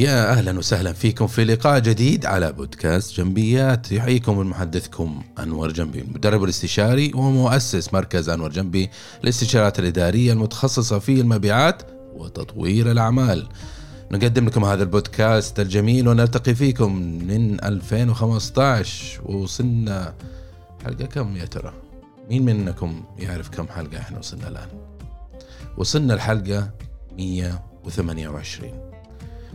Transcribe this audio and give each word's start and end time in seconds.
ويا 0.00 0.32
أهلا 0.32 0.58
وسهلا 0.58 0.92
فيكم 0.92 1.26
في 1.26 1.44
لقاء 1.44 1.78
جديد 1.78 2.26
على 2.26 2.52
بودكاست 2.52 3.16
جنبيات 3.16 3.92
يحييكم 3.92 4.38
من 4.38 4.46
محدثكم 4.46 5.22
أنور 5.38 5.72
جنبي 5.72 6.00
المدرب 6.00 6.44
الاستشاري 6.44 7.12
ومؤسس 7.14 7.94
مركز 7.94 8.28
أنور 8.28 8.50
جنبي 8.50 8.90
للاستشارات 9.22 9.78
الإدارية 9.78 10.32
المتخصصة 10.32 10.98
في 10.98 11.20
المبيعات 11.20 11.82
وتطوير 12.14 12.90
الأعمال. 12.90 13.48
نقدم 14.12 14.46
لكم 14.46 14.64
هذا 14.64 14.82
البودكاست 14.82 15.60
الجميل 15.60 16.08
ونلتقي 16.08 16.54
فيكم 16.54 16.96
من 17.02 17.64
2015 17.64 19.20
ووصلنا 19.24 20.14
حلقة 20.84 21.06
كم 21.06 21.36
يا 21.36 21.44
ترى؟ 21.44 21.72
مين 22.30 22.44
منكم 22.44 23.04
يعرف 23.18 23.48
كم 23.48 23.68
حلقة 23.68 23.98
إحنا 23.98 24.18
وصلنا 24.18 24.48
الآن؟ 24.48 24.68
وصلنا 25.76 26.14
الحلقة 26.14 26.70
128 27.18 28.89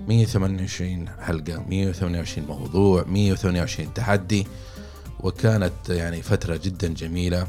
128 0.08 1.10
حلقة 1.10 1.66
128 1.70 2.48
موضوع 2.48 3.04
128 3.08 3.94
تحدي 3.94 4.48
وكانت 5.20 5.90
يعني 5.90 6.22
فترة 6.22 6.60
جدا 6.64 6.94
جميلة 6.94 7.48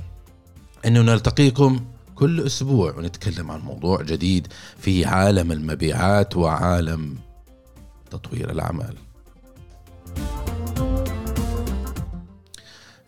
إنه 0.86 1.02
نلتقيكم 1.02 1.84
كل 2.14 2.40
أسبوع 2.46 2.94
ونتكلم 2.94 3.50
عن 3.50 3.60
موضوع 3.60 4.02
جديد 4.02 4.46
في 4.78 5.04
عالم 5.04 5.52
المبيعات 5.52 6.36
وعالم 6.36 7.16
تطوير 8.10 8.50
الاعمال. 8.50 8.96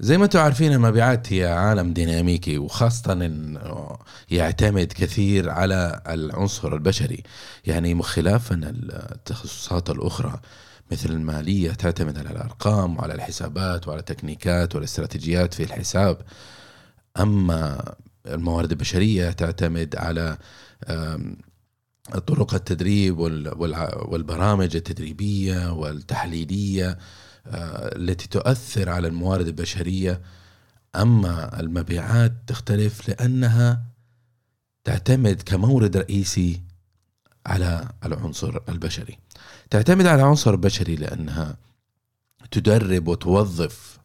زي 0.00 0.18
ما 0.18 0.24
أنتم 0.24 0.38
عارفين 0.38 0.72
المبيعات 0.72 1.32
هي 1.32 1.46
عالم 1.46 1.92
ديناميكي 1.92 2.58
وخاصة 2.58 3.12
انه 3.12 3.98
يعتمد 4.30 4.92
كثير 4.92 5.50
على 5.50 6.02
العنصر 6.08 6.74
البشري. 6.74 7.22
يعني 7.64 8.02
خلافا 8.02 8.60
التخصصات 8.64 9.90
الأخرى 9.90 10.40
مثل 10.92 11.10
المالية 11.10 11.70
تعتمد 11.70 12.18
على 12.18 12.30
الأرقام 12.30 12.96
وعلى 12.96 13.14
الحسابات 13.14 13.88
وعلى 13.88 14.00
التكنيكات 14.00 14.74
والاستراتيجيات 14.74 15.54
في 15.54 15.62
الحساب. 15.62 16.18
أما 17.20 17.94
الموارد 18.26 18.70
البشرية 18.70 19.30
تعتمد 19.30 19.96
على 19.96 20.38
طرق 22.26 22.54
التدريب 22.54 23.18
والبرامج 23.18 24.76
التدريبية 24.76 25.72
والتحليلية. 25.72 26.98
التي 27.96 28.28
تؤثر 28.28 28.88
على 28.88 29.08
الموارد 29.08 29.46
البشرية. 29.46 30.20
أما 30.96 31.60
المبيعات 31.60 32.32
تختلف 32.46 33.08
لأنها 33.08 33.82
تعتمد 34.84 35.42
كمورد 35.42 35.96
رئيسي 35.96 36.62
على 37.46 37.88
العنصر 38.04 38.58
البشري. 38.68 39.18
تعتمد 39.70 40.06
على 40.06 40.22
العنصر 40.22 40.50
البشري 40.50 40.96
لأنها 40.96 41.56
تدرب 42.50 43.08
وتوظف 43.08 43.98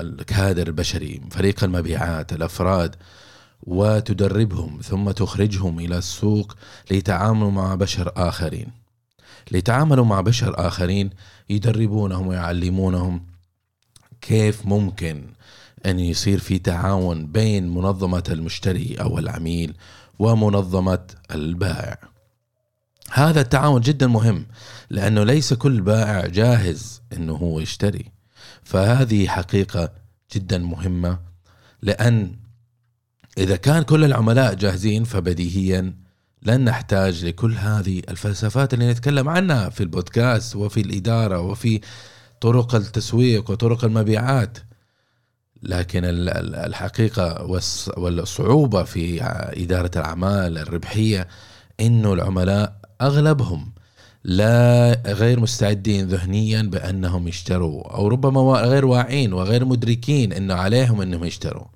الكادر 0.00 0.66
البشري 0.66 1.20
فريق 1.30 1.64
المبيعات 1.64 2.32
الأفراد 2.32 2.96
وتدربهم 3.62 4.80
ثم 4.80 5.10
تخرجهم 5.10 5.78
إلى 5.78 5.98
السوق 5.98 6.56
ليتعاملوا 6.90 7.50
مع 7.50 7.74
بشر 7.74 8.12
آخرين. 8.16 8.81
ليتعاملوا 9.50 10.04
مع 10.04 10.20
بشر 10.20 10.66
آخرين 10.66 11.10
يدربونهم 11.50 12.26
ويعلمونهم 12.26 13.26
كيف 14.20 14.66
ممكن 14.66 15.24
أن 15.86 16.00
يصير 16.00 16.38
في 16.38 16.58
تعاون 16.58 17.26
بين 17.26 17.74
منظمة 17.74 18.24
المشتري 18.30 18.96
أو 19.00 19.18
العميل 19.18 19.74
ومنظمة 20.18 21.06
البائع. 21.30 21.98
هذا 23.12 23.40
التعاون 23.40 23.80
جدا 23.80 24.06
مهم 24.06 24.46
لأنه 24.90 25.24
ليس 25.24 25.54
كل 25.54 25.80
بائع 25.80 26.26
جاهز 26.26 27.02
أنه 27.12 27.32
هو 27.32 27.60
يشتري. 27.60 28.04
فهذه 28.64 29.26
حقيقة 29.26 29.92
جدا 30.34 30.58
مهمة 30.58 31.18
لأن 31.82 32.36
إذا 33.38 33.56
كان 33.56 33.82
كل 33.82 34.04
العملاء 34.04 34.54
جاهزين 34.54 35.04
فبديهيا 35.04 35.94
لن 36.42 36.64
نحتاج 36.64 37.24
لكل 37.24 37.54
هذه 37.54 38.02
الفلسفات 38.08 38.74
اللي 38.74 38.90
نتكلم 38.90 39.28
عنها 39.28 39.68
في 39.68 39.82
البودكاست 39.82 40.56
وفي 40.56 40.80
الإدارة 40.80 41.40
وفي 41.40 41.80
طرق 42.40 42.74
التسويق 42.74 43.50
وطرق 43.50 43.84
المبيعات. 43.84 44.58
لكن 45.62 46.02
الحقيقة 46.04 47.42
والصعوبة 47.96 48.82
في 48.82 49.22
إدارة 49.62 49.90
الأعمال 49.96 50.58
الربحية 50.58 51.28
إنه 51.80 52.12
العملاء 52.12 52.76
أغلبهم 53.00 53.72
لا 54.24 55.02
غير 55.06 55.40
مستعدين 55.40 56.08
ذهنيا 56.08 56.62
بأنهم 56.62 57.28
يشتروا 57.28 57.94
أو 57.94 58.08
ربما 58.08 58.40
غير 58.40 58.86
واعين 58.86 59.32
وغير 59.32 59.64
مدركين 59.64 60.32
أنه 60.32 60.54
عليهم 60.54 61.00
أنهم 61.00 61.24
يشتروا. 61.24 61.66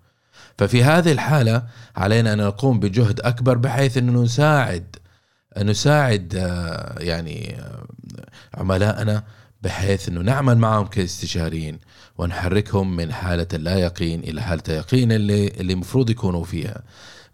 ففي 0.58 0.84
هذه 0.84 1.12
الحالة 1.12 1.62
علينا 1.96 2.32
أن 2.32 2.38
نقوم 2.38 2.80
بجهد 2.80 3.20
أكبر 3.20 3.56
بحيث 3.56 3.96
أنه 3.96 4.22
نساعد 4.22 4.96
نساعد 5.58 6.34
آه، 6.36 7.02
يعني 7.02 7.56
آه، 7.60 7.86
عملائنا 8.54 9.22
بحيث 9.62 10.08
أنه 10.08 10.20
نعمل 10.20 10.58
معهم 10.58 10.86
كاستشاريين 10.86 11.78
ونحركهم 12.18 12.96
من 12.96 13.12
حالة 13.12 13.46
اللا 13.54 13.78
يقين 13.78 14.20
إلى 14.20 14.42
حالة 14.42 14.62
اليقين 14.68 15.12
اللي 15.12 15.48
اللي 15.48 15.72
المفروض 15.72 16.10
يكونوا 16.10 16.44
فيها. 16.44 16.82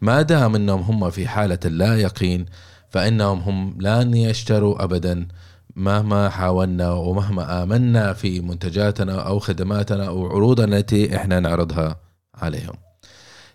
ما 0.01 0.23
دام 0.23 0.55
أنهم 0.55 0.81
هم 0.81 1.11
في 1.11 1.29
حالة 1.29 1.59
اللا 1.65 1.97
يقين 1.97 2.47
فإنهم 2.91 3.39
هم 3.39 3.77
لن 3.81 4.15
يشتروا 4.15 4.85
أبدا 4.85 5.29
مهما 5.77 6.29
حاولنا 6.29 6.93
ومهما 6.93 7.63
آمنا 7.63 8.13
في 8.13 8.41
منتجاتنا 8.41 9.23
أو 9.23 9.39
خدماتنا 9.39 10.07
أو 10.07 10.27
عروضنا 10.27 10.79
التي 10.79 11.17
إحنا 11.17 11.41
نعرضها 11.41 11.97
عليهم. 12.35 12.75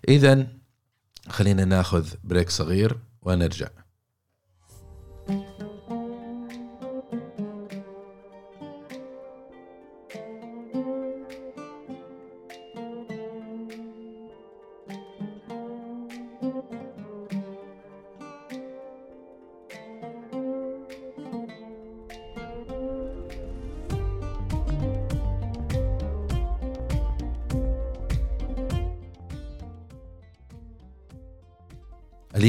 اذا 0.08 0.46
خلينا 1.28 1.64
ناخذ 1.64 2.08
بريك 2.24 2.50
صغير 2.50 2.98
ونرجع. 3.22 3.68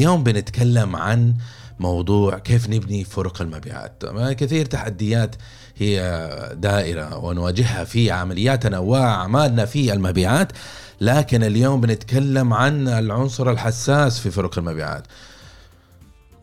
اليوم 0.09 0.23
بنتكلم 0.23 0.95
عن 0.95 1.33
موضوع 1.79 2.37
كيف 2.37 2.69
نبني 2.69 3.03
فرق 3.03 3.41
المبيعات. 3.41 4.03
كثير 4.31 4.65
تحديات 4.65 5.35
هي 5.77 5.99
دائرة 6.53 7.17
ونواجهها 7.17 7.83
في 7.83 8.11
عملياتنا 8.11 8.79
وأعمالنا 8.79 9.65
في 9.65 9.93
المبيعات 9.93 10.51
لكن 11.01 11.43
اليوم 11.43 11.81
بنتكلم 11.81 12.53
عن 12.53 12.87
العنصر 12.87 13.51
الحساس 13.51 14.19
في 14.19 14.31
فرق 14.31 14.57
المبيعات. 14.57 15.03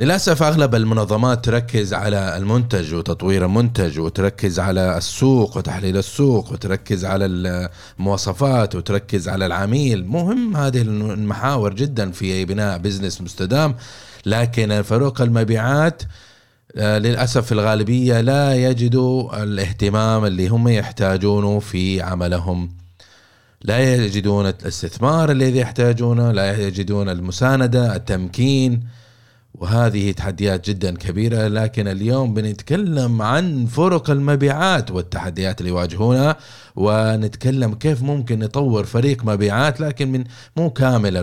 للأسف 0.01 0.43
أغلب 0.43 0.75
المنظمات 0.75 1.45
تركز 1.45 1.95
على 1.95 2.37
المنتج 2.37 2.95
وتطوير 2.95 3.45
المنتج 3.45 3.99
وتركز 3.99 4.61
على 4.61 4.97
السوق 4.97 5.57
وتحليل 5.57 5.97
السوق 5.97 6.53
وتركز 6.53 7.05
على 7.05 7.27
المواصفات 7.27 8.75
وتركز 8.75 9.29
على 9.29 9.47
العميل. 9.47 10.07
مهم 10.07 10.57
هذه 10.57 10.83
المحاور 10.83 11.75
جدا 11.75 12.11
في 12.11 12.45
بناء 12.45 12.79
بزنس 12.79 13.21
مستدام 13.21 13.75
لكن 14.27 14.83
فروق 14.83 15.21
المبيعات 15.21 16.03
آه، 16.77 16.99
للأسف 16.99 17.53
الغالبية 17.53 18.21
لا 18.21 18.55
يجدوا 18.55 19.43
الاهتمام 19.43 20.25
اللي 20.25 20.49
هم 20.49 20.69
يحتاجونه 20.69 21.59
في 21.59 22.03
عملهم. 22.03 22.71
لا 23.63 23.95
يجدون 23.95 24.47
الاستثمار 24.47 25.31
الذي 25.31 25.59
يحتاجونه 25.59 26.33
لا 26.33 26.67
يجدون 26.67 27.09
المساندة 27.09 27.97
التمكين. 27.97 28.96
وهذه 29.59 30.13
تحديات 30.13 30.71
جدا 30.71 30.97
كبيرة 30.97 31.49
لكن 31.49 31.89
اليوم 31.89 32.35
بنتكلم 32.35 33.23
عن 33.23 33.67
فرق 33.67 34.11
المبيعات 34.11 34.91
والتحديات 34.91 35.61
اللي 35.61 35.71
يواجهونها 35.71 36.37
ونتكلم 36.77 37.75
كيف 37.75 38.03
ممكن 38.03 38.39
نطور 38.39 38.85
فريق 38.85 39.25
مبيعات 39.25 39.81
لكن 39.81 40.13
من 40.13 40.25
مو 40.57 40.71
كامل 40.71 41.17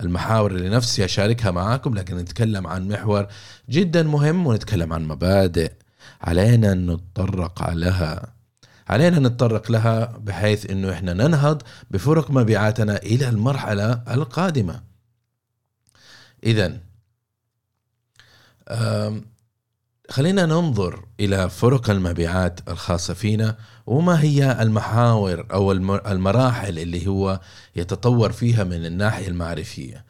المحاور 0.00 0.50
اللي 0.50 0.68
نفسي 0.68 1.04
أشاركها 1.04 1.50
معاكم 1.50 1.94
لكن 1.94 2.16
نتكلم 2.16 2.66
عن 2.66 2.88
محور 2.88 3.26
جدا 3.70 4.02
مهم 4.02 4.46
ونتكلم 4.46 4.92
عن 4.92 5.04
مبادئ 5.04 5.72
علينا 6.20 6.74
نتطرق 6.74 7.70
لها 7.70 8.40
علينا 8.88 9.18
نتطرق 9.18 9.70
لها 9.70 10.18
بحيث 10.24 10.70
إنه 10.70 10.92
إحنا 10.92 11.12
ننهض 11.12 11.62
بفرق 11.90 12.30
مبيعاتنا 12.30 12.96
إلى 12.96 13.28
المرحلة 13.28 14.02
القادمة. 14.10 14.82
اذا 16.44 16.80
خلينا 20.10 20.46
ننظر 20.46 21.04
إلى 21.20 21.50
فرق 21.50 21.90
المبيعات 21.90 22.60
الخاصة 22.68 23.14
فينا 23.14 23.56
وما 23.86 24.20
هي 24.22 24.62
المحاور 24.62 25.46
أو 25.52 25.72
المراحل 25.72 26.78
اللي 26.78 27.06
هو 27.06 27.40
يتطور 27.76 28.32
فيها 28.32 28.64
من 28.64 28.86
الناحية 28.86 29.28
المعرفية. 29.28 30.04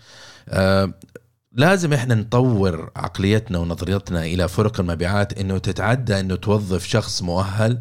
لازم 1.53 1.93
إحنا 1.93 2.15
نطور 2.15 2.91
عقليتنا 2.97 3.59
ونظريتنا 3.59 4.25
إلى 4.25 4.49
فرق 4.49 4.81
المبيعات 4.81 5.39
إنه 5.39 5.59
تتعدى 5.59 6.21
إنه 6.21 6.35
توظف 6.35 6.87
شخص 6.87 7.23
مؤهل 7.23 7.81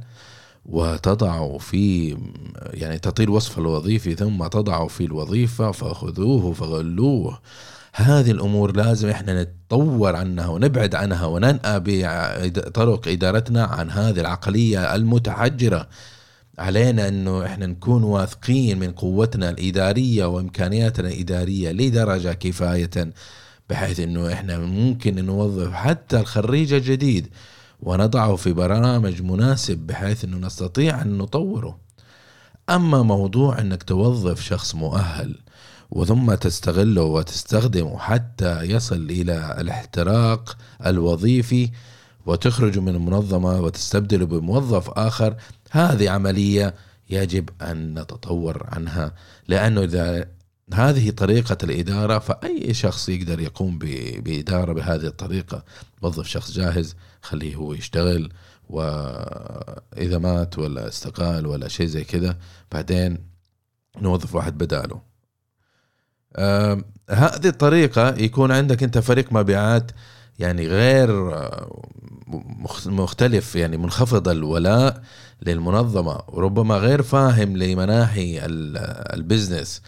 وتضعه 0.66 1.58
في 1.58 2.18
يعني 2.74 3.00
تعطيه 3.00 3.24
الوصف 3.24 3.60
الوظيفي 3.60 4.16
ثم 4.16 4.48
تضعه 4.48 4.88
في 4.88 5.06
الوظيفة 5.06 5.72
فخذوه 5.72 6.54
فغلوه 6.54 7.40
هذه 8.00 8.31
الأمور 8.31 8.75
لازم 8.75 9.10
إحنا 9.10 9.44
نتطور 9.44 10.16
عنها 10.16 10.48
ونبعد 10.48 10.96
عنها 10.96 11.25
وننأى 11.25 11.80
بطرق 12.50 13.07
إدارتنا 13.07 13.63
عن 13.63 13.92
هذه 13.92 14.19
العقلية 14.19 14.96
المتحجرة. 14.96 15.90
علينا 16.60 17.07
إنه 17.07 17.46
إحنا 17.46 17.66
نكون 17.66 18.04
واثقين 18.04 18.80
من 18.80 18.92
قوتنا 18.92 19.50
الإدارية 19.50 20.25
وإمكانياتنا 20.25 21.07
الإدارية 21.07 21.72
لدرجة 21.72 22.34
كفاية 22.34 23.13
بحيث 23.69 24.00
إنه 24.00 24.34
إحنا 24.34 24.57
ممكن 24.60 25.25
نوظف 25.25 25.74
حتى 25.74 26.19
الخريج 26.19 26.74
الجديد 26.74 27.28
ونضعه 27.80 28.36
في 28.36 28.54
برنامج 28.54 29.22
مناسب 29.22 29.78
بحيث 29.78 30.24
إنه 30.24 30.38
نستطيع 30.38 31.02
أن 31.02 31.18
نطوره. 31.18 31.80
أما 32.69 33.04
موضوع 33.04 33.60
إنك 33.62 33.84
توظف 33.84 34.42
شخص 34.42 34.75
مؤهل 34.75 35.36
وثم 35.92 36.34
تستغله 36.34 37.02
وتستخدمه 37.02 37.98
حتى 37.98 38.62
يصل 38.64 38.96
إلى 39.10 39.58
الاحتراق 39.60 40.58
الوظيفي 40.86 41.70
وتخرج 42.26 42.80
من 42.80 42.96
المنظمة 42.96 43.62
وتستبدله 43.62 44.26
بموظف 44.26 44.90
آخر. 44.90 45.36
هذه 45.72 46.10
عملية 46.10 46.76
يجب 47.10 47.50
أن 47.62 48.00
نتطور 48.00 48.68
عنها 48.72 49.14
لأنه 49.48 49.84
إذا 49.84 50.28
هذه 50.74 51.10
طريقة 51.10 51.58
الإدارة 51.64 52.20
فأي 52.20 52.74
شخص 52.74 53.10
يقدر 53.10 53.40
يقوم 53.40 53.80
بإدارة 54.20 54.74
بهذه 54.74 55.06
الطريقة؟ 55.06 55.64
وظف 56.02 56.28
شخص 56.28 56.52
جاهز 56.52 56.96
خليه 57.22 57.56
هو 57.56 57.74
يشتغل 57.74 58.32
وإذا 58.70 60.18
مات 60.18 60.60
ولا 60.60 60.88
استقال 60.88 61.48
ولا 61.48 61.68
شيء 61.68 61.86
زي 61.86 62.04
كذا 62.04 62.38
بعدين 62.72 63.18
نوظف 64.02 64.36
واحد 64.36 64.58
بداله. 64.58 65.09
هذه 67.10 67.48
الطريقة 67.48 68.16
يكون 68.18 68.52
عندك 68.52 68.84
أنت 68.84 68.98
فريق 68.98 69.34
مبيعات 69.34 69.92
يعني 70.40 70.68
غير 70.68 71.34
آه، 71.34 71.81
مختلف 72.86 73.56
يعني 73.56 73.78
منخفض 73.78 74.28
الولاء 74.28 75.02
للمنظمة 75.42 76.22
وربما 76.28 76.76
غير 76.78 77.02
فاهم 77.02 77.58
لمناحي 77.58 78.40
البزنس 79.14 79.81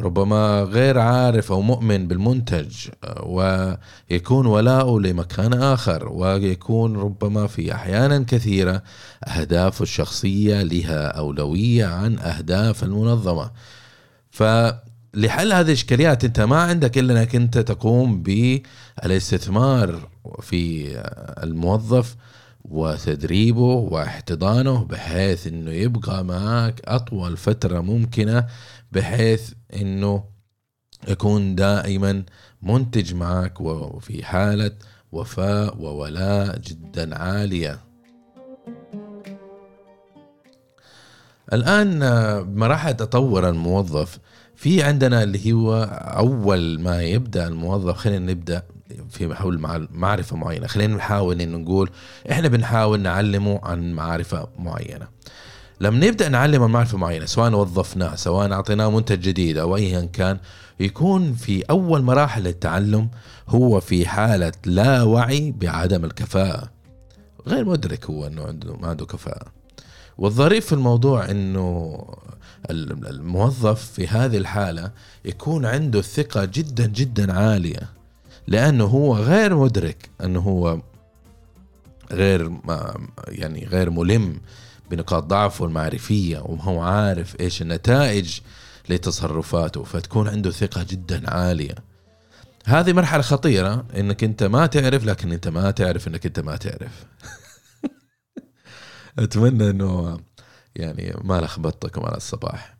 ربما 0.00 0.62
غير 0.62 0.98
عارف 0.98 1.52
أو 1.52 1.60
مؤمن 1.60 2.08
بالمنتج 2.08 2.74
ويكون 3.22 4.46
ولاؤه 4.46 5.00
لمكان 5.00 5.52
آخر 5.52 6.08
ويكون 6.08 6.96
ربما 6.96 7.46
في 7.46 7.74
أحيانا 7.74 8.24
كثيرة 8.28 8.82
أهدافه 9.24 9.82
الشخصية 9.82 10.62
لها 10.62 11.06
أولوية 11.06 11.86
عن 11.86 12.18
أهداف 12.18 12.84
المنظمة. 12.84 13.50
فلحل 15.16 15.52
هذه 15.52 15.66
الإشكاليات 15.66 16.24
أنت 16.24 16.40
ما 16.40 16.62
عندك 16.62 16.98
إلا 16.98 17.20
أنك 17.20 17.34
أنت 17.36 17.58
تقوم 17.58 18.22
بالاستثمار 18.22 20.08
في 20.40 20.92
الموظف 21.42 22.16
وتدريبه 22.64 23.74
واحتضانه 23.74 24.84
بحيث 24.84 25.46
إنه 25.46 25.70
يبقى 25.70 26.24
معك 26.24 26.80
أطول 26.84 27.36
فترة 27.36 27.80
ممكنة 27.80 28.46
بحيث 28.92 29.52
إنه 29.74 30.24
يكون 31.08 31.54
دائما 31.54 32.22
منتج 32.62 33.14
معك 33.14 33.60
وفي 33.60 34.24
حالة 34.24 34.72
وفاء 35.12 35.76
وولاء 35.78 36.58
جدا 36.58 37.18
عالية. 37.18 37.78
الآن 41.52 41.98
مراحل 42.58 42.96
تطور 42.96 43.48
الموظف 43.48 44.18
في 44.56 44.82
عندنا 44.82 45.22
اللي 45.22 45.52
هو 45.52 45.82
أول 46.02 46.80
ما 46.80 47.02
يبدأ 47.02 47.46
الموظف 47.46 47.96
خلينا 47.96 48.32
نبدأ 48.32 48.62
في 49.10 49.34
حول 49.34 49.86
معرفة 49.90 50.36
معينة. 50.36 50.66
خلينا 50.66 50.96
نحاول 50.96 51.40
إنه 51.40 51.58
نقول 51.58 51.90
إحنا 52.30 52.48
بنحاول 52.48 53.00
نعلمه 53.00 53.60
عن 53.62 53.92
معرفة 53.92 54.48
معينة. 54.58 55.06
لما 55.80 56.06
نبدأ 56.06 56.28
نعلم 56.28 56.62
المعرفه 56.62 56.98
معينة 56.98 57.26
سواء 57.26 57.52
وظفناه 57.52 58.14
سواء 58.14 58.52
أعطيناه 58.52 58.90
منتج 58.90 59.20
جديد 59.20 59.58
أو 59.58 59.76
ايا 59.76 60.00
كان 60.12 60.38
يكون 60.80 61.34
في 61.34 61.62
أول 61.62 62.02
مراحل 62.02 62.46
التعلم 62.46 63.08
هو 63.48 63.80
في 63.80 64.06
حالة 64.06 64.52
لا 64.66 65.02
وعي 65.02 65.52
بعدم 65.52 66.04
الكفاءة. 66.04 66.70
غير 67.46 67.64
مدرك 67.64 68.04
هو 68.04 68.26
إنه 68.26 68.42
عنده 68.42 68.76
ما 68.76 68.88
عنده 68.88 69.06
كفاءة. 69.06 69.46
والظريف 70.18 70.66
في 70.66 70.72
الموضوع 70.72 71.30
إنه 71.30 71.98
الموظف 72.70 73.92
في 73.92 74.06
هذه 74.06 74.36
الحالة 74.36 74.90
يكون 75.24 75.66
عنده 75.66 76.02
ثقة 76.02 76.44
جدا 76.44 76.86
جدا 76.86 77.32
عالية 77.32 77.88
لأنه 78.46 78.84
هو 78.84 79.16
غير 79.16 79.56
مدرك 79.56 80.10
إنه 80.24 80.40
هو 80.40 80.80
غير 82.12 82.52
يعني 83.28 83.66
غير 83.66 83.90
ملم 83.90 84.40
بنقاط 84.90 85.24
ضعفه 85.24 85.64
المعرفية 85.64 86.38
وهو 86.38 86.80
عارف 86.80 87.40
إيش 87.40 87.62
النتائج 87.62 88.40
لتصرفاته 88.88 89.84
فتكون 89.84 90.28
عنده 90.28 90.50
ثقة 90.50 90.82
جدا 90.82 91.30
عالية. 91.30 91.74
هذه 92.64 92.92
مرحلة 92.92 93.22
خطيرة 93.22 93.84
إنك 93.96 94.24
أنت 94.24 94.42
ما 94.42 94.66
تعرف 94.66 95.04
لكن 95.04 95.32
أنت 95.32 95.48
ما 95.48 95.70
تعرف 95.70 96.08
إنك 96.08 96.26
أنت 96.26 96.40
ما 96.40 96.56
تعرف. 96.56 97.04
أتمنى 99.18 99.70
إنه 99.70 100.20
يعني 100.76 101.14
ما 101.24 101.40
لخبطتكم 101.40 102.06
على 102.06 102.16
الصباح. 102.16 102.76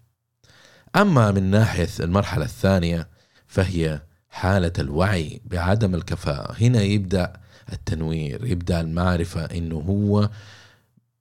أما 0.96 1.30
من 1.30 1.42
ناحية 1.42 1.88
المرحلة 2.00 2.44
الثانية 2.44 3.08
فهي 3.46 4.02
حالة 4.28 4.72
الوعي 4.78 5.40
بعدم 5.44 5.94
الكفاءة. 5.94 6.56
هنا 6.60 6.82
يبدأ 6.82 7.32
التنوير 7.72 8.46
يبدأ 8.46 8.80
المعرفة 8.80 9.44
إنه 9.44 9.76
هو 9.76 10.30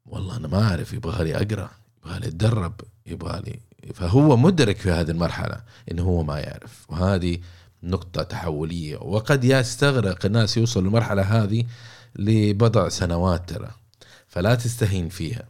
والله 0.05 0.37
أنا 0.37 0.47
ما 0.47 0.69
أعرف 0.69 0.93
يبغى 0.93 1.23
لي 1.23 1.35
أقرأ 1.35 1.69
يبغى 2.05 2.19
لي 2.19 2.27
أتدرب 2.27 2.73
يبغى 3.05 3.41
لي 3.41 3.59
فهو 3.93 4.37
مدرك 4.37 4.77
في 4.77 4.91
هذه 4.91 5.11
المرحلة 5.11 5.61
إنه 5.91 6.03
هو 6.03 6.23
ما 6.23 6.39
يعرف. 6.39 6.85
وهذه 6.89 7.37
نقطة 7.83 8.23
تحولية. 8.23 8.97
وقد 8.97 9.43
يستغرق 9.43 10.25
الناس 10.25 10.57
يوصلوا 10.57 10.85
للمرحلة 10.85 11.21
هذه 11.21 11.63
لبضع 12.15 12.89
سنوات 12.89 13.49
ترى. 13.49 13.71
فلا 14.35 14.55
تستهين 14.55 15.09
فيها. 15.09 15.43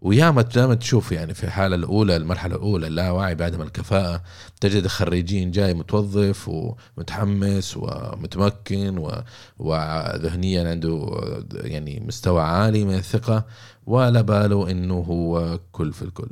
وياما 0.00 0.42
دائما 0.42 0.74
تشوف 0.74 1.12
يعني 1.12 1.34
في 1.34 1.44
الحالة 1.44 1.76
الأولى 1.76 2.16
المرحلة 2.16 2.56
الأولى 2.56 2.86
اللاوعي 2.86 3.34
بعدم 3.34 3.62
الكفاءة 3.62 4.22
تجد 4.60 4.86
خريجين 4.86 5.50
جاي 5.50 5.74
متوظف 5.74 6.48
ومتحمس 6.48 7.76
ومتمكن 7.76 9.10
وذهنيا 9.58 10.70
عنده 10.70 11.20
يعني 11.52 12.00
مستوى 12.06 12.42
عالي 12.42 12.84
من 12.84 12.94
الثقة 12.94 13.46
ولا 13.86 14.20
باله 14.20 14.70
إنه 14.70 14.94
هو 14.94 15.60
كل 15.72 15.92
في 15.92 16.02
الكل. 16.02 16.30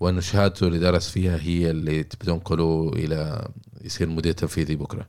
وانه 0.00 0.20
شهادته 0.20 0.66
اللي 0.66 0.78
درس 0.78 1.08
فيها 1.08 1.38
هي 1.40 1.70
اللي 1.70 2.02
بتنقله 2.02 2.92
إلى 2.96 3.48
يصير 3.84 4.08
مدير 4.08 4.32
تنفيذي 4.32 4.76
بكرة. 4.76 5.06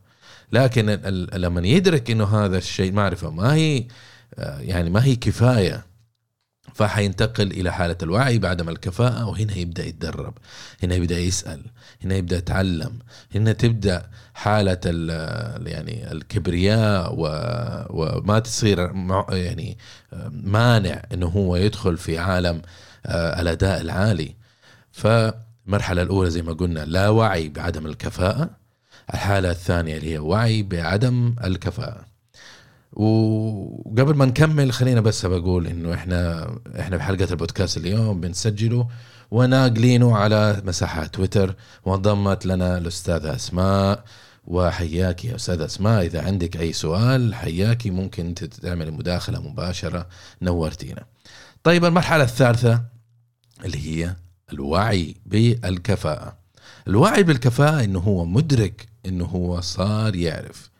لكن 0.52 0.86
لما 1.34 1.66
يدرك 1.66 2.10
إنه 2.10 2.24
هذا 2.24 2.58
الشيء 2.58 2.92
معرفة 2.92 3.30
ما 3.30 3.54
هي 3.54 3.86
يعني 4.38 4.90
ما 4.90 5.04
هي 5.04 5.16
كفاية 5.16 5.87
فحينتقل 6.74 7.50
إلى 7.50 7.72
حالة 7.72 7.96
الوعي 8.02 8.38
بعدم 8.38 8.68
الكفاءة 8.68 9.26
وهنا 9.26 9.56
يبدأ 9.56 9.84
يتدرب 9.84 10.34
هنا 10.82 10.94
يبدأ 10.94 11.18
يسأل 11.18 11.62
هنا 12.04 12.14
يبدأ 12.14 12.36
يتعلم 12.36 12.98
هنا 13.34 13.52
تبدأ 13.52 14.10
حالة 14.34 14.80
يعني 15.66 16.12
الكبرياء 16.12 17.14
وما 17.90 18.38
تصير 18.38 18.92
يعني 19.30 19.78
مانع 20.30 21.02
إنه 21.12 21.26
هو 21.26 21.56
يدخل 21.56 21.96
في 21.96 22.18
عالم 22.18 22.62
آه، 23.06 23.40
الأداء 23.40 23.80
العالي. 23.80 24.36
فالمرحلة 24.92 26.02
الأولى 26.02 26.30
زي 26.30 26.42
ما 26.42 26.52
قلنا 26.52 26.84
لا 26.84 27.08
وعي 27.08 27.48
بعدم 27.48 27.86
الكفاءة. 27.86 28.50
الحالة 29.14 29.50
الثانية 29.50 29.96
اللي 29.96 30.12
هي 30.12 30.18
وعي 30.18 30.62
بعدم 30.62 31.36
الكفاءة. 31.44 32.04
وقبل 32.98 34.14
ما 34.14 34.24
نكمل 34.24 34.72
خلينا 34.72 35.00
بس 35.00 35.26
بقول 35.26 35.66
إنه 35.66 35.94
إحنا 35.94 36.50
إحنا 36.80 36.96
بحلقه 36.96 37.30
البودكاست 37.30 37.76
اليوم 37.76 38.20
بنسجله 38.20 38.88
وناقلينه 39.30 40.16
على 40.16 40.62
مساحات 40.64 41.14
تويتر 41.14 41.54
وانضمت 41.84 42.46
لنا 42.46 42.78
الأستاذة 42.78 43.34
أسماء 43.34 44.04
وحياك 44.44 45.24
يا 45.24 45.34
أستاذ 45.34 45.60
أسماء 45.60 46.06
إذا 46.06 46.22
عندك 46.22 46.56
أي 46.56 46.72
سؤال 46.72 47.34
حياكي 47.34 47.90
ممكن 47.90 48.34
تعمل 48.34 48.92
مداخلة 48.92 49.40
مباشرة 49.40 50.06
نورتينا. 50.42 51.04
طيب 51.64 51.84
المرحلة 51.84 52.24
الثالثة 52.24 52.82
اللي 53.64 53.78
هي 53.78 54.16
الوعي 54.52 55.16
بالكفاءة. 55.26 56.38
الوعي 56.88 57.22
بالكفاءة 57.22 57.84
إنه 57.84 57.98
هو 57.98 58.24
مدرك 58.24 58.88
إنه 59.06 59.24
هو 59.24 59.60
صار 59.60 60.16
يعرف. 60.16 60.70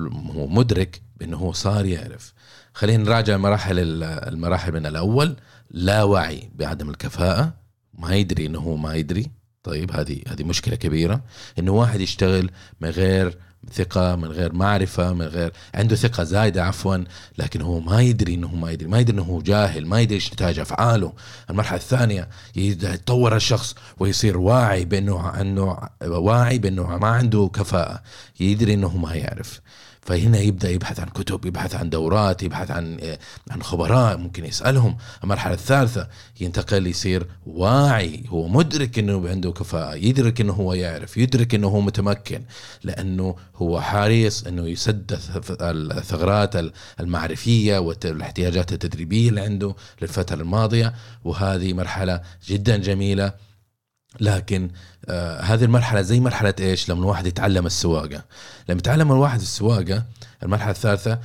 هو 0.00 0.46
مدرك 0.46 1.02
بأنه 1.16 1.36
هو 1.36 1.52
صار 1.52 1.86
يعرف. 1.86 2.34
خلينا 2.74 3.04
نراجع 3.04 3.36
مراحل 3.36 3.78
المراحل 4.02 4.72
من 4.72 4.86
الأول. 4.86 5.36
لا 5.70 6.02
وعي 6.02 6.50
بعدم 6.54 6.90
الكفاءة. 6.90 7.54
ما 7.94 8.16
يدري 8.16 8.46
إنه 8.46 8.58
هو 8.58 8.76
ما 8.76 8.94
يدري. 8.94 9.30
طيب 9.62 9.92
هذه 9.92 10.22
هذه 10.28 10.44
مشكلة 10.44 10.76
كبيرة. 10.76 11.24
إنه 11.58 11.72
واحد 11.72 12.00
يشتغل 12.00 12.50
من 12.80 12.88
غير 12.88 13.38
ثقة 13.70 14.16
من 14.16 14.28
غير 14.28 14.52
معرفة 14.52 15.12
من 15.12 15.26
غير 15.26 15.52
عنده 15.74 15.96
ثقة 15.96 16.24
زايدة 16.24 16.64
عفوا 16.64 17.04
لكن 17.38 17.60
هو 17.60 17.80
ما 17.80 18.02
يدري 18.02 18.34
إنه 18.34 18.54
ما 18.54 18.70
يدري 18.70 18.88
ما 18.88 18.98
يدري 18.98 19.16
إنه 19.16 19.42
جاهل 19.44 19.86
ما 19.86 20.00
يدري 20.00 20.14
إيش 20.14 20.32
نتائج 20.32 20.58
أفعاله. 20.58 21.12
المرحلة 21.50 21.78
الثانية 21.78 22.28
يتطور 22.56 23.36
الشخص 23.36 23.74
ويصير 23.98 24.38
واعي 24.38 24.84
بأنه 24.84 25.40
انه 25.40 25.78
واعي 26.02 26.58
بأنه 26.58 26.98
ما 26.98 27.08
عنده 27.08 27.50
كفاءة 27.54 28.02
يدري 28.40 28.74
إنه 28.74 28.96
ما 28.96 29.14
يعرف. 29.14 29.60
فهنا 30.02 30.38
يبدأ 30.38 30.70
يبحث 30.70 31.00
عن 31.00 31.06
كتب 31.06 31.46
يبحث 31.46 31.74
عن 31.74 31.90
دورات 31.90 32.42
يبحث 32.42 32.70
عن 32.70 33.16
عن 33.50 33.62
خبراء 33.62 34.16
ممكن 34.16 34.44
يسألهم. 34.44 34.96
المرحله 35.24 35.54
الثالثة 35.54 36.08
ينتقل 36.40 36.86
يصير 36.86 37.26
واعي. 37.46 38.24
هو 38.28 38.48
مدرك 38.48 38.98
إنه 38.98 39.28
عنده 39.28 39.52
كفاءة 39.52 39.94
يدرك 39.94 40.40
إنه 40.40 40.52
هو 40.52 40.74
يعرف 40.74 41.16
يدرك 41.16 41.54
إنه 41.54 41.68
هو 41.68 41.80
متمكن 41.80 42.42
لأنه 42.84 43.36
هو 43.56 43.80
حريص 43.80 44.46
إنه 44.46 44.68
يسد 44.68 45.18
الثغرات 45.60 46.54
المعرفية 47.00 47.78
والاحتياجات 47.78 48.72
التدريبية 48.72 49.28
اللي 49.28 49.40
عنده 49.40 49.74
للفترة 50.02 50.36
الماضية. 50.42 50.94
وهذه 51.24 51.72
مرحلة 51.72 52.20
جدا 52.48 52.76
جميلة 52.76 53.32
لكن 54.20 54.70
آه 55.08 55.40
هذه 55.40 55.64
المرحلة 55.64 56.02
زي 56.02 56.20
مرحلة 56.20 56.54
إيش؟ 56.60 56.90
لما 56.90 57.00
الواحد 57.00 57.26
يتعلم 57.26 57.66
السواقة، 57.66 58.24
لما 58.68 58.78
يتعلم 58.78 59.12
الواحد 59.12 59.40
السواقة 59.40 60.04
المرحلة 60.42 60.70
الثالثة 60.70 61.18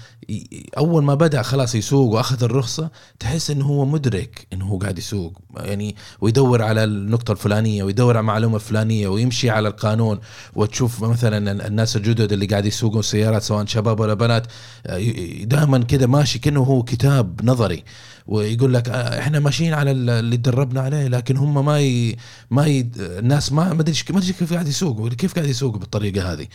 أول 0.78 1.04
ما 1.04 1.16
بدأ 1.16 1.42
خلاص 1.42 1.76
يسوق 1.76 2.14
وأخذ 2.14 2.44
الرخصة 2.44 2.90
تحس 3.20 3.52
إنه 3.52 3.66
هو 3.66 3.86
مدرك 3.86 4.48
إنه 4.54 4.66
هو 4.66 4.78
قاعد 4.78 4.98
يسوق. 4.98 5.42
يعني 5.58 5.96
ويدور 6.22 6.62
على 6.62 6.84
النقطة 6.84 7.32
الفلانية 7.32 7.84
ويدور 7.84 8.18
على 8.18 8.20
المعلومة 8.20 8.56
الفلانية 8.56 9.08
ويمشي 9.08 9.50
على 9.50 9.68
القانون. 9.68 10.20
وتشوف 10.56 11.04
مثلا 11.04 11.68
الناس 11.68 11.96
الجدد 11.96 12.32
اللي 12.32 12.46
قاعد 12.46 12.66
يسوقون 12.66 13.02
سيارات 13.02 13.42
سواء 13.42 13.66
شباب 13.66 14.00
ولا 14.00 14.14
بنات 14.14 14.48
آه، 14.86 15.00
دائما 15.44 15.84
كده 15.84 16.08
ماشي 16.08 16.40
كأنه 16.40 16.64
هو 16.64 16.84
كتاب 16.84 17.40
نظري. 17.44 17.84
ويقول 18.28 18.74
لك 18.74 18.90
آه، 18.90 19.20
إحنا 19.20 19.40
ماشيين 19.40 19.74
على 19.74 19.92
اللي 19.92 20.38
تدربنا 20.38 20.82
عليه 20.82 21.08
لكن 21.08 21.38
هم 21.38 21.66
ما 21.66 21.80
ي... 21.80 22.16
ما 22.52 22.66
ي... 22.66 22.90
الناس 22.98 23.52
ما 23.52 23.74
ما 23.74 23.82
أدري 23.82 23.96
ما 24.10 24.18
أدري 24.18 24.34
كيف 24.34 24.54
قاعد 24.54 24.68
يسوقوا 24.68 25.10
كيف 25.10 25.36
قاعد 25.36 25.48
يسوقوا 25.48 25.80
بالطريقة 25.80 26.34
هذه. 26.34 26.48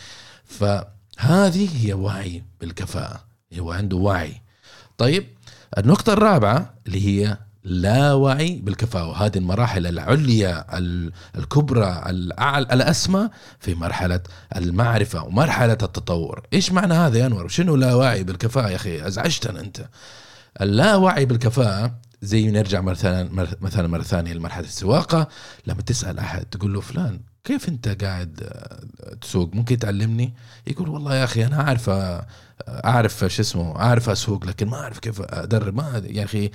فهذه 0.45 1.69
هي 1.81 1.93
وعي 1.93 2.43
بالكفاءة 2.61 3.23
هو 3.59 3.71
عنده 3.71 3.97
وعي. 3.97 4.41
طيب 4.97 5.27
النقطة 5.77 6.13
الرابعة 6.13 6.73
اللي 6.87 7.07
هي 7.07 7.37
لا 7.63 8.13
وعي 8.13 8.61
بالكفاءة 8.63 9.09
وهذه 9.09 9.37
المراحل 9.37 9.87
العليا 9.87 10.65
الكبرى 11.37 12.03
الأعلى 12.09 12.65
الأسمى 12.71 13.29
في 13.59 13.75
مرحلة 13.75 14.19
المعرفة 14.55 15.23
ومرحلة 15.23 15.73
التطور. 15.73 16.41
إيش 16.53 16.71
معنى 16.71 16.93
هذا 16.93 17.17
يا 17.17 17.25
أنور؟ 17.25 17.47
شنو 17.47 17.75
لا 17.75 17.93
وعي 17.93 18.23
بالكفاءة 18.23 18.69
يا 18.69 18.75
أخي؟ 18.75 19.07
أزعجتنا 19.07 19.59
أنت. 19.59 19.85
اللاوعي 20.61 21.25
بالكفاءة 21.25 21.95
زي 22.21 22.51
نرجع 22.51 22.81
مثلا 22.81 23.47
مثلا 23.61 23.87
مرة 23.87 24.01
ثانية 24.01 24.33
لمرحلة 24.33 24.65
السواقة 24.65 25.27
لما 25.67 25.81
تسأل 25.81 26.19
أحد 26.19 26.45
تقول 26.45 26.73
له 26.73 26.81
فلان 26.81 27.19
كيف 27.43 27.69
أنت 27.69 28.03
قاعد 28.03 28.39
آه، 28.43 29.15
تسوق؟ 29.21 29.55
ممكن 29.55 29.77
تعلمني 29.77 30.33
يقول 30.67 30.89
والله 30.89 31.15
يا 31.15 31.23
أخي 31.23 31.45
أنا 31.45 31.61
أعرف 31.61 31.89
آه، 31.89 32.27
أعرف 32.67 33.19
شو 33.19 33.41
اسمه 33.41 33.75
أعرف 33.75 34.09
أسوق 34.09 34.45
لكن 34.45 34.67
ما 34.67 34.77
أعرف 34.77 34.99
كيف 34.99 35.21
أدرب. 35.21 35.75
ما 35.75 36.03
يا 36.05 36.23
أخي. 36.23 36.51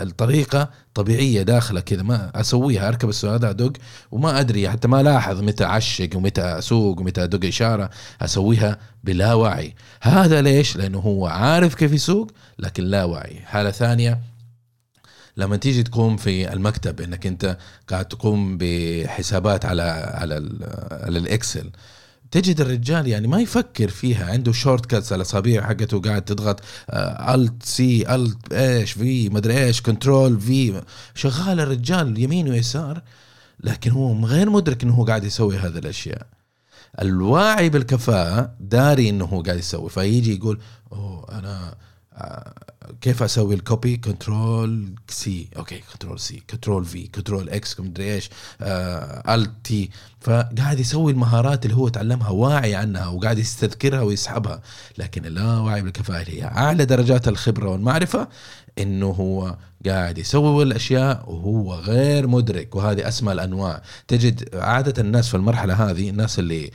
الطريقة 0.00 0.70
طبيعية 0.94 1.42
داخلة 1.42 1.80
كذا 1.80 2.02
ما 2.02 2.30
أسويها 2.34 2.88
أركب 2.88 3.08
السياره 3.08 3.50
أدق 3.50 3.72
وما 4.10 4.40
أدري 4.40 4.70
حتى 4.70 4.88
ما 4.88 5.02
لاحظ 5.02 5.42
متى 5.42 5.64
أعشق 5.64 6.08
ومتى 6.14 6.42
أسوق 6.42 7.00
ومتى 7.00 7.24
أدق 7.24 7.48
إشارة 7.48 7.90
أسويها 8.22 8.78
بلا 9.04 9.34
وعي. 9.34 9.74
هذا 10.00 10.42
ليش؟ 10.42 10.76
لأنه 10.76 10.98
هو 10.98 11.26
عارف 11.26 11.74
كيف 11.74 11.92
يسوق 11.92 12.30
لكن 12.58 12.84
لا 12.84 13.04
وعي. 13.04 13.40
حالة 13.40 13.70
ثانية 13.70 14.20
لما 15.36 15.56
تيجي 15.56 15.82
تقوم 15.82 16.16
في 16.16 16.52
المكتب 16.52 17.00
إنك 17.00 17.26
أنت 17.26 17.56
قاعد 17.88 18.04
تقوم 18.04 18.58
بحسابات 18.60 19.64
على 19.64 19.82
على 20.14 20.34
على 20.90 21.18
ال 21.18 21.27
Excel 21.27 21.70
تجد 22.30 22.60
الرجال 22.60 23.06
يعني 23.06 23.28
ما 23.28 23.40
يفكر 23.40 23.88
فيها 23.88 24.32
عنده 24.32 24.52
shortcuts 24.52 25.12
على 25.12 25.16
الأصابع 25.16 25.60
حقته 25.60 26.00
قاعد 26.00 26.22
تضغط 26.22 26.60
Alt 27.34 27.62
C 27.62 28.14
Alt 28.14 28.52
إيش 28.52 28.92
V 28.92 29.28
مدري 29.28 29.64
إيش 29.64 29.80
control 29.80 30.40
V 30.40 30.82
شغال 31.14 31.60
الرجال 31.60 32.22
يمين 32.22 32.48
ويسار 32.48 33.02
لكن 33.60 33.90
هو 33.90 34.24
غير 34.24 34.50
مدرك 34.50 34.82
إنه 34.82 34.94
هو 34.94 35.04
قاعد 35.04 35.24
يسوي 35.24 35.56
هذه 35.56 35.78
الأشياء. 35.78 36.26
الواعي 37.02 37.68
بالكفاءة 37.68 38.54
داري 38.60 39.08
إنه 39.08 39.24
هو 39.24 39.42
قاعد 39.42 39.58
يسوي 39.58 39.90
فيجي 39.90 40.34
يقول 40.34 40.60
أوه 40.92 41.38
أنا 41.38 41.74
كيف 43.00 43.22
أسوي 43.22 43.54
ال 43.54 43.62
copy 43.62 43.96
control 43.96 44.94
C 45.08 45.48
okay 45.56 45.82
control 45.92 46.20
C 46.20 46.42
control 46.50 46.84
V 46.84 47.06
control 47.08 47.50
X 47.50 47.80
مدري 47.80 48.14
إيش. 48.14 48.30
Alt 49.28 49.50
T 49.64 49.90
فقاعد 50.20 50.80
يسوي 50.80 51.12
المهارات 51.12 51.64
اللي 51.64 51.76
هو 51.76 51.88
تعلمها 51.88 52.30
واعي 52.30 52.74
عنها 52.74 53.06
وقاعد 53.06 53.38
يستذكرها 53.38 54.00
ويسحبها. 54.00 54.62
لكن 54.98 55.26
اللا 55.26 55.58
واعي 55.58 55.82
بالكفاءة. 55.82 56.30
هي 56.30 56.44
أعلى 56.44 56.84
درجات 56.84 57.28
الخبرة 57.28 57.70
والمعرفة 57.70 58.28
إنه 58.78 59.06
هو 59.06 59.56
قاعد 59.88 60.18
يسوي 60.18 60.62
الأشياء 60.62 61.30
وهو 61.30 61.74
غير 61.74 62.26
مدرك 62.26 62.76
وهذه 62.76 63.08
أسمى 63.08 63.32
الأنواع. 63.32 63.82
تجد 64.08 64.54
عادة 64.54 65.02
الناس 65.02 65.28
في 65.28 65.36
المرحلة 65.36 65.90
هذه 65.90 66.10
الناس 66.10 66.38
اللي 66.38 66.70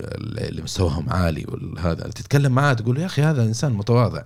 اللي 0.00 0.62
مستواهم 0.62 1.10
عالي 1.10 1.46
وهذا 1.48 2.02
تتكلم 2.08 2.52
معاه 2.52 2.72
تقول 2.72 2.98
يا 2.98 3.06
أخي 3.06 3.22
هذا 3.22 3.42
إنسان 3.42 3.72
متواضع. 3.72 4.22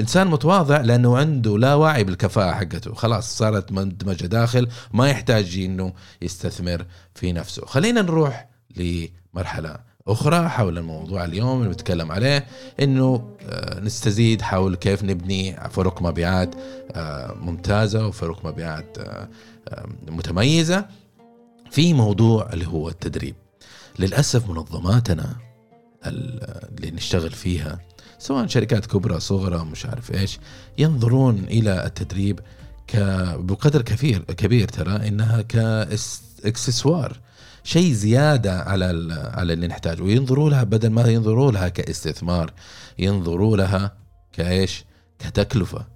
إنسان 0.00 0.26
متواضع 0.26 0.80
لأنه 0.80 1.18
عنده 1.18 1.58
لا 1.58 1.74
وعي 1.74 2.04
بالكفاءة 2.04 2.52
حقته. 2.54 2.94
خلاص 2.94 3.38
صارت 3.38 3.72
مندمجة 3.72 4.26
داخل 4.26 4.68
ما 4.92 5.08
يحتاج 5.08 5.58
إنه 5.58 5.92
يستثمر 6.22 6.86
في 7.14 7.32
نفسه. 7.32 7.66
خلينا 7.66 8.02
نروح 8.02 8.48
لمرحلة 8.76 9.93
أخرى 10.08 10.48
حول 10.48 10.78
الموضوع 10.78 11.24
اليوم 11.24 11.58
اللي 11.58 11.68
بنتكلم 11.68 12.12
عليه 12.12 12.46
إنه 12.80 13.36
آه، 13.40 13.80
نستزيد 13.80 14.42
حول 14.42 14.76
كيف 14.76 15.04
نبني 15.04 15.56
فرق 15.70 16.02
مبيعات 16.02 16.54
آه، 16.92 17.34
ممتازة 17.34 18.06
وفرق 18.06 18.46
مبيعات 18.46 18.98
آه، 18.98 19.28
متميزة 20.08 20.86
في 21.70 21.94
موضوع 21.94 22.52
اللي 22.52 22.66
هو 22.66 22.88
التدريب. 22.88 23.34
للأسف 23.98 24.50
منظماتنا 24.50 25.36
اللي 26.06 26.90
نشتغل 26.90 27.30
فيها 27.30 27.78
سواء 28.18 28.46
شركات 28.46 28.86
كبرى 28.86 29.20
صغرى 29.20 29.64
مش 29.64 29.86
عارف 29.86 30.14
إيش 30.14 30.38
ينظرون 30.78 31.38
إلى 31.38 31.86
التدريب 31.86 32.40
بقدر 33.36 33.82
كبير 33.82 34.22
كبير 34.22 34.68
ترى 34.68 35.08
إنها 35.08 35.42
كإكسسوار. 35.42 37.20
شيء 37.64 37.92
زيادة 37.92 38.60
على 38.60 38.84
على 39.34 39.52
اللي 39.52 39.66
نحتاجه. 39.66 40.02
وينظروا 40.02 40.50
لها 40.50 40.62
بدل 40.62 40.90
ما 40.90 41.08
ينظروا 41.08 41.52
لها 41.52 41.68
كاستثمار 41.68 42.52
ينظروا 42.98 43.56
لها 43.56 43.92
كإيش؟ 44.32 44.84
كتكلفة. 45.18 45.94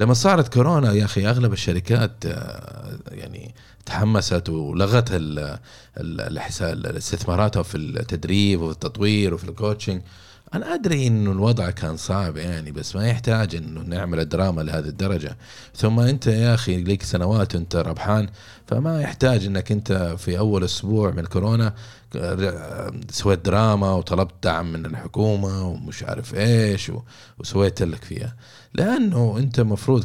لما 0.00 0.14
صارت 0.14 0.54
كورونا 0.54 0.92
يا 0.92 1.04
أخي 1.04 1.26
أغلب 1.26 1.52
الشركات 1.52 2.26
آه، 2.26 2.98
يعني 3.08 3.54
تحمست 3.86 4.48
ولغت 4.48 5.08
الحساب 5.98 6.86
استثماراتها 6.86 7.62
في 7.62 7.76
التدريب 7.76 8.60
وفي 8.60 8.72
التطوير 8.72 9.34
وفي 9.34 9.44
ال 9.48 9.54
coaching 9.54 10.02
أنا 10.54 10.74
أدري 10.74 11.06
إنه 11.06 11.32
الوضع 11.32 11.70
كان 11.70 11.96
صعب 11.96 12.36
يعني 12.36 12.72
بس 12.72 12.96
ما 12.96 13.08
يحتاج 13.08 13.54
إنه 13.54 13.80
نعمل 13.80 14.20
الدراما 14.20 14.62
لهذه 14.62 14.88
الدرجة. 14.88 15.36
ثم 15.74 16.00
أنت 16.00 16.26
يا 16.26 16.54
أخي 16.54 16.82
لك 16.82 17.02
سنوات 17.02 17.54
وأنت 17.54 17.76
ربحان 17.76 18.28
فما 18.66 19.02
يحتاج 19.02 19.46
إنك 19.46 19.72
أنت 19.72 20.14
في 20.18 20.38
أول 20.38 20.64
أسبوع 20.64 21.10
من 21.10 21.24
كورونا 21.26 21.74
سويت 23.10 23.44
دراما 23.44 23.92
وطلبت 23.92 24.34
دعم 24.42 24.72
من 24.72 24.86
الحكومة 24.86 25.68
ومش 25.68 26.02
عارف 26.02 26.34
إيش 26.34 26.92
وسويت 27.38 27.82
لك 27.82 28.04
فيها. 28.04 28.36
لأنه 28.74 29.34
أنت 29.38 29.60
مفروض 29.60 30.04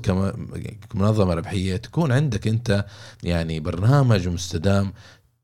كمنظمة 0.90 1.34
ربحية 1.34 1.76
تكون 1.76 2.12
عندك 2.12 2.48
أنت 2.48 2.86
يعني 3.24 3.60
برنامج 3.60 4.28
مستدام 4.28 4.94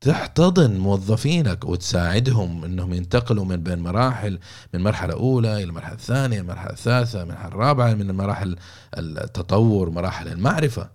تحتضن 0.02 0.76
موظفينك 0.78 1.64
وتساعدهم 1.64 2.64
إنهم 2.64 2.94
ينتقلوا 2.94 3.44
من 3.44 3.56
بين 3.56 3.78
مراحل 3.78 4.38
من 4.74 4.80
مرحلة 4.80 5.14
أولى 5.14 5.54
إلى 5.54 5.64
المرحله 5.64 5.94
الثانية 5.94 6.40
المرحله 6.40 6.70
الثالثه 6.70 7.22
المرحله 7.22 7.48
الرابعه 7.48 7.94
من 7.94 8.14
مراحل 8.14 8.56
التطور 8.98 9.90
مراحل 9.90 10.28
المعرفة. 10.28 10.88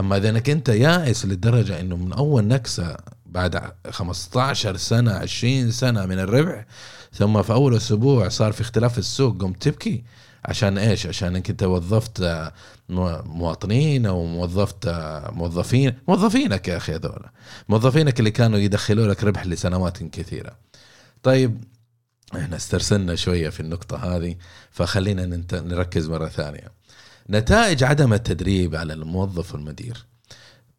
أما 0.00 0.16
إذا 0.16 0.28
إنك 0.28 0.50
أنت 0.50 0.68
يائس 0.68 1.26
للدرجه 1.26 1.80
إنه 1.80 1.96
من 1.96 2.12
أول 2.12 2.44
نكسة 2.44 2.96
بعد 3.26 3.72
15 3.90 4.76
سنة 4.76 5.12
20 5.12 5.70
سنة 5.70 6.06
من 6.06 6.18
الربح 6.18 6.66
ثم 7.12 7.42
في 7.42 7.52
أول 7.52 7.76
أسبوع 7.76 8.28
صار 8.28 8.52
في 8.52 8.60
اختلاف 8.60 8.98
السوق 8.98 9.42
قمت 9.42 9.62
تبكي. 9.62 10.04
عشان 10.44 10.78
إيش؟ 10.78 11.06
عشان 11.06 11.36
إنك 11.36 11.50
أنت 11.50 11.62
وظفت 11.62 12.50
مواطنين 12.88 14.06
أو 14.06 14.42
وظفت 14.42 14.88
موظفين 15.32 15.98
موظفينك 16.08 16.68
يا 16.68 16.76
أخي 16.76 16.94
هذول 16.94 17.26
موظفينك 17.68 18.18
اللي 18.18 18.30
كانوا 18.30 18.58
يدخلوا 18.58 19.06
لك 19.06 19.24
ربح 19.24 19.46
لسنوات 19.46 20.02
كثيرة. 20.02 20.56
طيب 21.22 21.64
إحنا 22.36 22.56
استرسلنا 22.56 23.14
شوية 23.14 23.48
في 23.48 23.60
النقطة 23.60 24.16
هذه 24.16 24.36
فخلينا 24.70 25.42
نركز 25.52 26.08
مرة 26.08 26.28
ثانية. 26.28 26.72
نتائج 27.30 27.84
عدم 27.84 28.12
التدريب 28.12 28.76
على 28.76 28.92
الموظف 28.92 29.54
والمدير 29.54 30.06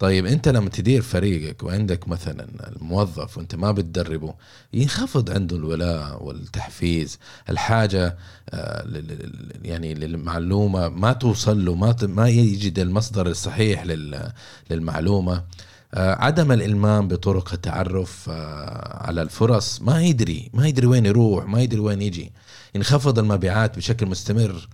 طيب 0.02 0.26
انت 0.26 0.48
لما 0.48 0.70
تدير 0.70 1.02
فريقك 1.02 1.62
وعندك 1.62 2.08
مثلا 2.08 2.46
الموظف 2.68 3.38
وانت 3.38 3.54
ما 3.54 3.72
بتدربه 3.72 4.34
ينخفض 4.72 5.30
عنده 5.30 5.56
الولاء 5.56 6.22
والتحفيز 6.24 7.18
الحاجة 7.50 8.16
آه، 8.50 8.84
يعني 9.62 9.94
للمعلومة 9.94 10.88
ما 10.88 11.12
توصل 11.12 11.64
له 11.64 11.74
ما 11.74 11.96
ما 12.02 12.28
يجد 12.28 12.78
المصدر 12.78 13.26
الصحيح 13.26 13.84
للمعلومة. 14.70 15.44
آه، 15.94 16.14
عدم 16.14 16.52
الإلمام 16.52 17.08
بطرق 17.08 17.52
التعرف 17.52 18.30
آه، 18.30 19.06
على 19.06 19.22
الفرص 19.22 19.82
ما 19.82 20.02
يدري 20.02 20.50
ما 20.54 20.68
يدري 20.68 20.86
وين 20.86 21.06
يروح 21.06 21.46
ما 21.46 21.62
يدري 21.62 21.80
وين 21.80 22.02
يجي. 22.02 22.32
ينخفض 22.74 23.18
المبيعات 23.18 23.76
بشكل 23.76 24.06
مستمر. 24.06 24.68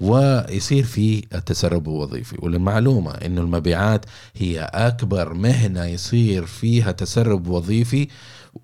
ويصير 0.00 0.84
في 0.84 1.24
التسرب 1.34 1.88
الوظيفي 1.88 2.36
وللمعلومة 2.38 3.10
أنه 3.10 3.40
المبيعات 3.40 4.06
هي 4.36 4.60
أكبر 4.60 5.34
مهنة 5.34 5.84
يصير 5.84 6.46
فيها 6.46 6.92
تسرب 6.92 7.46
وظيفي 7.46 8.08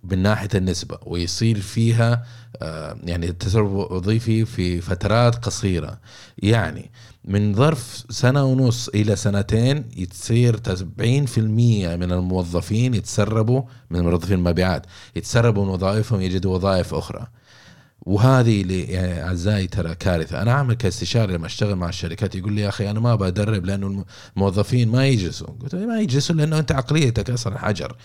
من 0.05 0.19
ناحية 0.19 0.49
النسبة 0.55 0.99
ويصير 1.07 1.61
فيها 1.61 2.25
آه، 2.63 2.97
يعني 3.05 3.29
التسرب 3.29 3.67
الوظيفي 3.67 4.45
في 4.45 4.81
فترات 4.81 5.35
قصيرة. 5.45 5.99
يعني 6.39 6.91
من 7.25 7.55
ظرف 7.55 8.05
سنة 8.11 8.45
ونص 8.45 8.89
إلى 8.89 9.17
سنتين 9.17 9.85
يتصير 9.97 10.57
70% 10.57 11.97
من 11.97 12.13
الموظفين 12.13 12.95
يتسربوا 12.95 13.63
من 13.91 14.01
موظفين 14.01 14.39
المبيعات. 14.39 14.87
يتسربوا 15.17 15.65
من 15.65 15.71
وظائفهم 15.71 16.21
يجدوا 16.21 16.55
وظائف 16.55 16.95
أخرى. 16.95 17.27
وهذه 18.07 18.63
اللي 18.63 18.83
يعني 18.83 19.23
أعزائي 19.23 19.67
ترى 19.67 19.95
كارثة. 19.95 20.43
أنا 20.43 20.51
اعمل 20.51 20.75
كاستشاري 20.75 21.33
لما 21.35 21.47
أشتغل 21.47 21.77
مع 21.77 21.89
الشركات 21.89 22.35
يقول 22.35 22.53
لي 22.53 22.61
يا 22.61 22.69
أخي 22.69 22.91
أنا 22.91 23.01
ما 23.01 23.15
بدرب 23.15 23.65
لأنه 23.65 24.05
الموظفين 24.37 24.89
ما 24.89 25.07
يجلسوا 25.07 25.47
قلت 25.63 25.75
له 25.75 25.87
ما 25.87 26.01
يجلسوا 26.01 26.37
لأنه 26.37 26.59
أنت 26.59 26.73
عقليتك 26.73 27.31
أصلا 27.31 27.59
حجر. 27.59 27.97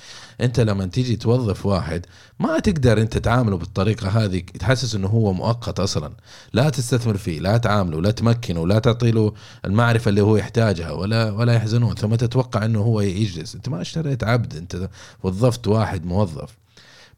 أنت 0.41 0.59
لما 0.59 0.85
تيجي 0.85 1.15
توظف 1.15 1.65
واحد 1.65 2.05
ما 2.39 2.59
تقدر 2.59 3.01
أنت 3.01 3.17
تعامله 3.17 3.57
بالطريقة 3.57 4.07
هذه 4.07 4.39
تحسس 4.39 4.95
إنه 4.95 5.07
هو 5.07 5.33
مؤقت 5.33 5.79
أصلا. 5.79 6.11
لا 6.53 6.69
تستثمر 6.69 7.17
فيه 7.17 7.39
لا 7.39 7.57
تعامله 7.57 8.01
لا 8.01 8.11
تمكنه 8.11 8.67
لا 8.67 8.79
تعطي 8.79 9.11
له 9.11 9.33
المعرفة 9.65 10.09
اللي 10.09 10.21
هو 10.21 10.37
يحتاجها 10.37 10.91
ولا 10.91 11.31
ولا 11.31 11.53
يحزنون. 11.53 11.95
ثم 11.95 12.15
تتوقع 12.15 12.65
إنه 12.65 12.79
هو 12.79 13.01
يجلس. 13.01 13.55
أنت 13.55 13.69
ما 13.69 13.81
اشتريت 13.81 14.23
عبد 14.23 14.55
أنت 14.55 14.89
وظفت 15.23 15.67
واحد 15.67 16.05
موظف. 16.05 16.57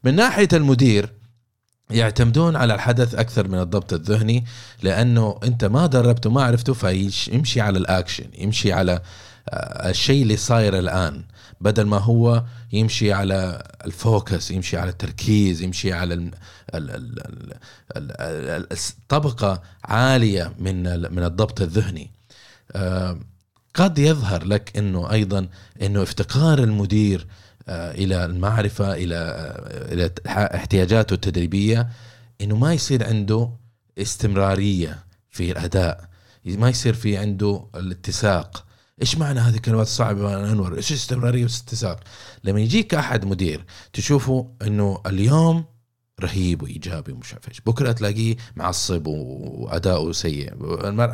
من 0.04 0.14
ناحية 0.14 0.48
المدير 0.52 1.21
يعتمدون 1.92 2.56
على 2.56 2.74
الحدث 2.74 3.14
أكثر 3.14 3.48
من 3.48 3.58
الضبط 3.58 3.92
الذهني 3.92 4.44
لأنه 4.82 5.38
أنت 5.44 5.64
ما 5.64 5.86
دربته 5.86 6.30
ما 6.30 6.44
عرفته 6.44 6.74
فيمشي 6.74 7.60
على 7.60 7.78
الأكشن 7.78 8.24
يمشي 8.38 8.72
على 8.72 9.02
آه، 9.48 9.90
الشيء 9.90 10.22
اللي 10.22 10.36
صاير 10.36 10.78
الآن 10.78 11.22
بدل 11.60 11.86
ما 11.86 11.98
هو 11.98 12.44
يمشي 12.72 13.12
على 13.12 13.62
الفوكس 13.84 14.50
يمشي 14.50 14.76
على 14.76 14.90
التركيز 14.90 15.62
يمشي 15.62 15.92
على 15.92 16.30
طبقة 19.08 19.62
عالية 19.84 20.52
من 20.58 20.82
من 21.14 21.24
الضبط 21.24 21.60
الذهني. 21.60 22.10
آه، 22.72 23.18
قد 23.74 23.98
يظهر 23.98 24.44
لك 24.44 24.76
إنه 24.76 25.12
أيضا 25.12 25.48
إنه 25.82 26.02
افتقار 26.02 26.58
المدير 26.58 27.26
إلى 27.68 28.24
المعرفة 28.24 28.94
إلى 28.94 29.16
آه، 29.16 29.94
إلى 29.94 30.10
احتياجاته 30.26 31.14
التدريبية 31.14 31.88
إنه 32.40 32.56
ما 32.56 32.74
يصير 32.74 33.06
عنده 33.06 33.50
استمرارية 33.98 35.04
في 35.30 35.52
الأداء 35.52 36.08
ما 36.44 36.68
يصير 36.68 36.94
في 36.94 37.16
عنده 37.16 37.66
الاتساق. 37.74 38.64
إيش 39.02 39.18
معنى 39.18 39.40
هذه 39.40 39.54
الكلمات 39.54 39.86
الصعبة؟ 39.86 40.52
أنور. 40.52 40.76
إيش 40.76 40.92
استمرارية 40.92 41.42
واتساق 41.42 42.00
لما 42.44 42.60
يجيك 42.60 42.94
أحد 42.94 43.24
مدير 43.24 43.64
تشوفه 43.92 44.50
إنه 44.62 45.00
اليوم 45.06 45.64
رهيب 46.20 46.62
وإيجابي 46.62 47.12
ومش 47.12 47.32
عارف 47.32 47.48
إيش 47.48 47.60
بكرة 47.60 47.92
تلاقيه 47.92 48.36
معصب 48.56 49.06
وأداؤه 49.06 50.12
سيء. 50.12 50.52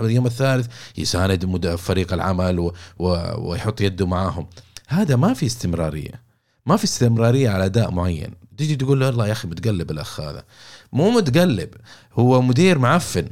اليوم 0.01 0.27
الثالث 0.27 0.67
يساند 0.99 1.75
فريق 1.75 2.13
العمل. 2.13 2.73
ويحط 3.39 3.81
يده 3.81 4.07
معاهم. 4.07 4.47
هذا 4.89 5.17
ما 5.17 5.35
في 5.35 5.47
استمرارية. 5.47 6.28
ما 6.69 6.77
في 6.77 6.85
استمرارية 6.85 7.51
على 7.51 7.65
أداء 7.65 7.91
معين. 7.91 8.35
تيجي 8.57 8.77
تقول 8.77 9.01
له 9.01 9.07
والله 9.07 9.27
يا 9.27 9.33
أخي 9.33 9.49
متقلب 9.49 9.91
الأخ 9.91 10.21
هذا. 10.21 10.45
مو 10.93 11.11
متقلب 11.11 11.69
هو 12.15 12.43
مدير 12.43 12.79
معفن 12.79 13.29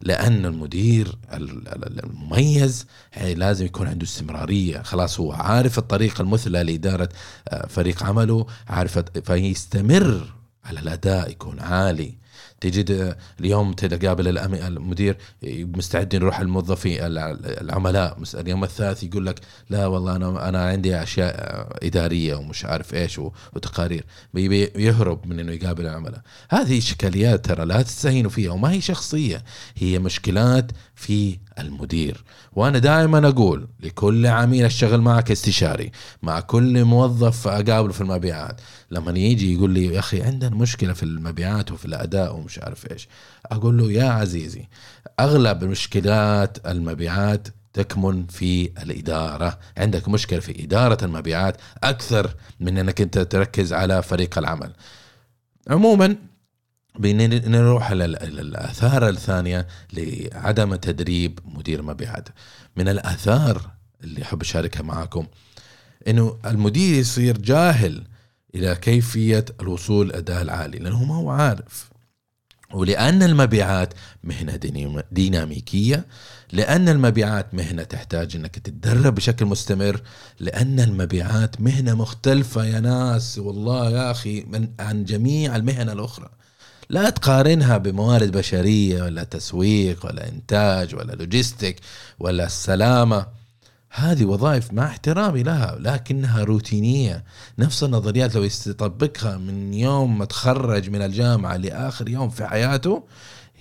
لأن 0.00 0.46
المدير 0.46 1.18
المميز 1.32 2.86
يعني 3.16 3.34
لازم 3.34 3.66
يكون 3.66 3.86
عنده 3.86 4.04
استمرارية. 4.04 4.82
خلاص 4.82 5.20
هو 5.20 5.32
عارف 5.32 5.78
الطريقة 5.78 6.22
المثلى 6.22 6.62
لإدارة 6.62 7.08
آه، 7.48 7.66
فريق 7.66 8.04
عمله 8.04 8.46
عارف 8.68 8.98
فيستمر 8.98 10.34
على 10.64 10.80
الأداء 10.80 11.30
يكون 11.30 11.60
عالي. 11.60 12.14
تجد 12.60 13.16
اليوم 13.40 13.72
تقابل 13.72 14.38
المدير 14.38 15.16
مستعد 15.42 16.14
يروح 16.14 16.40
الموظفين 16.40 16.98
العملاء 17.00 18.18
اليوم 18.34 18.64
الثالث 18.64 19.02
يقول 19.02 19.26
لك 19.26 19.40
لا 19.70 19.86
والله 19.86 20.16
أنا 20.16 20.48
أنا 20.48 20.64
عندي 20.64 21.02
أشياء 21.02 21.68
إدارية 21.82 22.34
ومش 22.34 22.64
عارف 22.64 22.94
إيش 22.94 23.18
وتقارير. 23.18 24.04
يهرب 24.34 25.26
من 25.26 25.40
إنه 25.40 25.52
يقابل 25.52 25.86
العملاء. 25.86 26.20
هذه 26.50 26.78
إشكاليات 26.78 27.44
ترى 27.44 27.64
لا 27.64 27.82
تستهينوا 27.82 28.30
فيها 28.30 28.52
وما 28.52 28.72
هي 28.72 28.80
شخصية 28.80 29.44
هي 29.76 29.98
مشكلات 29.98 30.72
في 30.94 31.38
المدير. 31.60 32.24
وأنا 32.52 32.78
دائما 32.78 33.28
أقول 33.28 33.68
لكل 33.80 34.26
عميل 34.26 34.64
أشتغل 34.64 35.00
معك 35.00 35.30
استشاري 35.30 35.90
مع 36.22 36.40
كل 36.40 36.84
موظف 36.84 37.48
أقابله 37.48 37.92
في 37.92 38.00
المبيعات. 38.00 38.60
لما 38.90 39.18
يجي 39.18 39.54
يقول 39.54 39.70
لي 39.70 39.86
يا 39.86 39.98
أخي 39.98 40.22
عندنا 40.22 40.56
مشكلة 40.56 40.92
في 40.92 41.02
المبيعات 41.02 41.72
وفي 41.72 41.84
الأداء 41.84 42.36
ومش 42.36 42.58
عارف 42.58 42.92
إيش. 42.92 43.08
أقول 43.46 43.78
له 43.78 43.92
يا 43.92 44.04
عزيزي 44.04 44.68
أغلب 45.20 45.64
مشكلات 45.64 46.66
المبيعات 46.66 47.48
تكمن 47.72 48.26
في 48.26 48.70
الإدارة. 48.82 49.58
عندك 49.76 50.08
مشكلة 50.08 50.40
في 50.40 50.64
إدارة 50.64 51.04
المبيعات 51.04 51.56
أكثر 51.84 52.34
من 52.60 52.78
أنك 52.78 53.00
أنت 53.00 53.18
تركز 53.18 53.72
على 53.72 54.02
فريق 54.02 54.38
العمل. 54.38 54.72
عموما 55.68 56.16
بنروح 56.98 57.90
الآثار 57.90 59.08
الثانية 59.08 59.66
لعدم 59.92 60.74
تدريب 60.74 61.38
مدير 61.44 61.82
مبيعات. 61.82 62.28
من 62.76 62.88
الآثار 62.88 63.70
اللي 64.04 64.22
أحب 64.22 64.40
أشاركها 64.40 64.82
معاكم 64.82 65.26
أنه 66.08 66.38
المدير 66.46 66.98
يصير 67.00 67.38
جاهل 67.38 68.04
إلى 68.54 68.74
كيفية 68.74 69.44
الوصول 69.60 70.06
الأداء 70.06 70.42
العالي 70.42 70.78
لأنه 70.78 71.04
ما 71.04 71.14
هو 71.14 71.30
عارف. 71.30 71.90
ولأن 72.72 73.22
المبيعات 73.22 73.94
مهنة 74.24 74.60
ديناميكية 75.12 76.06
لأن 76.52 76.88
المبيعات 76.88 77.54
مهنة 77.54 77.82
تحتاج 77.82 78.36
أنك 78.36 78.58
تتدرب 78.58 79.14
بشكل 79.14 79.46
مستمر 79.46 80.00
لأن 80.40 80.80
المبيعات 80.80 81.60
مهنة 81.60 81.94
مختلفة 81.94 82.64
يا 82.64 82.80
ناس. 82.80 83.38
والله 83.38 83.90
يا 83.90 84.10
أخي 84.10 84.40
من 84.40 84.68
عن 84.80 85.04
جميع 85.04 85.56
المهن 85.56 85.88
الأخرى. 85.88 86.30
لا 86.90 87.10
تقارنها 87.10 87.78
بموارد 87.78 88.32
بشرية 88.32 89.02
ولا 89.02 89.24
تسويق 89.24 90.06
ولا 90.06 90.28
إنتاج 90.28 90.94
ولا 90.94 91.12
لوجيستيك 91.12 91.76
ولا 92.18 92.46
السلامة. 92.46 93.26
هذه 93.90 94.24
وظائف 94.24 94.72
مع 94.72 94.86
احترامي 94.86 95.42
لها 95.42 95.76
لكنها 95.80 96.44
روتينية. 96.44 97.24
نفس 97.58 97.84
النظريات 97.84 98.34
لو 98.34 98.42
يستطبقها 98.42 99.38
من 99.38 99.74
يوم 99.74 100.18
ما 100.18 100.24
تخرج 100.24 100.90
من 100.90 101.02
الجامعة 101.02 101.56
لآخر 101.56 102.08
يوم 102.08 102.30
في 102.30 102.46
حياته 102.46 103.04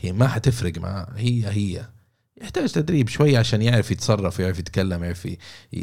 هي 0.02 0.12
ما 0.12 0.28
حتفرق 0.28 0.78
معاه. 0.78 1.08
هي 1.16 1.48
هي. 1.48 1.86
يحتاج 2.42 2.72
تدريب 2.72 3.08
شوية 3.10 3.40
عشان 3.40 3.62
يعرف 3.62 3.92
يتصرف 3.92 4.40
يعرف 4.40 4.60
يتكلم 4.60 5.04
يعرف 5.04 5.28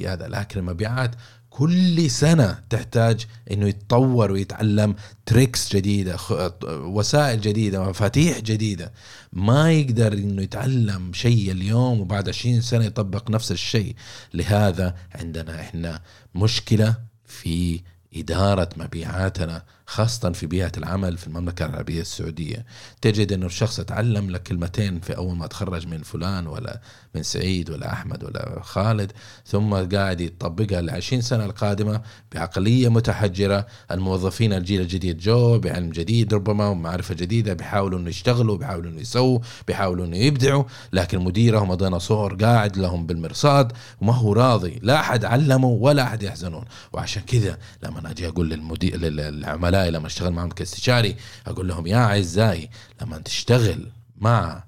هذا. 0.07 0.29
لكن 0.29 0.61
المبيعات 0.61 1.11
كل 1.59 2.11
سنة 2.11 2.59
تحتاج 2.71 3.27
إنه 3.51 3.69
يتطور 3.69 4.33
ويتعلم 4.33 4.95
تريكس 5.27 5.77
جديدة 5.77 6.17
وسائل 6.65 7.41
جديدة 7.41 7.89
مفاتيح 7.89 8.41
جديدة. 8.41 8.93
ما 9.33 9.73
يقدر 9.73 10.13
إنه 10.13 10.43
يتعلم 10.43 11.13
شيء 11.13 11.53
اليوم 11.53 12.01
وبعد 12.01 12.29
20 12.29 12.61
سنة 12.61 12.85
يطبق 12.85 13.31
نفس 13.31 13.53
الشيء. 13.53 13.95
لهذا 14.35 14.95
عندنا 15.15 15.61
إحنا 15.61 16.01
مشكلة 16.35 16.95
في 17.27 17.81
إدارة 18.17 18.69
مبيعاتنا. 18.77 19.63
خاصة 19.87 20.33
في 20.33 20.47
بيئة 20.47 20.73
العمل 20.77 21.17
في 21.17 21.27
المملكة 21.27 21.67
العربية 21.67 22.01
السعودية. 22.01 22.67
تجد 23.01 23.33
أنه 23.33 23.47
الشخص 23.47 23.81
تعلم 23.81 24.31
لك 24.31 24.43
كلمتين 24.43 25.01
في 25.01 25.17
أول 25.17 25.37
ما 25.37 25.47
تخرج 25.47 25.87
من 25.87 26.03
فلان 26.03 26.47
ولا 26.47 26.81
من 27.15 27.23
سعيد 27.23 27.71
ولا 27.71 27.93
أحمد 27.93 28.25
ولا 28.25 28.61
خالد 28.63 29.13
ثم 29.47 29.75
قاعد 29.75 30.21
يطبقها 30.21 30.81
لعشرين 30.81 31.21
سنة 31.23 31.45
القادمة 31.45 32.01
بعقلية 32.35 32.89
متحجرة. 32.89 33.67
الموظفين 33.91 34.53
الجيل 34.53 34.81
الجديد 34.81 35.19
جو 35.19 35.59
بعلم 35.59 35.91
جديد 35.91 36.35
ربما 36.35 36.69
ومعرفة 36.69 37.15
جديدة 37.15 37.53
بيحاولوا 37.55 37.99
أنه 37.99 38.09
يشتغلوا 38.09 38.57
بيحاولوا 38.57 38.91
أنه 38.91 39.01
يسووا 39.01 39.39
بيحاولوا 39.67 40.07
أنه 40.07 40.17
يبدعوا 40.17 40.65
لكن 40.93 41.19
مديرهم 41.19 41.75
ديناصور 41.75 42.35
قاعد 42.35 42.77
لهم 42.77 43.07
بالمرصاد 43.07 43.73
وما 44.01 44.13
هو 44.13 44.33
راضي. 44.33 44.79
لا 44.83 45.01
أحد 45.01 45.25
علمه 45.25 45.69
ولا 45.69 46.03
أحد 46.03 46.23
يحزنون. 46.23 46.65
وعشان 46.93 47.23
كذا 47.23 47.59
لما 47.83 48.11
أجي 48.11 48.29
أقول 48.29 48.51
للمدير 48.51 48.97
للعملاء 48.97 49.76
اعزائي 49.77 49.91
لما 49.91 50.07
اشتغل 50.07 50.33
معهم 50.33 50.51
كاستشاري 50.51 51.17
أقول 51.47 51.69
لهم 51.69 51.87
يا 51.87 51.97
أعزائي 51.97 52.71
لما 53.03 53.19
تشتغل 53.19 53.91
مع 54.17 54.65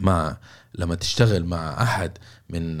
مع 0.00 0.36
لما 0.74 0.94
تشتغل 0.94 1.44
مع 1.44 1.82
أحد 1.82 2.18
من 2.50 2.78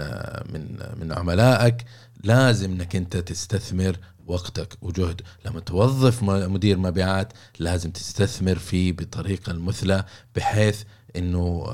من 0.52 0.78
من 1.00 1.12
عملائك 1.12 1.84
لازم 2.24 2.72
إنك 2.72 2.96
أنت 2.96 3.16
تستثمر 3.16 3.96
وقتك 4.26 4.76
وجهد. 4.82 5.22
لما 5.44 5.60
توظف 5.60 6.22
مدير 6.22 6.78
مبيعات 6.78 7.32
لازم 7.58 7.90
تستثمر 7.90 8.58
فيه 8.58 8.92
بطريقة 8.92 9.50
المثلى 9.50 10.04
بحيث 10.36 10.82
إنه 11.16 11.64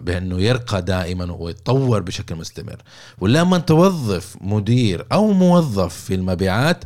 بأنه 0.00 0.40
يرقى 0.40 0.82
دائما 0.82 1.32
ويتطور 1.32 2.02
بشكل 2.02 2.34
مستمر. 2.34 2.82
ولما 3.18 3.58
توظف 3.58 4.36
مدير 4.40 5.06
أو 5.12 5.32
موظف 5.32 5.94
في 5.94 6.14
المبيعات 6.14 6.84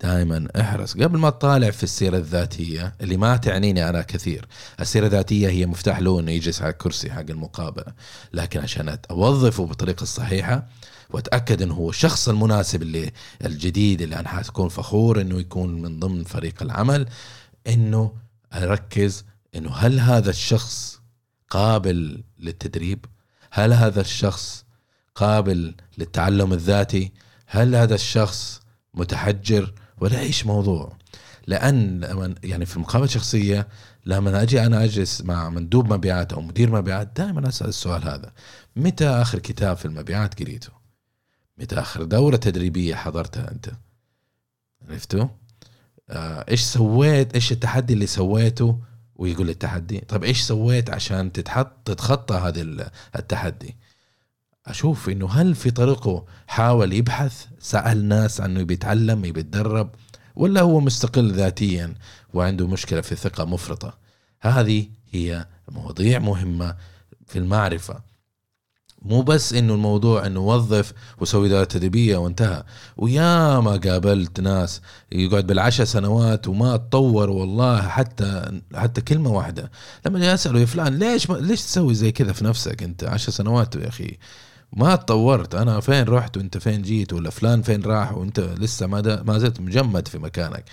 دائما 0.00 0.48
احرص 0.60 0.94
قبل 0.94 1.18
ما 1.18 1.30
تطالع 1.30 1.70
في 1.70 1.82
السيرة 1.82 2.16
الذاتية 2.16 2.94
اللي 3.00 3.16
ما 3.16 3.36
تعنيني 3.36 3.88
أنا 3.88 4.02
كثير 4.02 4.46
السيرة 4.80 5.06
الذاتية 5.06 5.48
هي 5.48 5.66
مفتاح 5.66 5.98
له 5.98 6.20
أنه 6.20 6.30
يجلس 6.30 6.62
على 6.62 6.72
الكرسي 6.72 7.10
حق 7.10 7.30
المقابلة 7.30 7.92
لكن 8.32 8.60
عشان 8.60 8.98
أوظفه 9.10 9.66
بالطريقة 9.66 10.02
الصحيحة 10.02 10.66
وأتأكد 11.10 11.62
إنه 11.62 11.74
هو 11.74 11.90
الشخص 11.90 12.28
المناسب 12.28 12.82
اللي 12.82 13.12
الجديد 13.44 14.02
اللي 14.02 14.16
أنا 14.16 14.28
حتكون 14.28 14.68
فخور 14.68 15.20
إنه 15.20 15.40
يكون 15.40 15.82
من 15.82 16.00
ضمن 16.00 16.24
فريق 16.24 16.62
العمل 16.62 17.06
إنه 17.66 18.12
أركز 18.54 19.24
إنه 19.54 19.70
هل 19.70 20.00
هذا 20.00 20.30
الشخص 20.30 21.00
قابل 21.50 22.22
للتدريب؟ 22.38 23.04
هل 23.50 23.72
هذا 23.72 24.00
الشخص 24.00 24.64
قابل 25.14 25.74
للتعلم 25.98 26.52
الذاتي؟ 26.52 27.12
هل 27.46 27.74
هذا 27.74 27.94
الشخص 27.94 28.60
متحجر 28.94 29.72
ولا 30.00 30.20
إيش 30.20 30.46
موضوع 30.46 30.96
لأن 31.46 32.02
يعني 32.44 32.66
في 32.66 32.76
المقابله 32.76 33.04
الشخصيه 33.04 33.68
لما 34.06 34.42
أجي 34.42 34.66
أنا 34.66 34.84
أجلس 34.84 35.22
مع 35.22 35.48
مندوب 35.48 35.92
مبيعات 35.92 36.32
أو 36.32 36.40
مدير 36.40 36.70
مبيعات 36.70 37.10
دائما 37.16 37.48
أسأل 37.48 37.68
السؤال 37.68 38.04
هذا 38.04 38.32
متى 38.76 39.08
آخر 39.08 39.38
كتاب 39.38 39.76
في 39.76 39.84
المبيعات 39.84 40.40
قريته؟ 40.40 40.72
متى 41.58 41.80
آخر 41.80 42.04
دورة 42.04 42.36
تدريبية 42.36 42.94
حضرتها 42.94 43.50
أنت؟ 43.50 43.70
عرفتوا؟ 44.88 45.26
آه 46.10 46.44
إيش 46.48 46.60
سويت؟ 46.60 47.34
إيش 47.34 47.52
التحدي 47.52 47.92
اللي 47.92 48.06
سويته؟ 48.06 48.80
ويقول 49.16 49.50
التحدي 49.50 49.98
طب 49.98 50.24
إيش 50.24 50.40
سويت 50.40 50.90
عشان 50.90 51.32
تتحط 51.32 51.72
تتخطى 51.84 52.34
هذا 52.34 52.90
التحدي؟ 53.16 53.76
أشوف 54.70 55.08
إنه 55.08 55.28
هل 55.30 55.54
في 55.54 55.70
طريقه 55.70 56.24
حاول 56.46 56.92
يبحث 56.92 57.46
سأل 57.60 58.08
ناس 58.08 58.40
عنه 58.40 58.62
بيتعلم 58.62 59.22
بيتدرب 59.22 59.90
ولا 60.36 60.60
هو 60.60 60.80
مستقل 60.80 61.32
ذاتيا 61.32 61.94
وعنده 62.34 62.66
مشكلة 62.66 63.00
في 63.00 63.12
الثقه 63.12 63.44
مفرطة؟ 63.44 63.98
هذه 64.40 64.86
هي 65.10 65.46
مواضيع 65.68 66.18
مهمة 66.18 66.76
في 67.26 67.38
المعرفة. 67.38 68.08
مو 69.02 69.22
بس 69.22 69.52
إنه 69.52 69.74
الموضوع 69.74 70.26
إنه 70.26 70.40
وظف 70.40 70.92
وسوي 71.20 71.48
دورة 71.48 71.64
تدريبية 71.64 72.16
وانتهى. 72.16 72.64
ويا 72.96 73.60
ما 73.60 73.76
قابلت 73.76 74.40
ناس 74.40 74.80
يقعد 75.12 75.46
بالعشر 75.46 75.84
سنوات 75.84 76.48
وما 76.48 76.76
تطور 76.76 77.30
والله 77.30 77.88
حتى 77.88 78.60
حتى 78.74 79.00
كلمة 79.00 79.30
واحدة. 79.30 79.70
لما 80.06 80.34
أسأله 80.34 80.60
يا 80.60 80.66
فلان 80.66 80.98
ليش 80.98 81.30
ما 81.30 81.36
ليش 81.36 81.62
تسوي 81.62 81.94
زي 81.94 82.12
كذا 82.12 82.32
في 82.32 82.44
نفسك 82.44 82.82
أنت؟ 82.82 83.04
عشر 83.04 83.32
سنوات 83.32 83.76
يا 83.76 83.88
أخي. 83.88 84.18
ما 84.72 84.96
تطورت. 84.96 85.54
أنا 85.54 85.80
فين 85.80 86.04
رحت 86.04 86.36
وأنت 86.36 86.58
فين 86.58 86.82
جيت 86.82 87.12
ولا 87.12 87.30
فلان 87.30 87.62
فين 87.62 87.82
راح 87.82 88.12
وأنت 88.12 88.40
لسه 88.40 88.86
ما 88.86 89.22
ما 89.22 89.38
زلت 89.38 89.60
مجمد 89.60 90.08
في 90.08 90.18
مكانك. 90.18 90.64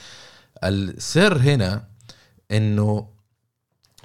السر 0.63 1.37
هنا 1.37 1.87
إنه 2.51 3.09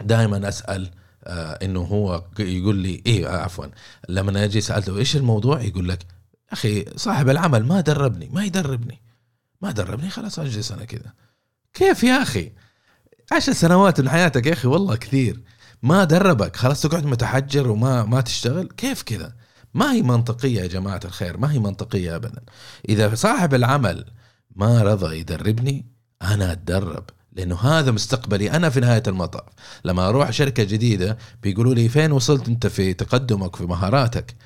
دائما 0.02 0.48
أسأل 0.48 0.90
آه 1.24 1.58
إنه 1.62 1.80
هو 1.80 2.24
يقول 2.38 2.76
لي 2.76 3.02
إيه 3.06 3.26
آه 3.34 3.42
عفوا 3.42 3.66
لما 4.08 4.44
أجي 4.44 4.60
سألته 4.60 4.96
إيش 4.96 5.16
الموضوع؟ 5.16 5.60
يقول 5.62 5.88
لك 5.88 6.06
أخي 6.52 6.84
صاحب 6.96 7.28
العمل 7.28 7.66
ما 7.66 7.80
دربني 7.80 8.28
ما 8.28 8.44
يدربني. 8.44 9.02
ما 9.62 9.70
دربني 9.70 10.10
خلاص 10.10 10.38
أجلس 10.38 10.72
أنا 10.72 10.84
كذا 10.84 11.12
كيف 11.74 12.04
يا 12.04 12.22
أخي؟ 12.22 12.52
عشر 13.32 13.52
سنوات 13.52 14.00
من 14.00 14.08
حياتك 14.08 14.46
يا 14.46 14.52
أخي 14.52 14.68
والله 14.68 14.96
كثير. 14.96 15.40
ما 15.82 16.04
دربك 16.04 16.56
خلاص 16.56 16.82
تقعد 16.82 17.06
متحجر 17.06 17.70
وما 17.70 18.04
ما 18.04 18.20
تشتغل. 18.20 18.68
كيف 18.76 19.02
كذا 19.02 19.34
ما 19.74 19.92
هي 19.92 20.02
منطقية 20.02 20.60
يا 20.60 20.66
جماعة 20.66 21.00
الخير 21.04 21.36
ما 21.36 21.52
هي 21.52 21.58
منطقية 21.58 22.16
أبدا. 22.16 22.42
إذا 22.88 23.14
صاحب 23.14 23.54
العمل 23.54 24.04
ما 24.56 24.82
رضى 24.82 25.18
يدربني 25.18 25.86
أنا 26.22 26.52
أتدرب 26.52 27.04
لأنه 27.32 27.56
هذا 27.56 27.90
مستقبلي 27.90 28.50
أنا 28.50 28.70
في 28.70 28.80
نهاية 28.80 29.02
المطاف. 29.06 29.48
لما 29.84 30.08
أروح 30.08 30.30
شركة 30.30 30.64
جديدة 30.64 31.18
بيقولوا 31.42 31.74
لي 31.74 31.88
فين 31.88 32.12
وصلت 32.12 32.48
أنت 32.48 32.66
في 32.66 32.94
تقدمك 32.94 33.56
في 33.56 33.64
مهاراتك؟ 33.64 34.36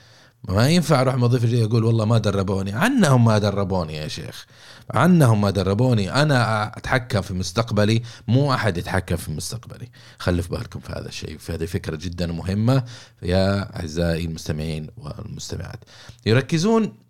ما 0.48 0.68
ينفع 0.68 1.00
أروح 1.00 1.14
موظف 1.14 1.44
جديد 1.44 1.58
يقول 1.58 1.84
والله 1.84 2.04
ما 2.04 2.18
دربوني. 2.18 2.72
عنهم 2.72 3.24
ما 3.24 3.38
دربوني 3.38 3.96
يا 3.96 4.08
شيخ. 4.08 4.46
عنهم 4.90 5.40
ما 5.40 5.50
دربوني. 5.50 6.22
أنا 6.22 6.66
أتحكم 6.78 7.20
في 7.20 7.34
مستقبلي. 7.34 8.02
مو 8.28 8.54
أحد 8.54 8.78
يتحكم 8.78 9.16
في 9.16 9.30
مستقبلي. 9.30 9.90
خلوا 10.18 10.42
في 10.42 10.48
بالكم 10.48 10.80
في 10.80 10.92
هذا 10.92 11.08
الشيء. 11.08 11.38
فهذه 11.38 11.64
فكرة 11.64 11.96
جدا 11.96 12.26
مهمة 12.26 12.84
يا 13.22 13.76
أعزائي 13.80 14.24
المستمعين 14.24 14.90
والمستمعات. 14.96 15.84
يركزون 16.26 17.03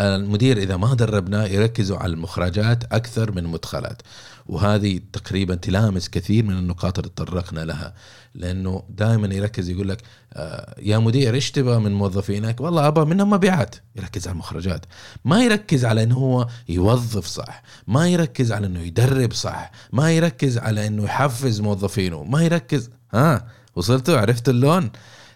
المدير 0.00 0.58
إذا 0.58 0.76
ما 0.76 0.94
دربنا 0.94 1.46
يركزوا 1.46 1.96
على 1.96 2.12
المخرجات 2.12 2.84
أكثر 2.92 3.32
من 3.32 3.38
المدخلات 3.38 4.02
وهذه 4.46 5.00
تقريبا 5.12 5.54
تلامس 5.54 6.08
كثير 6.08 6.44
من 6.44 6.58
النقاط 6.58 6.98
اللي 6.98 7.10
تطرقنا 7.16 7.60
لها 7.60 7.94
لأنه 8.34 8.82
دائما 8.88 9.34
يركز 9.34 9.68
يقول 9.68 9.88
لك 9.88 10.02
آه، 10.32 10.74
يا 10.78 10.98
مدير 10.98 11.34
إيش 11.34 11.50
تبغى 11.50 11.78
من 11.78 11.94
موظفينك؟ 11.94 12.60
والله 12.60 12.88
أبغى 12.88 13.04
منهم 13.04 13.30
مبيعات. 13.30 13.76
يركز 13.96 14.26
على 14.26 14.32
المخرجات. 14.32 14.84
ما 15.24 15.44
يركز 15.44 15.84
على 15.84 16.02
انه 16.02 16.14
هو 16.14 16.48
يوظف 16.68 17.26
صح. 17.26 17.62
ما 17.86 18.08
يركز 18.08 18.52
على 18.52 18.66
إنه 18.66 18.80
يدرب 18.80 19.32
صح. 19.32 19.70
ما 19.92 20.12
يركز 20.12 20.58
على 20.58 20.86
إنه 20.86 21.04
يحفز 21.04 21.60
موظفينه. 21.60 22.24
ما 22.24 22.42
يركز 22.42 22.90
ها 23.14 23.46
وصلتوا؟ 23.76 24.18
عرفت 24.18 24.48
اللون؟ 24.48 24.90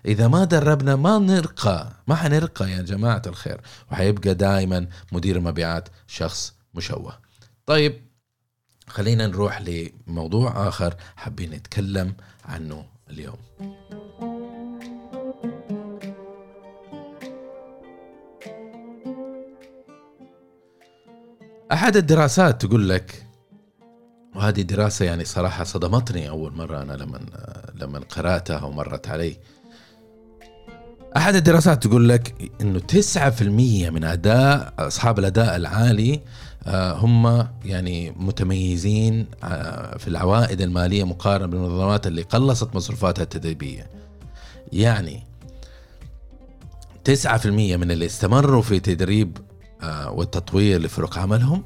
إذا 0.06 0.28
ما 0.28 0.44
دربنا 0.44 0.96
ما 0.96 1.18
نرقى 1.18 1.92
ما 2.06 2.14
حنرقى 2.14 2.70
يا 2.70 2.82
جماعة 2.82 3.22
الخير. 3.26 3.60
وحيبقى 3.92 4.34
دائما 4.34 4.86
مدير 5.12 5.36
المبيعات 5.36 5.88
شخص 6.06 6.54
مشوه. 6.74 7.18
طيب 7.66 8.02
خلينا 8.86 9.26
نروح 9.26 9.62
لموضوع 9.62 10.68
آخر. 10.68 10.94
حابين 11.16 11.50
نتكلم 11.50 12.14
عنه 12.44 12.84
اليوم. 13.10 13.38
أحد 21.72 21.96
الدراسات 21.96 22.64
تقول 22.64 22.88
لك 22.88 23.26
وهذه 24.34 24.62
دراسة 24.62 25.04
يعني 25.04 25.24
صراحة 25.24 25.64
صدمتني 25.64 26.28
أول 26.28 26.52
مرة 26.52 26.82
أنا 26.82 26.92
لما 26.92 27.20
لما 27.74 27.98
قرأتها 27.98 28.64
ومرت 28.64 29.08
علي. 29.08 29.36
أحد 31.16 31.34
الدراسات 31.34 31.86
تقول 31.86 32.08
لك 32.08 32.50
إنه 32.60 32.78
9% 32.78 33.42
من 33.90 34.04
أداء 34.04 34.74
أصحاب 34.78 35.18
الأداء 35.18 35.56
العالي 35.56 36.20
آه، 36.66 36.92
هم 36.92 37.48
يعني 37.64 38.10
متميزين 38.10 39.26
آه، 39.44 39.98
في 39.98 40.08
العوائد 40.08 40.60
المالية 40.60 41.04
مقارنة 41.04 41.46
بالمنظمات 41.46 42.06
اللي 42.06 42.22
قلصت 42.22 42.76
مصروفاتها 42.76 43.22
التدريبية. 43.22 43.86
يعني 44.72 45.22
9% 47.04 47.46
من 47.76 47.90
اللي 47.90 48.06
استمروا 48.06 48.62
في 48.62 48.80
تدريب 48.80 49.38
آه، 49.82 50.10
والتطوير 50.10 50.80
لفرق 50.80 51.18
عملهم 51.18 51.62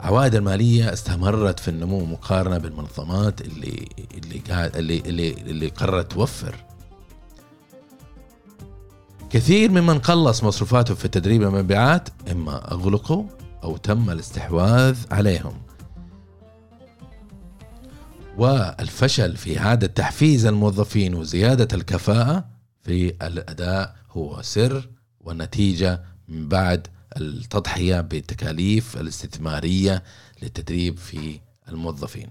عوائد 0.00 0.34
المالية 0.34 0.92
استمرت 0.92 1.60
في 1.60 1.68
النمو 1.68 2.04
مقارنة 2.04 2.58
بالمنظمات 2.58 3.40
اللي 3.40 3.88
اللي 4.14 4.70
اللي 4.76 4.98
اللي 4.98 5.32
اللي 5.32 5.68
قررت 5.68 6.12
توفر. 6.12 6.69
كثير 9.30 9.70
ممن 9.70 9.98
قلص 9.98 10.44
مصروفاته 10.44 10.94
في 10.94 11.08
تدريب 11.08 11.42
المبيعات 11.42 12.08
إما 12.32 12.72
أغلقوا 12.72 13.24
أو 13.64 13.76
تم 13.76 14.10
الاستحواذ 14.10 14.98
عليهم. 15.10 15.62
والفشل 18.38 19.36
في 19.36 19.58
إعادة 19.58 19.86
تحفيز 19.86 20.46
الموظفين 20.46 21.14
وزيادة 21.14 21.76
الكفاءة 21.76 22.44
في 22.82 23.08
الأداء 23.26 23.96
هو 24.10 24.42
سر 24.42 24.88
والنتيجة 25.20 26.02
من 26.28 26.48
بعد 26.48 26.86
التضحية 27.16 28.00
بالتكاليف 28.00 28.96
الاستثمارية 28.96 30.02
للتدريب 30.42 30.98
في 30.98 31.40
الموظفين. 31.68 32.28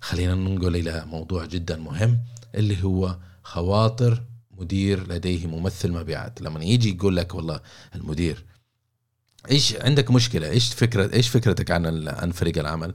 خلينا 0.00 0.34
ننقل 0.34 0.76
إلى 0.76 1.04
موضوع 1.06 1.44
جدا 1.44 1.76
مهم 1.76 2.18
اللي 2.54 2.84
هو 2.84 3.16
خواطر 3.42 4.22
مدير 4.58 5.12
لديه 5.12 5.46
ممثل 5.46 5.92
مبيعات. 5.92 6.42
لما 6.42 6.64
يجي 6.64 6.90
يقول 6.94 7.16
لك 7.16 7.34
والله 7.34 7.60
المدير 7.94 8.44
إيش 9.50 9.76
عندك 9.76 10.10
مشكلة؟ 10.10 10.50
إيش 10.50 10.74
فكره 10.74 11.12
إيش 11.12 11.28
فكرتك 11.28 11.70
عن 11.70 12.08
عن 12.08 12.30
فريق 12.30 12.58
العمل؟ 12.58 12.94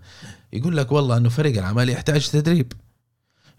يقول 0.54 0.78
لك 0.78 0.92
والله 0.92 1.18
إنه 1.18 1.30
فريق 1.30 1.58
العمل 1.58 1.90
يحتاج 1.90 2.30
تدريب. 2.30 2.74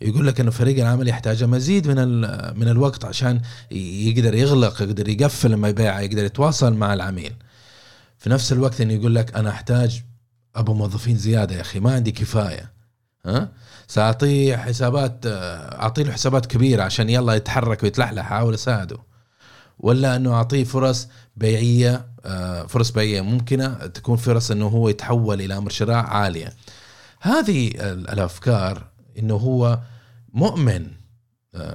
يقول 0.01 0.27
لك 0.27 0.41
إنه 0.41 0.51
فريق 0.51 0.81
العمل 0.81 1.09
يحتاج 1.09 1.45
مزيد 1.45 1.89
من 1.89 2.21
من 2.59 2.69
الوقت 2.69 3.05
عشان 3.05 3.41
يقدر 3.71 4.35
يغلق 4.35 4.83
يقدر 4.83 5.09
يقفل 5.09 5.53
المبيع 5.53 6.01
يقدر 6.01 6.25
يتواصل 6.25 6.75
مع 6.75 6.95
العميل. 6.95 7.33
في 8.19 8.31
نفس 8.31 8.53
الوقت 8.53 8.81
إنه 8.81 8.93
يقول 8.93 9.15
لك 9.15 9.37
أنا 9.37 9.51
أحتاج 9.51 10.03
أبو 10.55 10.75
موظفين 10.75 11.17
زيادة 11.19 11.57
يا 11.57 11.61
أخي 11.61 11.81
ما 11.81 11.95
عندي 11.95 12.13
كفاية. 12.13 12.73
ها؟ 13.27 13.53
سأعطيه 13.89 14.57
حسابات 14.57 15.21
اعطي 15.25 16.03
له 16.03 16.13
حسابات 16.13 16.47
كبيرة 16.47 16.83
عشان 16.83 17.11
يلا 17.11 17.35
يتحرك 17.35 17.83
ويتلحلح 17.83 18.33
أحاول 18.33 18.55
أساعده. 18.55 18.99
ولا 19.79 20.17
إنه 20.17 20.35
أعطيه 20.35 20.65
فرص 20.65 21.09
بيعيه 21.37 22.07
آه، 22.25 22.63
فرص 22.63 22.91
بيعيه 22.91 23.21
ممكنة 23.21 23.69
تكون 23.75 24.17
فرص 24.17 24.51
إنه 24.51 24.67
هو 24.67 24.89
يتحول 24.89 25.41
إلى 25.41 25.57
أمر 25.57 25.71
شراء 25.71 25.97
عالية. 25.97 26.53
هذه 27.21 27.71
الأفكار 27.79 28.87
إنه 29.19 29.35
هو 29.35 29.79
مؤمن 30.35 30.87
آه، 30.87 30.98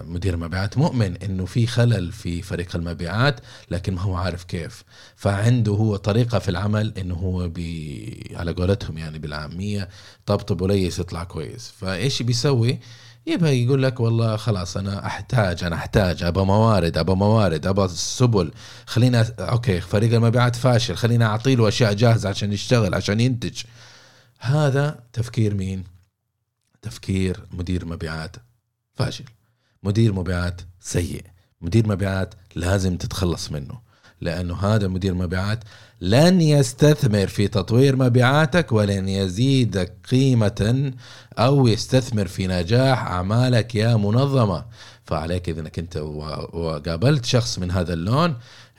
مدير 0.08 0.34
المبيعات 0.34 0.78
مؤمن 0.78 1.18
إنه 1.18 1.46
في 1.46 1.68
خلل 1.68 2.12
في 2.12 2.42
فريق 2.42 2.76
المبيعات 2.76 3.40
لكن 3.72 3.94
ما 3.96 4.02
هو 4.02 4.16
عارف 4.16 4.44
كيف. 4.44 4.84
فعنده 5.16 5.72
هو 5.72 5.96
طريقة 5.96 6.40
في 6.40 6.50
العمل 6.50 6.94
إنه 6.98 7.16
هو 7.16 7.50
بي 7.50 8.34
على 8.36 8.52
قولتهم 8.52 8.98
يعني 8.98 9.20
بالعامية 9.20 9.90
طبطب 10.26 10.62
وليس 10.62 11.00
يطلع 11.00 11.24
كويس. 11.24 11.74
فإيش 11.78 12.22
بيسوي؟ 12.22 12.80
يبقى 13.28 13.58
يقول 13.58 13.84
لك 13.84 14.00
والله 14.00 14.36
خلاص 14.36 14.78
أنا 14.78 15.06
أحتاج 15.06 15.64
أنا 15.64 15.76
أحتاج 15.76 16.24
ابى 16.24 16.40
موارد 16.42 16.98
ابى 16.98 17.14
موارد 17.14 17.68
ابى 17.68 17.88
سبل. 17.88 18.52
خلينا 18.86 19.34
أوكي 19.40 19.82
فريق 19.82 20.14
المبيعات 20.14 20.56
فاشل 20.56 20.96
خلينا 20.96 21.26
أعطي 21.26 21.56
له 21.56 21.68
أشياء 21.68 21.94
جاهزة 21.94 22.30
عشان 22.30 22.54
يشتغل 22.54 22.94
عشان 22.96 23.20
ينتج. 23.20 23.62
هذا 24.40 25.00
تفكير 25.14 25.54
مين؟ 25.54 25.84
تفكير 26.82 27.44
مدير 27.52 27.86
مبيعات 27.86 28.36
فاشل. 28.96 29.24
مدير 29.84 30.14
مبيعات 30.14 30.62
سيء. 30.80 31.24
مدير 31.62 31.88
مبيعات 31.88 32.34
لازم 32.56 32.98
تتخلص 32.98 33.52
منه 33.52 33.80
لأنه 34.22 34.56
هذا 34.56 34.88
مدير 34.88 35.14
مبيعات 35.14 35.64
لن 36.02 36.42
يستثمر 36.42 37.28
في 37.28 37.48
تطوير 37.48 37.96
مبيعاتك 37.96 38.72
ولن 38.72 39.08
يزيدك 39.08 39.94
قيمة 40.12 40.94
أو 41.38 41.68
يستثمر 41.68 42.28
في 42.28 42.48
نجاح 42.48 43.08
أعمالك 43.08 43.76
يا 43.76 43.96
منظمة. 43.96 44.66
فعليك 45.06 45.50
إذا 45.50 45.62
إنك 45.62 45.98
وقابلت 46.54 47.26
شخص 47.26 47.60
من 47.60 47.72
هذا 47.72 47.94
اللون 47.94 48.36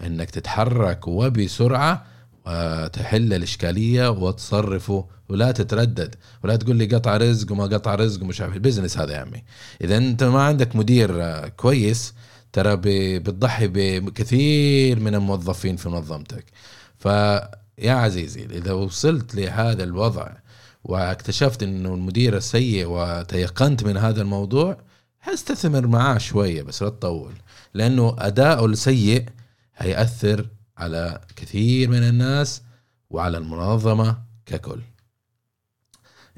إنك 0.07 0.31
تتحرك 0.31 1.09
وبسرعة 1.09 2.14
وتحل 2.47 3.33
الإشكالية 3.33 4.11
وتصرفه 4.11 5.07
ولا 5.29 5.53
تتردد 5.53 6.15
ولا 6.45 6.57
تقول 6.57 6.77
لي 6.77 6.87
قطع 6.87 7.17
رزق 7.17 7.53
وما 7.53 7.65
قطع 7.65 7.95
رزق 7.95 8.23
ومش 8.23 8.41
عارف 8.41 8.55
البزنس 8.55 8.99
هذا 8.99 9.13
يا 9.13 9.19
عمي. 9.19 9.45
إذا 9.81 9.97
أنت 9.97 10.25
ما 10.25 10.43
عندك 10.43 10.77
مدير 10.77 11.39
كويس 11.49 12.15
ترى 12.53 12.77
بتضحي 13.19 13.69
بكثير 14.01 15.01
من 15.01 15.15
الموظفين 15.15 15.77
في 15.77 15.89
منظمتك. 15.89 16.45
فيا 16.99 17.93
عزيزي 17.93 18.45
إذا 18.45 18.73
وصلت 18.73 19.35
لهذا 19.35 19.85
الوضع 19.85 20.29
واكتشفت 20.85 21.63
إنه 21.63 21.95
المدير 21.95 22.37
السيء 22.37 22.87
وتيقنت 22.89 23.85
من 23.85 23.97
هذا 23.97 24.23
الموضوع 24.23 24.77
حستثمر 25.21 25.87
معاه 25.87 26.19
شوية 26.19 26.63
بس 26.63 26.83
لا 26.83 26.89
تطول 26.89 27.33
لأنه 27.75 28.17
اداؤه 28.19 28.67
السيء 28.67 29.25
هيأثر 29.77 30.47
على 30.77 31.21
كثير 31.37 31.89
من 31.89 32.03
الناس 32.03 32.63
وعلى 33.11 33.39
المنظمة 33.39 34.23
ككل. 34.47 34.81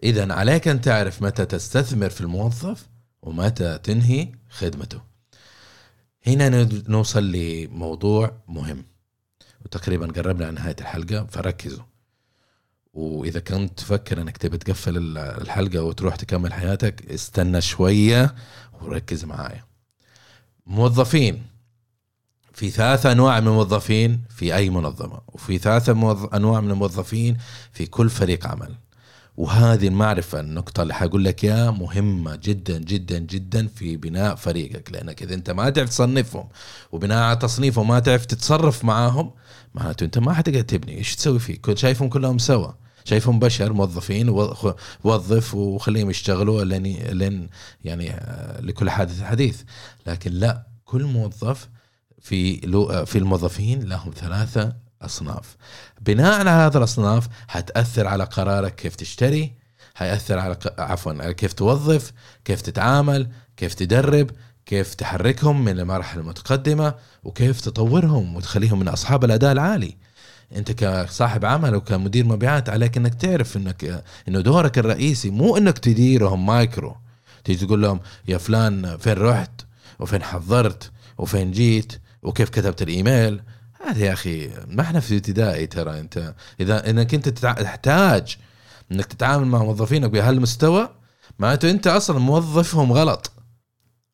اذا 0.03 0.33
عليك 0.33 0.69
أن 0.69 0.81
تعرف 0.81 1.23
متى 1.23 1.45
تستثمر 1.45 2.11
في 2.11 2.21
الموظف 2.21 2.87
ومتى 3.23 3.79
تنهي 3.79 4.33
خدمته. 4.51 5.01
هنا 6.27 6.69
نوصل 6.89 7.33
لموضوع 7.33 8.43
مهم 8.49 8.85
وتقريبا 9.65 10.07
قربنا 10.07 10.47
عن 10.47 10.55
نهايه 10.55 10.77
الحلقة 10.81 11.27
فركزوا 11.27 11.85
وإذا 12.95 13.41
كنت 13.41 13.79
تفكر 13.79 14.21
أنك 14.21 14.37
تبي 14.37 14.59
تقفل 14.59 15.19
الحلقة 15.19 15.83
وتروح 15.83 16.17
تكمل 16.17 16.53
حياتك 16.53 17.11
استنى 17.11 17.61
شوية 17.61 18.35
وركز 18.83 19.25
معايا 19.25 19.65
موظفين 20.67 21.47
في 22.57 22.71
ثلاث 22.71 23.07
أنواع 23.07 23.41
من 23.41 23.49
الموظفين 23.49 24.21
في 24.29 24.55
أي 24.57 24.71
منظمة 24.71 25.21
وفي 25.29 25.59
ثلاث 25.59 25.89
أنواع 26.35 26.61
من 26.61 26.71
الموظفين 26.71 27.37
في 27.73 27.87
كل 27.87 28.11
فريق 28.11 28.47
عمل. 28.47 28.75
وهذه 29.37 29.89
المعرفة 29.89 30.41
النقطة 30.41 30.83
اللي 30.83 30.95
حقول 30.95 31.25
لك 31.25 31.45
إياها 31.45 31.71
مهمة 31.71 32.37
جدا 32.37 32.79
جدا 32.79 33.19
جدا 33.19 33.67
في 33.67 33.97
بناء 33.97 34.35
فريقك 34.35 34.93
لأنك 34.93 35.23
إذا 35.23 35.35
أنت 35.35 35.51
ما 35.51 35.71
تعرف 35.71 35.89
تصنفهم 35.89 36.49
وبناء 36.93 37.19
على 37.19 37.37
تصنيفهم 37.37 37.89
ما 37.89 37.99
تعرف 37.99 38.27
تتصرف 38.27 38.85
معاهم 38.85 39.31
معناته 39.75 40.05
أنت 40.05 40.19
ما 40.19 40.33
حتقدر 40.33 40.61
تبني. 40.61 40.99
إيش 40.99 41.17
تسوي 41.17 41.39
فيه 41.39 41.59
كنت 41.59 41.79
شايفهم 41.79 42.09
كلهم 42.09 42.39
سوا. 42.39 42.73
شايفهم 43.05 43.39
بشر 43.39 43.73
موظفين 43.73 44.29
وظف 45.05 45.55
وخليهم 45.55 46.11
يشتغلوا 46.11 46.65
لين 46.65 46.83
لين 47.19 47.49
يعني 47.85 48.11
آه، 48.11 48.61
لكل 48.61 48.91
حادث 48.91 49.23
حديث. 49.23 49.63
لكن 50.07 50.33
لا 50.33 50.67
كل 50.85 51.05
موظف 51.05 51.69
في 52.21 52.61
في 53.07 53.19
الموظفين 53.19 53.83
لهم 53.83 54.13
ثلاثة 54.17 54.77
أصناف. 55.03 55.57
بناء 56.01 56.39
على 56.39 56.51
هذا 56.51 56.79
الأصناف 56.79 57.29
حتأثر 57.49 58.07
على 58.07 58.25
قرارك 58.25 58.75
كيف 58.75 58.97
تشتري 58.97 59.53
حيأثر 59.95 60.39
على 60.39 60.57
عفوا 60.79 61.13
على 61.13 61.35
كيف 61.35 61.53
توظف 61.53 62.13
كيف 62.45 62.61
تتعامل 62.61 63.29
كيف 63.57 63.75
تدرب 63.75 64.31
كيف 64.67 64.95
تحركهم 64.95 65.65
من 65.65 65.79
المراحل 65.79 66.21
المتقدمة 66.21 66.95
وكيف 67.25 67.61
تطورهم 67.61 68.37
وتخليهم 68.37 68.79
من 68.79 68.89
أصحاب 68.89 69.25
الأداء 69.25 69.53
العالي. 69.53 69.97
أنت 70.57 70.73
كصاحب 70.73 71.45
عمل 71.45 71.75
وكمدير 71.75 72.25
مبيعات 72.25 72.69
عليك 72.69 72.97
إنك 72.97 73.15
تعرف 73.15 73.57
إنك 73.57 74.05
إنه 74.29 74.41
دورك 74.41 74.79
الرئيسي 74.79 75.31
مو 75.31 75.57
إنك 75.57 75.79
تديرهم 75.79 76.47
مايكرو. 76.47 76.97
تيجي 77.45 77.67
تقول 77.67 77.83
لهم 77.83 78.01
يا 78.29 78.39
فلان 78.39 78.97
فين 78.97 79.13
رحت؟ 79.13 79.51
وفين 79.99 80.23
حضرت؟ 80.23 80.91
وفين 81.19 81.51
جيت؟ 81.51 82.01
وكيف 82.27 82.51
كتبت 82.51 82.83
الإيميل؟ 82.83 83.43
هذا 83.87 84.05
يا 84.05 84.13
أخي 84.13 84.51
ما 84.67 84.83
إحنا 84.83 85.01
في 85.01 85.17
ابتدائي 85.17 85.67
ترى 85.67 86.01
أنت. 86.01 86.35
إذا 86.61 86.91
إنك 86.91 87.15
أنت 87.15 87.29
تحتاج 87.29 88.37
إنك 88.93 89.05
تتعامل 89.05 89.47
مع 89.47 89.59
موظفينك 89.59 90.11
بهالمستوى 90.11 90.89
معناته 91.39 91.71
أنت 91.71 91.87
أصلا 91.87 92.19
موظفهم 92.19 92.93
غلط. 92.93 93.33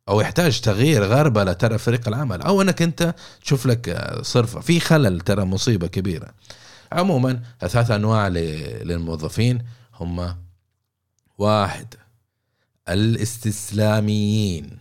أو 0.09 0.21
يحتاج 0.21 0.61
تغيير 0.61 1.05
غربله 1.05 1.53
ترى 1.53 1.79
فريق 1.79 2.09
العمل. 2.09 2.43
أو 2.43 2.63
إنك 2.63 2.83
أنت 2.83 3.15
تشوف 3.45 3.67
لك 3.67 4.19
صرفة. 4.23 4.61
في 4.61 4.81
خلل 4.81 5.21
ترى 5.21 5.45
مصيبة 5.45 5.87
كبيرة. 5.87 6.29
عموما 6.93 7.43
ثلاث 7.61 7.91
أنواع 7.91 8.29
للموظفين 8.29 9.65
هم 9.95 10.37
واحد 11.39 11.95
الاستسلاميين. 12.89 14.79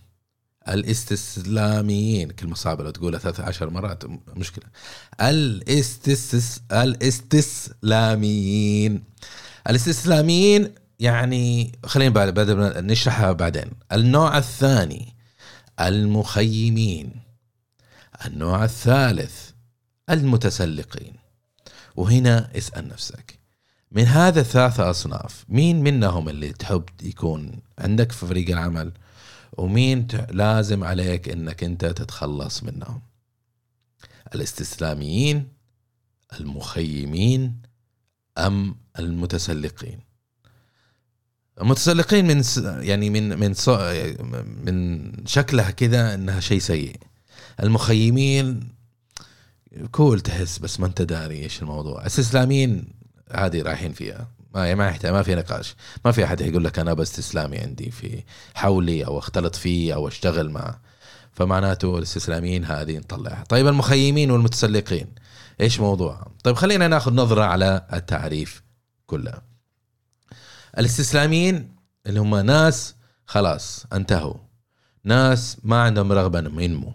الاستسلاميين 0.68 2.32
كلمة 2.32 2.56
صعبة 2.56 2.84
لو 2.84 2.90
تقولها 2.90 3.20
13 3.20 3.70
مرات 3.70 4.04
مشكلة. 4.36 4.66
الاستس 5.22 6.62
الاستسلاميين. 6.72 9.04
الاستسلاميين 9.70 10.74
يعني 11.00 11.72
خلينا 11.86 12.10
بعد 12.10 12.50
نشرحها 12.78 13.32
بعدين. 13.32 13.72
النوع 13.92 14.38
الثاني 14.38 15.16
المخيمين. 15.80 17.12
النوع 18.26 18.64
الثالث 18.64 19.50
المتسلقين. 20.10 21.14
وهنا 21.96 22.58
اسأل 22.58 22.88
نفسك 22.88 23.40
من 23.92 24.04
هذا 24.04 24.42
الثلاثة 24.42 24.90
أصناف 24.90 25.46
مين 25.50 25.84
منهم 25.84 26.30
اللي 26.30 26.54
تحب 26.54 26.84
يكون 27.04 27.60
عندك 27.80 28.12
في 28.12 28.26
فريق 28.26 28.50
العمل؟ 28.50 28.92
ومين 29.58 30.08
لازم 30.30 30.84
عليك 30.84 31.30
إنك 31.30 31.64
أنت 31.64 31.86
تتخلص 31.86 32.64
منهم. 32.64 33.02
الاستسلاميين 34.36 35.48
المخيمين 36.40 37.62
أم 38.38 38.76
المتسلقين. 39.00 40.00
المتسلقين 41.62 42.28
من 42.28 42.44
يعني 42.88 43.10
من 43.10 43.40
من 43.40 43.54
من 44.66 45.12
شكلها 45.26 45.72
كذا 45.72 46.14
إنها 46.14 46.40
شيء 46.40 46.60
سيء. 46.60 46.96
المخيمين 47.64 48.70
كول 49.92 50.22
تحس 50.22 50.58
بس 50.60 50.80
ما 50.80 50.88
أنت 50.88 51.02
داري 51.02 51.44
إيش 51.44 51.62
الموضوع. 51.62 52.02
الاستسلاميين 52.02 52.88
عادي 53.32 53.62
رايحين 53.62 53.94
فيها. 53.94 54.28
ما 54.56 54.76
ما 54.76 54.88
يحتاج 54.88 55.12
ما 55.12 55.24
في 55.24 55.36
نقاش. 55.36 55.76
ما 56.06 56.12
في 56.12 56.26
أحد 56.26 56.42
يقول 56.42 56.64
لك 56.64 56.80
أنا 56.80 56.94
باستسلامي 56.94 57.58
عندي 57.58 57.92
في 57.92 58.24
حولي 58.56 59.06
أو 59.06 59.20
أختلط 59.20 59.56
فيه 59.56 59.94
أو 59.94 60.08
أشتغل 60.08 60.50
معه 60.50 60.82
فمعناته 61.32 61.98
الاستسلاميين 61.98 62.66
هذه 62.66 62.98
نطلعها. 62.98 63.44
طيب 63.50 63.68
المخيمين 63.68 64.32
والمتسلقين 64.32 65.08
إيش 65.62 65.80
موضوع 65.80 66.28
طيب 66.44 66.56
خلينا 66.56 66.88
ناخذ 66.88 67.14
نظرة 67.14 67.44
على 67.44 67.88
التعريف 67.94 68.64
كله. 69.06 69.34
الاستسلاميين 70.78 71.76
اللي 72.08 72.20
هم 72.20 72.36
ناس 72.36 72.96
خلاص 73.26 73.86
انتهوا. 73.94 74.36
ناس 75.04 75.58
ما 75.64 75.82
عندهم 75.82 76.12
رغبة 76.12 76.40
إنهم 76.40 76.60
ينمو. 76.60 76.94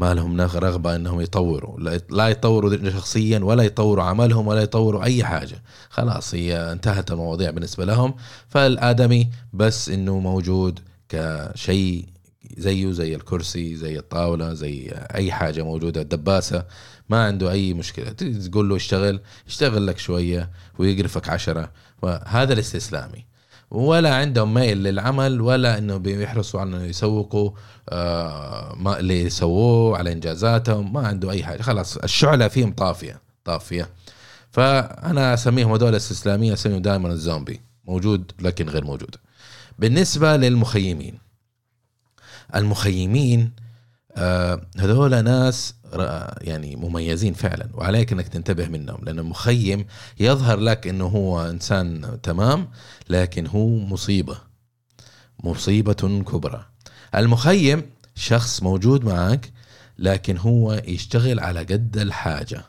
ما 0.00 0.14
لهم 0.14 0.40
رغبة 0.40 0.96
إنهم 0.96 1.20
يطوروا. 1.20 1.80
لا 2.10 2.28
يطوروا 2.28 2.90
شخصيا 2.90 3.38
ولا 3.38 3.62
يطوروا 3.62 4.04
عملهم 4.04 4.46
ولا 4.46 4.62
يطوروا 4.62 5.04
أي 5.04 5.24
حاجة. 5.24 5.62
خلاص 5.90 6.34
هي 6.34 6.72
انتهت 6.72 7.10
المواضيع 7.10 7.50
بالنسبة 7.50 7.84
لهم. 7.84 8.14
فالآدمي 8.48 9.30
بس 9.52 9.88
إنه 9.88 10.18
موجود 10.18 10.80
كشيء 11.08 12.04
زيه 12.56 12.92
زي 12.92 13.14
الكرسي 13.14 13.76
زي 13.76 13.98
الطاولة 13.98 14.54
زي 14.54 14.90
أي 15.14 15.32
حاجة 15.32 15.62
موجودة. 15.62 16.00
الدباسة 16.00 16.64
ما 17.08 17.24
عنده 17.24 17.50
أي 17.50 17.74
مشكلة. 17.74 18.10
تقول 18.50 18.68
له 18.68 18.76
اشتغل 18.76 19.20
يشتغل 19.48 19.86
لك 19.86 19.98
شوية 19.98 20.50
ويقرفك 20.78 21.28
عشرة. 21.28 21.70
وهذا 22.02 22.52
الاستسلامي. 22.52 23.29
ولا 23.70 24.14
عندهم 24.14 24.54
ميل 24.54 24.78
للعمل 24.82 25.40
ولا 25.40 25.78
إنه 25.78 25.96
بيحرصوا 25.96 26.60
على 26.60 26.70
إنه 26.70 26.84
يسوقوا 26.84 27.50
آه 27.88 28.74
ما 28.76 28.98
اللي 28.98 29.22
يسووه 29.22 29.98
على 29.98 30.12
إنجازاتهم 30.12 30.92
ما 30.92 31.08
عنده 31.08 31.30
أي 31.30 31.44
حاجة. 31.44 31.62
خلاص 31.62 31.96
الشعلة 31.96 32.48
فيهم 32.48 32.72
طافية 32.72 33.20
طافية. 33.44 33.88
فأنا 34.50 35.34
أسميهم 35.34 35.72
هذول 35.72 35.88
الاستسلاميه 35.88 36.52
أسميهم 36.52 36.82
دائما 36.82 37.08
الزومبي. 37.08 37.60
موجود 37.84 38.32
لكن 38.40 38.68
غير 38.68 38.84
موجود. 38.84 39.16
بالنسبة 39.78 40.36
للمخيمين. 40.36 41.18
المخيمين 42.54 43.52
هذول 44.78 45.24
ناس 45.24 45.74
يعني 46.40 46.76
مميزين 46.76 47.34
فعلا 47.34 47.68
وعليك 47.74 48.12
إنك 48.12 48.28
تنتبه 48.28 48.68
منهم 48.68 49.04
لأن 49.04 49.18
المخيم 49.18 49.86
يظهر 50.20 50.58
لك 50.58 50.86
إنه 50.86 51.06
هو 51.06 51.50
إنسان 51.50 52.18
تمام 52.22 52.68
لكن 53.08 53.46
هو 53.46 53.68
مصيبة 53.68 54.38
مصيبة 55.44 56.22
كبرى. 56.22 56.66
المخيم 57.14 57.82
شخص 58.14 58.62
موجود 58.62 59.04
معك 59.04 59.52
لكن 59.98 60.36
هو 60.36 60.82
يشتغل 60.86 61.40
على 61.40 61.60
قد 61.60 61.96
الحاجة 61.96 62.64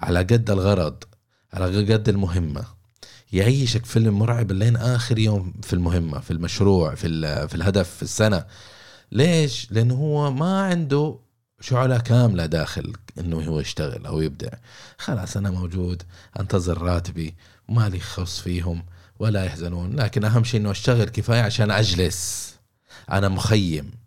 على 0.00 0.18
قد 0.18 0.50
الغرض 0.50 1.04
على 1.52 1.94
قد 1.94 2.08
المهمة. 2.08 2.64
يعيشك 3.32 3.86
فيلم 3.86 4.18
مرعب 4.18 4.52
لين 4.52 4.76
آخر 4.76 5.18
يوم 5.18 5.54
في 5.62 5.72
المهمة 5.72 6.20
في 6.20 6.30
المشروع 6.30 6.94
في, 6.94 7.08
في 7.48 7.54
الهدف 7.54 7.90
في 7.90 8.02
السنة. 8.02 8.44
ليش؟ 9.12 9.72
لأنه 9.72 9.94
هو 9.94 10.30
ما 10.30 10.62
عنده 10.62 11.18
شعلة 11.60 11.98
كاملة 11.98 12.46
داخل 12.46 12.92
إنه 13.18 13.40
هو 13.40 13.60
يشتغل 13.60 14.06
أو 14.06 14.20
يبدع. 14.20 14.48
خلاص 14.98 15.36
أنا 15.36 15.50
موجود 15.50 16.02
أنتظر 16.40 16.82
راتبي 16.82 17.34
ما 17.68 17.88
لي 17.88 18.00
خص 18.00 18.40
فيهم 18.40 18.84
ولا 19.18 19.44
يحزنون. 19.44 19.96
لكن 19.96 20.24
أهم 20.24 20.44
شيء 20.44 20.60
إنه 20.60 20.70
أشتغل 20.70 21.08
كفاية 21.08 21.42
عشان 21.42 21.70
أجلس. 21.70 22.54
أنا 23.10 23.28
مخيم. 23.28 24.05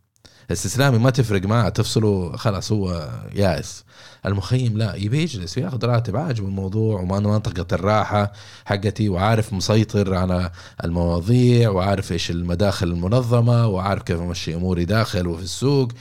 الاستسلامي 0.50 0.98
ما 0.98 1.10
تفرق 1.10 1.46
معه 1.46 1.70
تفصله 1.70 2.38
خلاص 2.38 2.72
هو 2.72 3.10
يائس. 3.36 3.84
المخيم 4.26 4.78
لا 4.78 4.96
يبي 4.96 5.22
يجلس 5.22 5.58
وياخذ 5.58 5.86
راتب 5.86 6.18
عاجب 6.18 6.46
الموضوع 6.46 7.02
وما 7.02 7.20
منطقة 7.20 7.76
الراحة 7.76 8.34
حقتي 8.66 9.10
وعارف 9.10 9.54
مسيطر 9.54 10.16
على 10.16 10.52
المواضيع 10.84 11.70
وعارف 11.70 12.12
إيش 12.12 12.32
المداخل 12.32 12.88
المنظمة 12.88 13.68
وعارف 13.68 14.04
كيف 14.04 14.20
أمشي 14.20 14.56
أموري 14.56 14.86
داخل 14.86 15.28
وفي 15.28 15.44
السوق. 15.44 15.92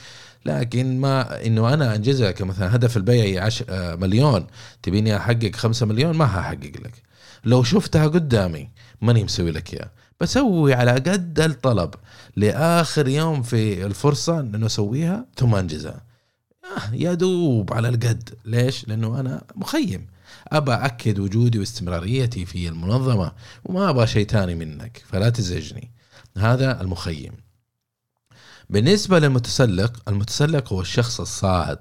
لكن 0.45 0.99
ما 0.99 1.45
إنه 1.45 1.73
أنا 1.73 1.95
أنجزها 1.95 2.31
كمثلا 2.31 2.75
هدف 2.75 2.97
البيعي 2.97 3.39
عش... 3.39 3.63
آه، 3.69 3.95
مليون 3.95 4.47
تبيني 4.83 5.17
أحقق 5.17 5.55
خمسة 5.55 5.85
مليون؟ 5.85 6.15
ما 6.15 6.25
هحقق 6.25 6.71
لك. 6.85 7.03
لو 7.45 7.63
شفتها 7.63 8.07
قدامي 8.07 8.69
ماني 9.01 9.23
مسوي 9.23 9.51
لك 9.51 9.73
اياها 9.73 9.98
بسوي 10.21 10.73
على 10.73 10.91
قد 10.91 11.39
الطلب 11.39 11.95
لآخر 12.35 13.07
يوم 13.07 13.41
في 13.43 13.85
الفرصة 13.85 14.39
إنه 14.39 14.65
أسويها 14.65 15.25
ثم 15.35 15.55
أنجزها. 15.55 16.01
آه 16.63 16.93
يا 16.93 17.13
دوب 17.13 17.73
على 17.73 17.89
القد. 17.89 18.29
ليش؟ 18.45 18.87
لأنه 18.87 19.19
أنا 19.19 19.41
مخيم. 19.55 20.07
أبى 20.47 20.71
اكد 20.71 21.19
وجودي 21.19 21.59
واستمراريتي 21.59 22.45
في 22.45 22.67
المنظمة 22.67 23.31
وما 23.65 23.89
أبغى 23.89 24.07
شيء 24.07 24.27
ثاني 24.27 24.55
منك 24.55 25.03
فلا 25.07 25.29
تزعجني. 25.29 25.91
هذا 26.37 26.81
المخيم. 26.81 27.33
بالنسبة 28.69 29.19
للمتسلق 29.19 29.93
المتسلق 30.07 30.73
هو 30.73 30.81
الشخص 30.81 31.19
الصاعد 31.19 31.79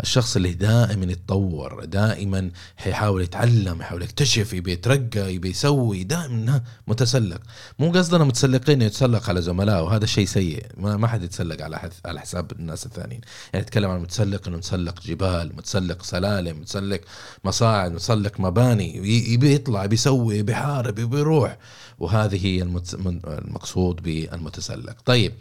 الشخص 0.00 0.36
اللي 0.36 0.52
دائما 0.52 1.12
يتطور 1.12 1.84
دائما 1.84 2.50
يحاول 2.86 3.22
يتعلم 3.22 3.80
يحاول 3.80 4.02
يكتشف 4.02 4.52
يبي 4.52 4.72
يترقى 4.72 5.34
يبي 5.34 5.50
يسوي 5.50 6.04
دائما 6.04 6.62
متسلق. 6.86 7.40
مو 7.78 7.90
قصدنا 7.90 8.24
متسلقين 8.24 8.82
يتسلق 8.82 9.28
على 9.28 9.42
زملائه 9.42 9.82
وهذا 9.82 10.06
شيء 10.06 10.26
سيء. 10.26 10.66
ما, 10.76 11.08
حد 11.08 11.22
يتسلق 11.22 11.62
على 11.62 11.90
على 12.04 12.20
حساب 12.20 12.52
الناس 12.52 12.86
الثانيين. 12.86 13.20
يعني 13.52 13.64
نتكلم 13.64 13.90
عن 13.90 14.00
متسلق 14.00 14.48
إنه 14.48 14.56
متسلق 14.56 15.00
جبال 15.00 15.56
متسلق 15.56 16.02
سلالم 16.02 16.60
متسلق 16.60 17.00
مصاعد 17.44 17.92
متسلق 17.92 18.40
مباني. 18.40 18.96
يبي 19.32 19.54
يطلع 19.54 19.84
يبي 19.84 19.94
يسوي 19.94 20.38
يبي 20.38 20.52
يحارب 20.52 20.98
يبي 20.98 21.18
يروح. 21.18 21.58
وهذه 21.98 22.46
هي 22.46 22.62
المقصود 22.62 24.02
بالمتسلق. 24.02 24.96
طيب 25.04 25.32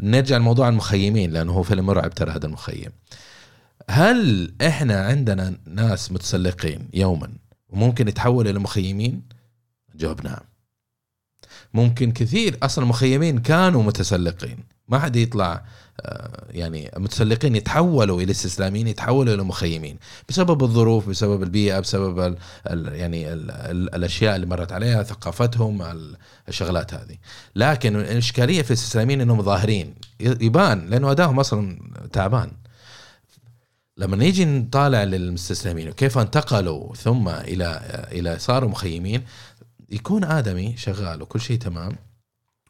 نرجع 0.00 0.36
لموضوع 0.46 0.68
المخيمين 0.68 1.30
لأنه 1.30 1.52
هو 1.52 1.62
فيلم 1.62 1.86
مرعب 1.86 2.14
ترى 2.14 2.30
هذا 2.30 2.46
المخيم. 2.46 2.92
هل 3.90 4.54
إحنا 4.66 5.00
عندنا 5.00 5.58
ناس 5.66 6.12
متسلقين 6.12 6.88
يوما 6.94 7.32
وممكن 7.68 8.08
يتحولوا 8.08 8.50
إلى 8.50 8.58
مخيمين؟ 8.58 9.22
جواب 9.94 10.24
نعم. 10.24 10.40
ممكن 11.76 12.12
كثير. 12.12 12.58
أصلا 12.62 12.84
المخيمين 12.84 13.38
كانوا 13.38 13.82
متسلقين. 13.82 14.58
ما 14.88 14.98
حد 14.98 15.16
يطلع 15.16 15.64
آه، 16.00 16.44
يعني 16.50 16.90
متسلقين 16.96 17.56
يتحولوا 17.56 18.20
إلى 18.22 18.30
استسلاميين 18.30 18.88
يتحولوا 18.88 19.34
إلى 19.34 19.42
مخيمين. 19.42 19.98
بسبب 20.28 20.62
الظروف 20.62 21.08
بسبب 21.08 21.42
البيئة 21.42 21.80
بسبب 21.80 22.18
ال 22.18 22.36
ال 22.70 22.94
يعني 22.94 23.32
ال 23.32 23.50
ال 23.50 23.94
الأشياء 23.94 24.36
اللي 24.36 24.46
مرت 24.46 24.72
عليها 24.72 25.02
ثقافتهم 25.02 25.82
الشغلات 26.48 26.94
هذه. 26.94 27.16
لكن 27.56 27.96
الإشكالية 27.96 28.62
في 28.62 28.70
الاستسلاميين 28.70 29.20
إنهم 29.20 29.42
ظاهرين. 29.42 29.94
يبان 30.20 30.86
لأنه 30.86 31.10
ادائهم 31.10 31.40
أصلا 31.40 31.78
تعبان. 32.12 32.50
لما 33.98 34.16
نيجي 34.16 34.44
نطالع 34.44 35.04
للمستسلمين 35.04 35.88
وكيف 35.88 36.18
انتقلوا 36.18 36.94
ثم 36.94 37.28
إلى 37.28 37.80
إلى 38.12 38.38
صاروا 38.38 38.70
مخيمين 38.70 39.22
يكون 39.90 40.24
آدمي 40.24 40.76
شغال 40.76 41.22
وكل 41.22 41.40
شيء 41.40 41.58
تمام 41.58 41.96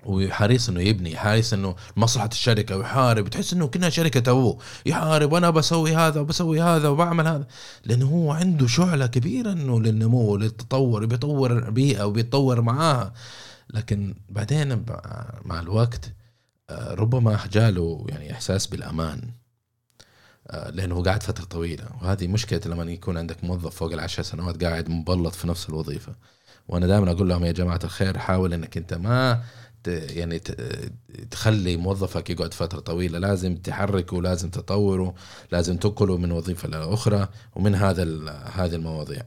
وحريص 0.07 0.69
إنه 0.69 0.81
يبني 0.81 1.17
حريص 1.17 1.53
إنه 1.53 1.77
مصلحة 1.97 2.29
الشركة 2.33 2.77
ويحارب 2.77 3.29
تحس 3.29 3.53
إنه 3.53 3.67
كنا 3.67 3.91
شركة 3.91 4.31
ابوه 4.31 4.59
يحارب 4.87 5.33
وأنا 5.33 5.51
بسوي 5.51 5.97
هذا 5.97 6.21
وبسوي 6.21 6.63
هذا 6.63 6.89
وبعمل 6.89 7.27
هذا 7.27 7.47
لأنه 7.85 8.07
هو 8.07 8.33
عنده 8.33 8.67
شعلة 8.67 9.07
كبيرة 9.07 9.53
إنه 9.53 9.81
للنمو 9.81 10.33
وللتطور 10.33 11.07
بيطور 11.07 11.71
بيئة 11.71 12.05
وبيتطور 12.05 12.61
معاها. 12.61 13.13
لكن 13.71 14.15
بعدين 14.29 14.85
مع 15.45 15.61
الوقت 15.61 16.13
آه، 16.71 16.95
ربما 16.95 17.39
جاله 17.53 18.07
يعني 18.09 18.33
إحساس 18.33 18.67
بالأمان 18.67 19.31
آه، 20.51 20.71
لأنه 20.71 21.03
قاعد 21.03 21.23
فترة 21.23 21.45
طويلة 21.45 21.85
وهذه 22.03 22.27
مشكلة 22.27 22.61
لما 22.67 22.93
يكون 22.93 23.17
عندك 23.19 23.45
موظف 23.45 23.75
فوق 23.77 23.93
العشر 23.93 24.23
سنوات 24.23 24.65
قاعد 24.65 24.89
مبلط 24.89 25.35
في 25.35 25.49
نفس 25.49 25.69
الوظيفة. 25.69 26.15
وأنا 26.69 26.87
دائما 26.87 27.11
أقول 27.11 27.29
لهم 27.29 27.45
يا 27.45 27.53
جماعة 27.53 27.81
الخير 27.85 28.19
حاول 28.19 28.53
إنك 28.53 28.77
أنت 28.77 28.95
ما 28.95 29.43
يعني 29.87 30.39
تخلي 31.31 31.77
موظفك 31.77 32.31
يقعد 32.31 32.55
فترة 32.55 32.81
طويلة. 32.81 33.19
لازم 33.19 33.57
تحركه 33.57 34.23
لازم 34.23 34.51
تطوره 34.51 35.15
لازم 35.53 35.77
تنقله 35.77 36.17
من 36.19 36.33
وظيفة 36.33 36.69
لاخرى 36.69 37.29
ومن 37.55 37.75
هذا 37.75 38.03
هذه 38.55 38.75
المواضيع. 38.75 39.23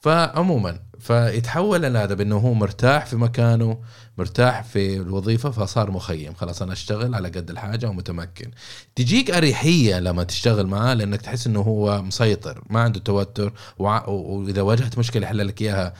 فعموما 0.00 0.80
فيتحول 0.98 1.96
هذا 1.96 2.14
بانه 2.14 2.36
هو 2.36 2.54
مرتاح 2.54 3.06
في 3.06 3.16
مكانه 3.16 3.78
مرتاح 4.18 4.62
في 4.64 4.96
الوظيفة 4.96 5.50
فصار 5.50 5.90
مخيم. 5.90 6.34
خلاص 6.34 6.62
أنا 6.62 6.72
أشتغل 6.72 7.14
على 7.14 7.28
قد 7.28 7.50
الحاجة 7.50 7.88
ومتمكن. 7.88 8.50
تجيك 8.94 9.30
أريحية 9.30 10.00
لما 10.00 10.22
تشتغل 10.24 10.66
معاه 10.66 10.94
لأنك 10.94 11.22
تحس 11.22 11.46
إنه 11.46 11.60
هو 11.60 12.02
مسيطر 12.02 12.64
ما 12.70 12.80
عنده 12.80 13.00
توتر 13.00 13.52
وإذا 13.78 14.62
واجهت 14.62 14.98
مشكلة 14.98 15.26
يحل 15.26 15.48
لك 15.48 15.62
إياها. 15.62 15.94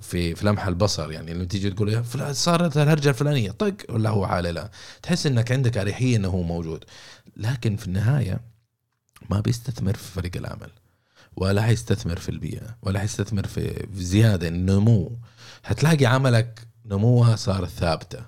في 0.00 0.34
في 0.34 0.46
لمح 0.46 0.66
البصر 0.66 1.12
يعني 1.12 1.34
لما 1.34 1.44
تيجي 1.44 1.70
تقول 1.70 2.04
صارت 2.34 2.76
الهرجة 2.76 3.08
الفلانية. 3.08 3.50
طق 3.50 3.76
ولا 3.88 4.10
هو 4.10 4.26
حاله 4.26 4.50
لا. 4.50 4.70
تحس 5.02 5.26
إنك 5.26 5.52
عندك 5.52 5.78
أريحية 5.78 6.16
إنه 6.16 6.28
هو 6.28 6.42
موجود. 6.42 6.84
لكن 7.36 7.76
في 7.76 7.86
النهاية 7.86 8.40
ما 9.30 9.40
بيستثمر 9.40 9.94
في 9.94 10.12
فريق 10.12 10.36
العمل 10.36 10.70
ولا 11.36 11.62
حيستثمر 11.62 12.18
في 12.18 12.28
البيئة 12.28 12.76
ولا 12.82 13.00
حيستثمر 13.00 13.46
في 13.46 13.86
زيادة 13.94 14.48
النمو. 14.48 15.18
هتلاقي 15.64 16.06
عملك 16.06 16.66
نموها 16.84 17.36
صارت 17.36 17.68
ثابتة 17.68 18.24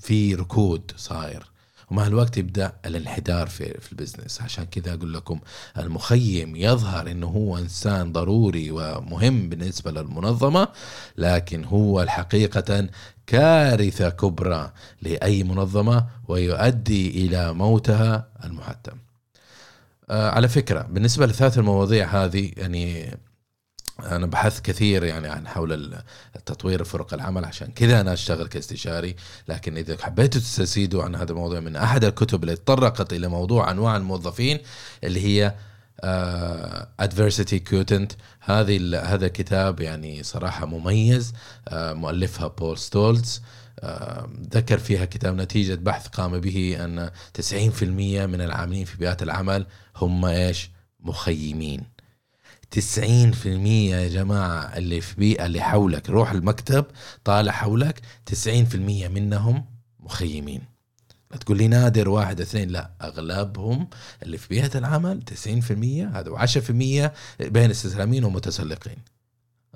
في 0.00 0.34
ركود 0.34 0.92
صاير. 0.96 1.50
ومع 1.90 2.06
الوقت 2.06 2.38
يبدأ 2.38 2.72
الانحدار 2.86 3.46
في 3.46 3.80
في 3.80 3.92
البزنس. 3.92 4.42
عشان 4.42 4.64
كذا 4.64 4.94
أقول 4.94 5.14
لكم 5.14 5.40
المخيم 5.78 6.56
يظهر 6.56 7.10
إنه 7.10 7.26
هو 7.26 7.58
إنسان 7.58 8.12
ضروري 8.12 8.70
ومهم 8.70 9.48
بالنسبة 9.48 9.90
للمنظمة 9.90 10.68
لكن 11.16 11.64
هو 11.64 12.02
الحقيقة 12.02 12.88
كارثة 13.26 14.08
كبرى 14.08 14.72
لأي 15.02 15.42
منظمة 15.42 16.06
ويؤدي 16.28 17.26
إلى 17.26 17.52
موتها 17.52 18.28
المحتم. 18.44 18.96
آه، 20.10 20.30
على 20.30 20.48
فكرة 20.48 20.82
بالنسبة 20.82 21.26
لثلاث 21.26 21.58
المواضيع 21.58 22.24
هذه 22.24 22.50
يعني 22.56 23.16
أنا 24.02 24.26
بحثت 24.26 24.64
كثير 24.64 25.04
يعني 25.04 25.28
عن 25.28 25.48
حول 25.48 25.94
التطوير 26.36 26.84
فرق 26.84 27.14
العمل 27.14 27.44
عشان 27.44 27.72
كذا 27.72 28.00
أنا 28.00 28.12
أشتغل 28.12 28.46
كاستشاري. 28.46 29.16
لكن 29.48 29.76
إذا 29.76 29.96
حبيتوا 30.04 30.40
تستزيدوا 30.40 31.04
عن 31.04 31.14
هذا 31.14 31.32
الموضوع 31.32 31.60
من 31.60 31.76
أحد 31.76 32.04
الكتب 32.04 32.42
اللي 32.42 32.56
تطرقت 32.56 33.12
إلى 33.12 33.28
موضوع 33.28 33.70
أنواع 33.70 33.96
الموظفين 33.96 34.58
اللي 35.04 35.20
هي 35.20 35.54
adversity 37.00 37.58
uh, 37.58 37.70
quotient 37.70 38.12
هذه 38.40 39.00
هذا 39.14 39.26
الكتاب 39.26 39.80
يعني 39.80 40.22
صراحة 40.22 40.66
مميز 40.66 41.32
uh, 41.32 41.74
مؤلفها 41.74 42.48
بول 42.48 42.78
ستولز 42.78 43.42
ذكر 44.54 44.78
فيها 44.78 45.04
كتاب 45.04 45.36
نتيجة 45.36 45.74
بحث 45.74 46.06
قام 46.08 46.38
به 46.40 46.84
أن 46.84 47.10
90% 47.38 47.82
من 47.82 48.40
العاملين 48.40 48.84
في 48.84 48.96
بيئات 48.96 49.22
العمل 49.22 49.66
هم 49.96 50.24
إيش؟ 50.24 50.70
مخيمين. 51.00 51.99
90% 52.74 53.46
يا 53.46 54.08
جماعة 54.08 54.76
اللي 54.76 55.00
في 55.00 55.14
بيئة 55.16 55.46
اللي 55.46 55.60
حولك. 55.60 56.10
روح 56.10 56.30
المكتب 56.30 56.84
طالع 57.24 57.52
حولك 57.52 58.00
90% 58.30 58.74
منهم 59.08 59.64
مخيمين. 60.00 60.62
لا 61.30 61.36
تقول 61.36 61.58
لي 61.58 61.68
نادر 61.68 62.08
واحد 62.08 62.40
اثنين. 62.40 62.68
لا 62.68 62.90
أغلبهم 63.02 63.88
اللي 64.22 64.38
في 64.38 64.48
بيئة 64.48 64.78
العمل 64.78 65.22
90% 65.22 66.16
هذا 66.16 66.30
و10% 66.30 66.70
بين 67.42 67.70
استسلامين 67.70 68.24
ومتسلقين. 68.24 68.96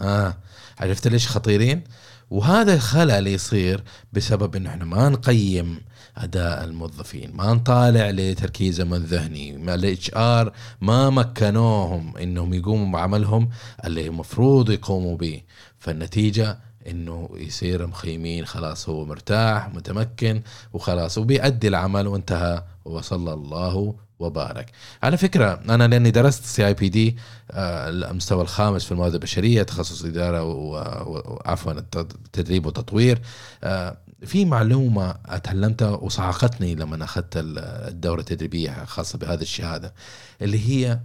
آه 0.01 0.36
عرفت 0.78 1.09
ليش 1.09 1.28
خطيرين؟ 1.28 1.84
وهذا 2.30 2.74
الخلل 2.74 3.26
يصير 3.26 3.84
بسبب 4.12 4.57
انه 4.57 4.70
إحنا 4.70 4.84
ما 4.84 5.09
نقيم 5.09 5.80
أداء 6.16 6.64
الموظفين. 6.64 7.30
ما 7.36 7.52
نطالع 7.54 8.10
لتركيزهم 8.10 8.94
الذهني 8.94 9.52
ما 9.58 9.74
ال 9.74 10.11
HR 10.14 10.52
ما 10.80 11.10
مكنوهم 11.10 12.16
إنهم 12.16 12.54
يقوموا 12.54 12.92
بعملهم 12.92 13.48
اللي 13.84 14.06
المفروض 14.06 14.70
يقوموا 14.70 15.16
به. 15.16 15.42
فالنتيجة 15.78 16.58
إنه 16.86 17.28
يصير 17.34 17.86
مخيمين. 17.86 18.46
خلاص 18.46 18.88
هو 18.88 19.04
مرتاح 19.04 19.74
متمكن 19.74 20.42
وخلاص 20.72 21.18
وبيأدي 21.18 21.68
العمل 21.68 22.06
وانتهى. 22.06 22.64
وصلى 22.84 23.32
الله 23.32 23.94
وبارك. 24.18 24.70
على 25.02 25.16
فكرة 25.16 25.60
أنا 25.68 25.88
لأني 25.88 26.10
درست 26.10 26.44
CIPD 26.44 27.16
المستوى 27.54 28.42
الخامس 28.42 28.84
في 28.84 28.92
الموارد 28.92 29.14
البشرية 29.14 29.62
تخصص 29.62 30.04
إدارة 30.04 30.42
وعفوا 30.44 31.72
التدريب 31.72 32.66
والتطوير 32.66 33.20
آه، 33.64 33.96
في 34.26 34.44
معلومة 34.44 35.14
أتعلمتها 35.26 35.90
وصعقتني 35.90 36.74
لما 36.74 37.04
أخذت 37.04 37.32
الدورة 37.36 38.20
التدريبية 38.20 38.84
خاصة 38.84 39.18
بهذه 39.18 39.42
الشهادة 39.42 39.94
اللي 40.42 40.68
هي 40.68 41.00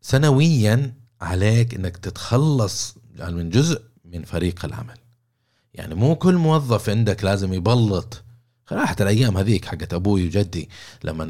سنويا 0.00 0.94
عليك 1.20 1.74
أنك 1.74 1.96
تتخلص 1.96 2.94
يعني 3.16 3.34
من 3.34 3.50
جزء 3.50 3.82
من 4.04 4.24
فريق 4.24 4.64
العمل. 4.64 4.98
يعني 5.74 5.94
مو 5.94 6.16
كل 6.16 6.34
موظف 6.34 6.88
عندك 6.88 7.24
لازم 7.24 7.52
يبلط. 7.52 8.22
راحت 8.72 9.02
الأيام 9.02 9.36
هذيك 9.36 9.64
حقت 9.64 9.94
أبوي 9.94 10.26
وجدي 10.26 10.68
لما 11.04 11.24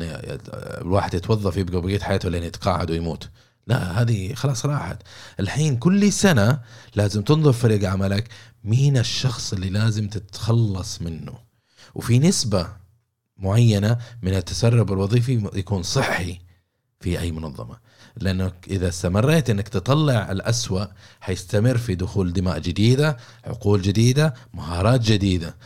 الواحد 0.80 1.14
يتوظف 1.14 1.56
يبقى 1.56 1.80
بقية 1.80 1.98
حياته 1.98 2.28
لين 2.28 2.42
يتقاعد 2.42 2.90
ويموت. 2.90 3.28
لا 3.66 4.02
هذه 4.02 4.34
خلاص 4.34 4.66
راحت. 4.66 5.02
الحين 5.40 5.76
كل 5.76 6.12
سنة 6.12 6.60
لازم 6.94 7.22
تنظر 7.22 7.52
فريق 7.52 7.90
عملك 7.90 8.28
مين 8.64 8.98
الشخص 8.98 9.52
اللي 9.52 9.70
لازم 9.70 10.08
تتخلص 10.08 11.02
منه. 11.02 11.34
وفي 11.94 12.18
نسبة 12.18 12.68
معينة 13.36 13.98
من 14.22 14.34
التسرب 14.34 14.92
الوظيفي 14.92 15.50
يكون 15.54 15.82
صحي 15.82 16.38
في 17.00 17.20
أي 17.20 17.32
منظمة. 17.32 17.76
لأنك 18.16 18.54
إذا 18.70 18.88
استمريت 18.88 19.50
إنك 19.50 19.68
تطلع 19.68 20.32
الأسوأ 20.32 20.84
حيستمر 21.20 21.78
في 21.78 21.94
دخول 21.94 22.32
دماء 22.32 22.58
جديدة 22.58 23.16
عقول 23.44 23.82
جديدة 23.82 24.34
مهارات 24.54 25.00
جديدة. 25.00 25.56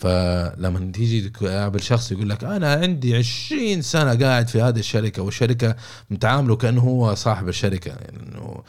فلما 0.00 0.92
تيجي 0.92 1.28
تقابل 1.28 1.80
شخص 1.80 2.12
يقول 2.12 2.28
لك 2.30 2.44
أنا 2.44 2.72
عندي 2.72 3.16
20 3.16 3.82
سنة 3.82 4.14
قاعد 4.14 4.48
في 4.48 4.62
هذه 4.62 4.78
الشركة 4.78 5.22
والشركة 5.22 5.76
متعامله 6.10 6.56
كأنه 6.56 6.80
هو 6.80 7.14
صاحب 7.14 7.48
الشركة 7.48 7.88
يعني 7.88 8.12
إنه 8.22 8.62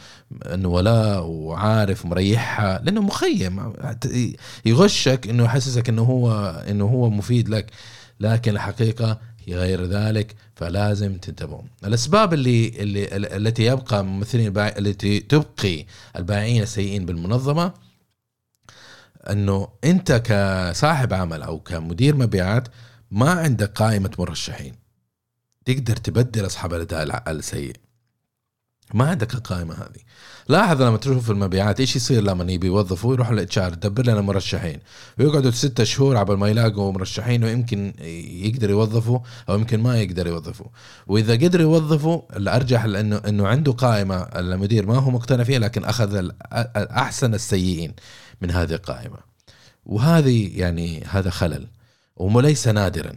إنه 0.53 0.69
ولاء 0.69 1.25
وعارف 1.25 2.05
مريحها 2.05 2.81
لأنه 2.83 3.01
مخيم. 3.01 3.73
يغشك 4.65 5.27
إنه 5.29 5.43
يحسسك 5.43 5.89
إنه 5.89 6.01
هو 6.03 6.31
إنه 6.69 6.85
هو 6.85 7.09
مفيد 7.09 7.49
لك 7.49 7.71
لكن 8.19 8.51
الحقيقة 8.51 9.19
هي 9.45 9.55
غير 9.55 9.85
ذلك 9.85 10.35
فلازم 10.55 11.17
تنتبهوا. 11.17 11.61
الأسباب 11.85 12.33
اللي 12.33 12.67
اللي 12.79 13.07
التي 13.37 13.65
يبقى 13.65 14.05
ممثلين 14.05 14.53
التي 14.57 15.19
تبقي 15.19 15.85
البائعين 16.15 16.61
السيئين 16.61 17.05
بالمنظمة 17.05 17.73
انه 19.29 19.67
انت 19.83 20.11
كصاحب 20.11 21.13
عمل 21.13 21.41
أو 21.41 21.59
كمدير 21.59 22.15
مبيعات 22.15 22.67
ما 23.11 23.31
عندك 23.31 23.71
قائمة 23.71 24.11
مرشحين. 24.19 24.75
تقدر 25.65 25.95
تبدل 25.95 26.45
أصحاب 26.45 26.73
الأداء 26.73 27.31
السيء. 27.31 27.75
ما 28.93 29.09
عندك 29.09 29.33
القائمة 29.33 29.73
هذه. 29.73 30.01
لاحظ 30.49 30.81
لما 30.81 30.97
تشوف 30.97 31.25
في 31.25 31.29
المبيعات 31.29 31.79
إيش 31.79 31.95
يصير 31.95 32.23
لما 32.23 32.51
يبي 32.51 32.67
يوظفوا؟ 32.67 33.13
يروحوا 33.13 33.33
للاتش 33.33 33.57
ار 33.57 33.73
دبر 33.73 34.05
لنا 34.05 34.21
مرشحين. 34.21 34.79
ويقعدوا 35.19 35.51
ستة 35.51 35.83
شهور 35.83 36.17
عبال 36.17 36.37
ما 36.37 36.47
يلاقوا 36.49 36.91
مرشحين 36.91 37.43
ويمكن 37.43 37.93
يقدر 38.45 38.69
يوظفوا 38.69 39.19
أو 39.49 39.55
يمكن 39.55 39.79
ما 39.79 40.01
يقدر 40.01 40.27
يوظفوا. 40.27 40.67
وإذا 41.07 41.33
قدر 41.33 41.61
يوظفوا 41.61 42.21
الأرجح 42.37 42.85
لأنه 42.85 43.21
إنه 43.27 43.47
عنده 43.47 43.71
قائمة 43.71 44.15
المدير 44.15 44.85
ما 44.85 44.97
هو 44.97 45.11
مقتنع 45.11 45.43
فيها 45.43 45.59
لكن 45.59 45.83
أخذ 45.83 46.29
أحسن 46.75 47.33
السيئين. 47.33 47.93
من 48.41 48.51
هذه 48.51 48.73
القائمة. 48.73 49.17
وهذه 49.85 50.59
يعني 50.59 51.03
هذا 51.03 51.29
خلل. 51.29 51.67
وليس 52.15 52.67
نادرا. 52.67 53.13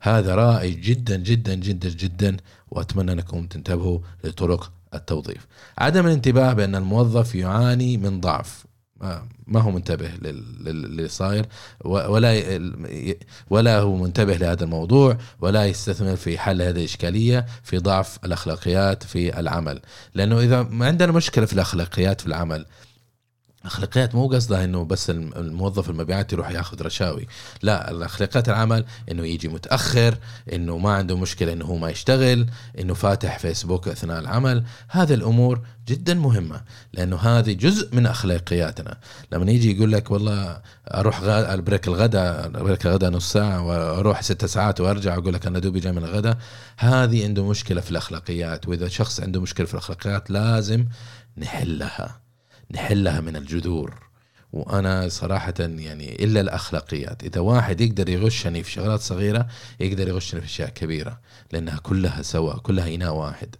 هذا 0.00 0.34
رائج 0.34 0.80
جدا 0.80 1.16
جدا 1.16 1.54
جدا 1.54 1.88
جدا. 1.88 2.36
وأتمنى 2.70 3.12
أنكم 3.12 3.46
تنتبهوا 3.46 3.98
لطرق 4.24 4.72
التوظيف. 4.94 5.46
عدم 5.78 6.06
الانتباه 6.06 6.52
بأن 6.52 6.74
الموظف 6.74 7.34
يعاني 7.34 7.96
من 7.96 8.20
ضعف. 8.20 8.64
ما 9.46 9.60
هو 9.60 9.70
منتبه 9.70 10.08
للي 10.60 11.08
صاير. 11.08 11.46
ولا 11.84 12.60
ولا 13.50 13.78
هو 13.78 13.96
منتبه 13.96 14.36
لهذا 14.36 14.64
الموضوع. 14.64 15.18
ولا 15.40 15.66
يستثمر 15.66 16.16
في 16.16 16.38
حل 16.38 16.62
هذه 16.62 16.70
الإشكالية 16.70 17.46
في 17.62 17.78
ضعف 17.78 18.18
الأخلاقيات 18.24 19.02
في 19.02 19.40
العمل. 19.40 19.80
لأنه 20.14 20.40
إذا 20.40 20.68
عندنا 20.72 21.12
مشكلة 21.12 21.46
في 21.46 21.52
الأخلاقيات 21.52 22.20
في 22.20 22.26
العمل 22.26 22.66
اخلاقيات 23.64 24.14
مو 24.14 24.28
قصدها 24.28 24.64
إنه 24.64 24.84
بس 24.84 25.10
الموظف 25.10 25.90
المبيعات 25.90 26.32
يروح 26.32 26.50
ياخذ 26.50 26.82
رشاوي. 26.82 27.26
لا 27.62 27.90
الأخلاقيات 27.90 28.48
العمل 28.48 28.84
إنه 29.10 29.26
يجي 29.26 29.48
متأخر 29.48 30.18
إنه 30.52 30.78
ما 30.78 30.92
عنده 30.92 31.16
مشكلة 31.16 31.52
إنه 31.52 31.64
هو 31.64 31.76
ما 31.76 31.90
يشتغل 31.90 32.46
إنه 32.78 32.94
فاتح 32.94 33.38
فيسبوك 33.38 33.88
أثناء 33.88 34.18
العمل. 34.20 34.64
هذه 34.88 35.14
الأمور 35.14 35.60
جدا 35.88 36.14
مهمة 36.14 36.60
لأنه 36.92 37.16
هذه 37.16 37.52
جزء 37.52 37.96
من 37.96 38.06
أخلاقياتنا. 38.06 38.98
لما 39.32 39.50
يجي 39.50 39.76
يقول 39.76 39.92
لك 39.92 40.10
والله 40.10 40.60
أروح 40.88 41.20
break 41.54 41.88
الغداء 41.88 42.48
break 42.48 42.86
الغداء 42.86 43.10
نص 43.10 43.32
ساعة 43.32 43.62
وأروح 43.62 44.22
ست 44.22 44.44
ساعات 44.44 44.80
وأرجع 44.80 45.14
أقول 45.14 45.34
لك 45.34 45.46
أنا 45.46 45.58
دوبي 45.58 45.80
جاي 45.80 45.92
من 45.92 46.04
الغداء 46.04 46.38
هذه 46.76 47.24
عنده 47.24 47.44
مشكلة 47.44 47.80
في 47.80 47.90
الأخلاقيات. 47.90 48.68
وإذا 48.68 48.88
شخص 48.88 49.20
عنده 49.20 49.40
مشكلة 49.40 49.66
في 49.66 49.74
الأخلاقيات 49.74 50.30
لازم 50.30 50.86
نحلها. 51.36 52.27
نحلها 52.70 53.20
من 53.20 53.36
الجذور. 53.36 54.08
وأنا 54.52 55.08
صراحة 55.08 55.54
يعني 55.58 56.24
إلا 56.24 56.40
الأخلاقيات 56.40 57.24
إذا 57.24 57.40
واحد 57.40 57.80
يقدر 57.80 58.08
يغشني 58.08 58.62
في 58.62 58.70
شغلات 58.70 59.00
صغيرة 59.00 59.46
يقدر 59.80 60.08
يغشني 60.08 60.40
في 60.40 60.46
أشياء 60.46 60.68
كبيرة 60.68 61.20
لأنها 61.52 61.78
كلها 61.78 62.22
سوا 62.22 62.54
كلها 62.58 62.94
إناء 62.94 63.14
واحد. 63.14 63.56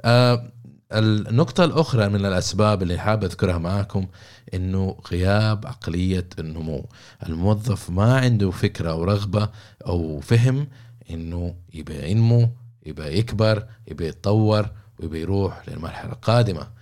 آه 0.00 0.52
النقطة 0.92 1.64
الأخرى 1.64 2.08
من 2.08 2.26
الأسباب 2.26 2.82
اللي 2.82 2.98
حاب 2.98 3.24
أذكرها 3.24 3.58
معاكم 3.58 4.06
إنه 4.54 4.96
غياب 5.12 5.66
عقلية 5.66 6.28
النمو. 6.38 6.88
الموظف 7.26 7.90
ما 7.90 8.16
عنده 8.16 8.50
فكرة 8.50 8.90
أو 8.90 9.04
رغبة 9.04 9.50
أو 9.86 10.20
فهم 10.20 10.68
إنه 11.10 11.54
يبقى 11.74 12.10
ينمو 12.10 12.48
يبقى 12.86 13.18
يكبر 13.18 13.66
يبقى 13.88 14.06
يتطور 14.08 14.68
ويبقى 14.98 15.20
يروح 15.20 15.68
للمرحلة 15.68 16.12
القادمة. 16.12 16.75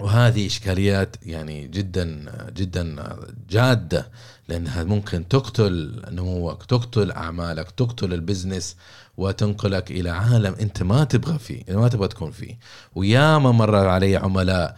وهذه 0.00 0.46
إشكاليات 0.46 1.16
يعني 1.22 1.68
جدا 1.68 2.24
جدا 2.56 3.16
جادة 3.50 4.10
لأنها 4.48 4.84
ممكن 4.84 5.28
تقتل 5.28 6.02
نموك 6.10 6.64
تقتل 6.64 7.10
أعمالك 7.10 7.70
تقتل 7.70 8.12
ال 8.12 8.19
business 8.19 8.76
وتنقلك 9.16 9.90
إلى 9.90 10.10
عالم 10.10 10.54
أنت 10.60 10.82
ما 10.82 11.04
تبغى 11.04 11.38
فيه 11.38 11.62
ما 11.68 11.88
تبغى 11.88 12.08
تكون 12.08 12.30
فيه 12.30 12.58
وياما 12.94 13.52
مر 13.52 13.76
علي 13.76 14.16
عملاء 14.16 14.76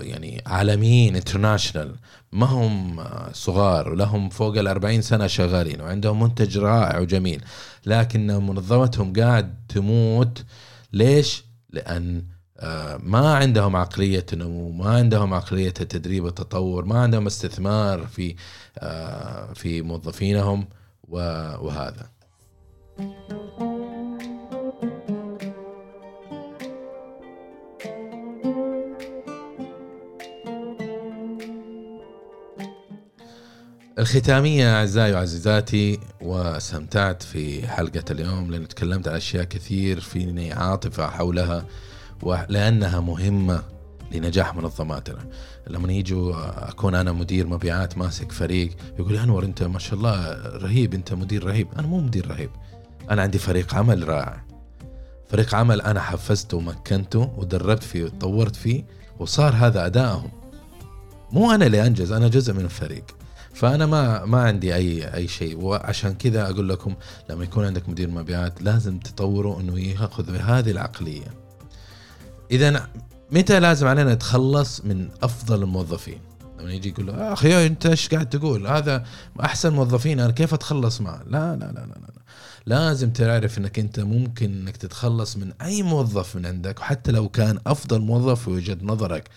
يعني 0.00 0.42
عالميين 0.46 1.16
international 1.16 1.94
ما 2.32 2.46
هم 2.46 3.04
صغار 3.32 3.88
ولهم 3.88 4.28
فوق 4.28 4.58
الأربعين 4.58 5.02
سنة 5.02 5.26
شغالين 5.26 5.80
وعندهم 5.80 6.22
منتج 6.22 6.58
رائع 6.58 6.98
وجميل 6.98 7.44
لكن 7.86 8.26
منظمتهم 8.26 9.12
قاعد 9.12 9.54
تموت 9.68 10.44
ليش؟ 10.92 11.44
لأن 11.70 12.24
ما 13.02 13.34
عندهم 13.34 13.76
عقلية 13.76 14.26
النمو 14.32 14.70
ما 14.70 14.90
عندهم 14.90 15.34
عقلية 15.34 15.74
التدريب 15.80 16.24
والتطور 16.24 16.84
ما 16.84 16.98
عندهم 16.98 17.26
استثمار 17.26 18.06
في 18.06 18.34
آه، 18.78 19.52
في 19.52 19.82
موظفينهم 19.82 20.68
وهذا. 21.08 22.10
الختامية 33.98 34.76
أعزائي 34.76 35.12
وعزيزاتي 35.12 36.00
واستمتعت 36.20 37.22
في 37.22 37.68
حلقة 37.68 38.04
اليوم 38.10 38.50
لأن 38.50 38.68
تكلمت 38.68 39.08
عن 39.08 39.14
أشياء 39.14 39.44
كثير 39.44 40.00
فيني 40.00 40.52
عاطفة 40.52 41.06
حولها. 41.06 41.66
ولأنها 42.22 43.00
مهمة 43.00 43.62
لنجاح 44.12 44.54
منظماتنا. 44.54 45.24
لما 45.66 45.92
يجوا 45.92 46.68
أكون 46.70 46.94
أنا 46.94 47.12
مدير 47.12 47.46
مبيعات 47.46 47.98
ماسك 47.98 48.32
فريق 48.32 48.70
يقول 48.98 49.16
أنور 49.16 49.44
أنت 49.44 49.62
ما 49.62 49.78
شاء 49.78 49.94
الله 49.94 50.32
رهيب 50.56 50.94
أنت 50.94 51.12
مدير 51.12 51.44
رهيب. 51.44 51.68
أنا 51.78 51.86
مو 51.86 52.00
مدير 52.00 52.30
رهيب. 52.30 52.50
أنا 53.10 53.22
عندي 53.22 53.38
فريق 53.38 53.74
عمل 53.74 54.08
رائع. 54.08 54.44
فريق 55.28 55.54
عمل 55.54 55.80
أنا 55.80 56.00
حفزته 56.00 56.56
ومكنته 56.56 57.32
ودربت 57.36 57.82
فيه 57.82 58.04
وتطورت 58.04 58.56
فيه 58.56 58.84
وصار 59.18 59.54
هذا 59.54 59.86
أدائهم. 59.86 60.30
مو 61.32 61.50
أنا 61.50 61.66
اللي 61.66 61.86
أنجز 61.86 62.12
أنا 62.12 62.28
جزء 62.28 62.52
من 62.52 62.64
الفريق. 62.64 63.04
فأنا 63.54 63.86
ما 63.86 64.24
ما 64.24 64.42
عندي 64.42 64.74
أي 64.74 65.14
أي 65.14 65.28
شيء. 65.28 65.60
وعشان 65.60 66.14
كذا 66.14 66.50
أقول 66.50 66.68
لكم 66.68 66.94
لما 67.30 67.44
يكون 67.44 67.64
عندك 67.64 67.88
مدير 67.88 68.10
مبيعات 68.10 68.62
لازم 68.62 68.98
تطوره 68.98 69.60
إنه 69.60 69.80
يأخذ 69.80 70.32
بهذه 70.32 70.70
العقلية. 70.70 71.39
إذا 72.50 72.88
متى 73.30 73.60
لازم 73.60 73.86
علينا 73.86 74.14
نتخلص 74.14 74.84
من 74.84 75.08
أفضل 75.22 75.62
الموظفين؟ 75.62 76.18
لما 76.60 76.72
يجي 76.72 76.88
يقول 76.88 77.06
له 77.06 77.32
أخي 77.32 77.66
أنت 77.66 77.86
إيش 77.86 78.08
قاعد 78.08 78.28
تقول؟ 78.28 78.66
هذا 78.66 79.04
أحسن 79.40 79.72
موظفين 79.72 80.20
أنا 80.20 80.32
كيف 80.32 80.54
أتخلص 80.54 81.00
معه؟ 81.00 81.22
لا 81.26 81.56
لا 81.56 81.64
لا 81.64 81.72
لا, 81.72 81.86
لا. 81.86 82.10
لازم 82.66 83.10
تعرف 83.10 83.58
إنك 83.58 83.78
أنت 83.78 84.00
ممكن 84.00 84.50
إنك 84.52 84.76
تتخلص 84.76 85.36
من 85.36 85.52
أي 85.62 85.82
موظف 85.82 86.36
من 86.36 86.46
عندك 86.46 86.80
وحتى 86.80 87.12
لو 87.12 87.28
كان 87.28 87.58
أفضل 87.66 88.00
موظف 88.00 88.42
في 88.42 88.50
وجهه 88.50 88.78
نظرك 88.82 89.28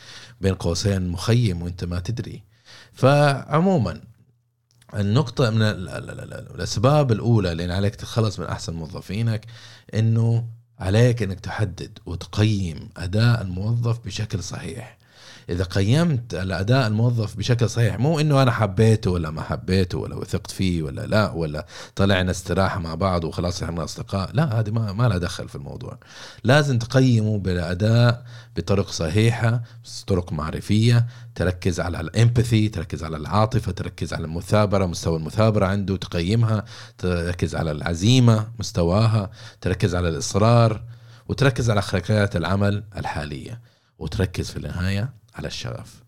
بين 0.42 0.54
قوسين 0.54 1.08
مخيم 1.08 1.62
وأنت 1.62 1.84
ما 1.84 2.00
تدري. 2.00 2.44
فعموما 2.94 4.02
النقطة 4.96 5.50
من 5.50 5.62
الأسباب 5.62 7.12
الأولى 7.12 7.52
اللي 7.52 7.74
عليك 7.74 7.96
تتخلص 7.96 8.40
من 8.40 8.46
أحسن 8.46 8.74
موظفينك 8.74 9.46
إنه 9.94 10.46
عليك 10.80 11.24
إنك 11.24 11.40
تحدد 11.40 12.00
وتقيم 12.06 12.90
أداء 12.98 13.42
الموظف 13.42 14.06
بشكل 14.06 14.44
صحيح. 14.44 14.98
إذا 15.50 15.64
قيمت 15.64 16.34
الأداء 16.34 16.88
الموظف 16.88 17.38
بشكل 17.38 17.70
صحيح 17.70 18.00
مو 18.00 18.20
إنه 18.20 18.42
أنا 18.42 18.52
حبيته 18.52 19.12
ولا 19.12 19.32
ما 19.32 19.42
حبيته 19.42 19.98
ولا 19.98 20.16
وثقت 20.16 20.52
فيه 20.52 20.84
ولا 20.84 21.06
لا 21.06 21.32
ولا 21.32 21.66
طلعنا 21.96 22.32
استراحة 22.32 22.80
مع 22.80 22.96
بعض 22.96 23.24
وخلاص 23.24 23.64
إحنا 23.64 23.84
أصدقاء 23.84 24.30
لا 24.34 24.60
هذه 24.60 24.70
ما, 24.70 24.94
ما 24.94 25.08
لها 25.08 25.18
دخل 25.18 25.50
في 25.50 25.56
الموضوع. 25.56 25.98
لازم 26.44 26.80
تقيمه 26.80 27.38
بالأداء 27.40 28.26
بطرق 28.56 28.90
صحيحة 28.90 29.62
طرق 30.08 30.34
معرفية 30.34 31.08
تركز 31.36 31.80
على 31.80 32.00
الإمباثي 32.00 32.70
تركز 32.70 33.04
على 33.04 33.18
العاطفة 33.18 33.72
تركز 33.72 34.14
على 34.14 34.26
المثابرة 34.26 34.86
مستوى 34.86 35.18
المثابرة 35.18 35.66
عنده 35.66 35.98
تقيمها 35.98 36.66
تركز 36.98 37.56
على 37.56 37.72
العزيمة 37.72 38.48
مستواها 38.60 39.30
تركز 39.62 39.96
على 39.96 40.10
الإصرار 40.10 40.84
وتركز 41.28 41.70
على 41.70 41.80
اخلاقيات 41.80 42.36
العمل 42.36 42.84
الحالية 42.98 43.62
وتركز 44.00 44.52
في 44.52 44.58
النهاية 44.58 45.14
على 45.36 45.48
الشغف. 45.48 46.04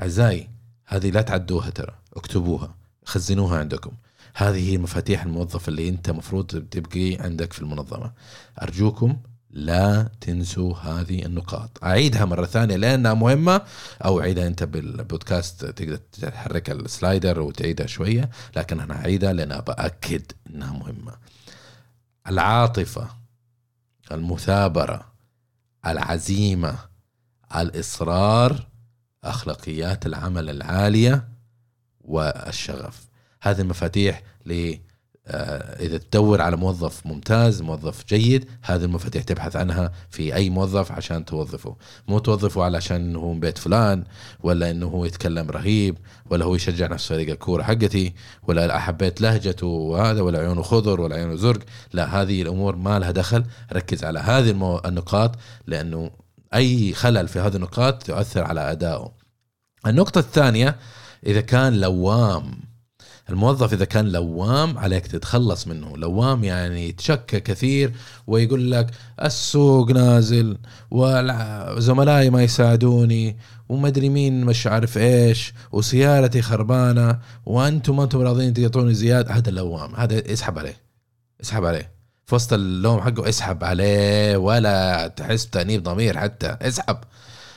أعزائي 0.00 0.50
هذه 0.86 1.10
لا 1.10 1.22
تعدوها 1.22 1.70
ترى 1.70 1.94
اكتبوها 2.16 2.74
خزنوها 3.04 3.58
عندكم. 3.58 3.92
هذه 4.34 4.70
هي 4.72 4.78
مفاتيح 4.78 5.22
الموظف 5.22 5.68
اللي 5.68 5.88
أنت 5.88 6.10
مفروض 6.10 6.46
تبقي 6.46 7.16
عندك 7.20 7.52
في 7.52 7.60
المنظمة. 7.62 8.12
أرجوكم 8.62 9.16
لا 9.50 10.08
تنسوا 10.20 10.74
هذه 10.76 11.26
النقاط. 11.26 11.84
أعيدها 11.84 12.24
مرة 12.24 12.46
ثانية 12.46 12.76
لأنها 12.76 13.14
مهمة 13.14 13.62
أو 14.04 14.20
أعيدها 14.20 14.46
أنت 14.46 14.62
بالبودكاست 14.62 15.64
تقدر 15.64 15.96
تحرك 15.96 16.70
السلايدر 16.70 17.40
وتعيدها 17.40 17.86
شوية 17.86 18.30
لكن 18.56 18.80
أنا 18.80 18.94
أعيدها 18.94 19.32
لأن 19.32 19.60
بأكد 19.60 20.32
أنها 20.50 20.72
مهمة. 20.72 21.12
العاطفة 22.28 23.08
المثابرة 24.12 25.12
العزيمة 25.86 26.78
الإصرار 27.56 28.66
أخلاقيات 29.24 30.06
العمل 30.06 30.50
العالية 30.50 31.28
والشغف. 32.00 33.08
هذه 33.42 33.60
المفاتيح 33.60 34.22
ل 34.46 34.74
آه، 35.28 35.82
إذا 35.86 35.98
تدور 35.98 36.42
على 36.42 36.56
موظف 36.56 37.06
ممتاز 37.06 37.62
موظف 37.62 38.04
جيد 38.08 38.48
هذه 38.62 38.84
المفاتيح 38.84 39.22
تبحث 39.22 39.56
عنها 39.56 39.92
في 40.10 40.34
أي 40.34 40.50
موظف 40.50 40.92
عشان 40.92 41.24
توظفه. 41.24 41.76
مو 42.08 42.18
توظفه 42.18 42.64
علشان 42.64 43.16
هو 43.16 43.32
من 43.32 43.40
بيت 43.40 43.58
فلان 43.58 44.04
ولا 44.42 44.70
إنه 44.70 44.86
هو 44.86 45.04
يتكلم 45.04 45.50
رهيب 45.50 45.98
ولا 46.30 46.44
هو 46.44 46.54
يشجع 46.54 46.86
نفس 46.86 47.08
فريق 47.08 47.30
الكورة 47.30 47.62
حقتي 47.62 48.14
ولا 48.48 48.78
حبيت 48.78 49.20
لهجته 49.20 49.66
وهذا 49.66 50.20
ولا 50.20 50.38
عيونه 50.38 50.62
خضر 50.62 51.00
ولا 51.00 51.16
عيونه 51.16 51.34
زرق. 51.34 51.60
لا 51.92 52.22
هذه 52.22 52.42
الأمور 52.42 52.76
ما 52.76 52.98
لها 52.98 53.10
دخل. 53.10 53.44
ركز 53.72 54.04
على 54.04 54.18
هذه 54.18 54.80
النقاط 54.84 55.36
لأنه 55.66 56.10
أي 56.56 56.94
خلل 56.94 57.28
في 57.28 57.40
هذه 57.40 57.56
النقاط 57.56 58.02
تؤثر 58.02 58.44
على 58.44 58.72
أدائه. 58.72 59.12
النقطة 59.86 60.18
الثانية 60.18 60.76
إذا 61.26 61.40
كان 61.40 61.80
لوام 61.80 62.60
الموظف 63.30 63.72
إذا 63.72 63.84
كان 63.84 64.08
لوام 64.08 64.78
عليك 64.78 65.06
تتخلص 65.06 65.66
منه. 65.66 65.96
لوام 65.96 66.44
يعني 66.44 66.88
يتشكى 66.88 67.40
كثير 67.40 67.92
ويقول 68.26 68.70
لك 68.70 68.90
السوق 69.22 69.90
نازل 69.90 70.58
وزملائي 70.90 72.30
ما 72.30 72.42
يساعدوني 72.42 73.36
وما 73.68 73.88
أدري 73.88 74.08
مين 74.08 74.44
مش 74.44 74.66
عارف 74.66 74.98
إيش 74.98 75.52
وسيارتي 75.72 76.42
خربانة 76.42 77.18
وأنتم 77.46 77.96
ما 77.96 78.04
أنتم 78.04 78.20
راضيين 78.20 78.54
تعطوني 78.54 78.94
زيادة. 78.94 79.34
هذا 79.34 79.50
لوام. 79.50 79.94
هذا 79.94 80.32
اسحب 80.32 80.58
عليه. 80.58 80.76
اسحب 81.40 81.64
عليه. 81.64 81.95
في 82.26 82.34
وسط 82.34 82.52
اللوم 82.52 83.00
حقه 83.00 83.28
اسحب 83.28 83.64
عليه 83.64 84.36
ولا 84.36 85.06
تحس 85.08 85.46
بتأنيب 85.46 85.82
ضمير 85.82 86.18
حتى 86.18 86.56
اسحب. 86.62 86.98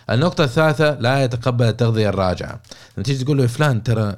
النقطة 0.10 0.44
الثالثة 0.44 1.00
لا 1.00 1.24
يتقبل 1.24 1.66
التغذية 1.66 2.10
الراجعة. 2.10 2.62
لما 2.98 3.04
تيجي 3.04 3.24
تقول 3.24 3.38
له 3.38 3.48
فلان 3.48 3.84
ترى 3.84 4.16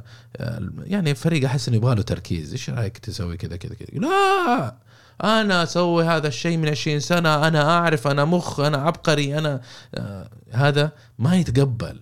يعني 0.83 1.15
فريق 1.15 1.45
أحس 1.45 1.67
إنه 1.67 1.77
يبغى 1.77 1.95
له 1.95 2.01
تركيز 2.01 2.51
إيش 2.51 2.69
رأيك 2.69 2.97
تسوي 2.97 3.37
كذا 3.37 3.55
كذا 3.55 3.75
كذا؟ 3.75 3.99
لا 3.99 4.75
أنا 5.23 5.63
أسوي 5.63 6.03
هذا 6.03 6.27
الشيء 6.27 6.57
من 6.57 6.69
20 6.69 6.99
سنة 6.99 7.47
أنا 7.47 7.69
أعرف 7.77 8.07
أنا 8.07 8.25
مخ 8.25 8.59
أنا 8.59 8.77
عبقري 8.77 9.37
أنا 9.37 9.61
آه 9.95 10.29
هذا 10.51 10.91
ما 11.19 11.35
يتقبل 11.35 11.99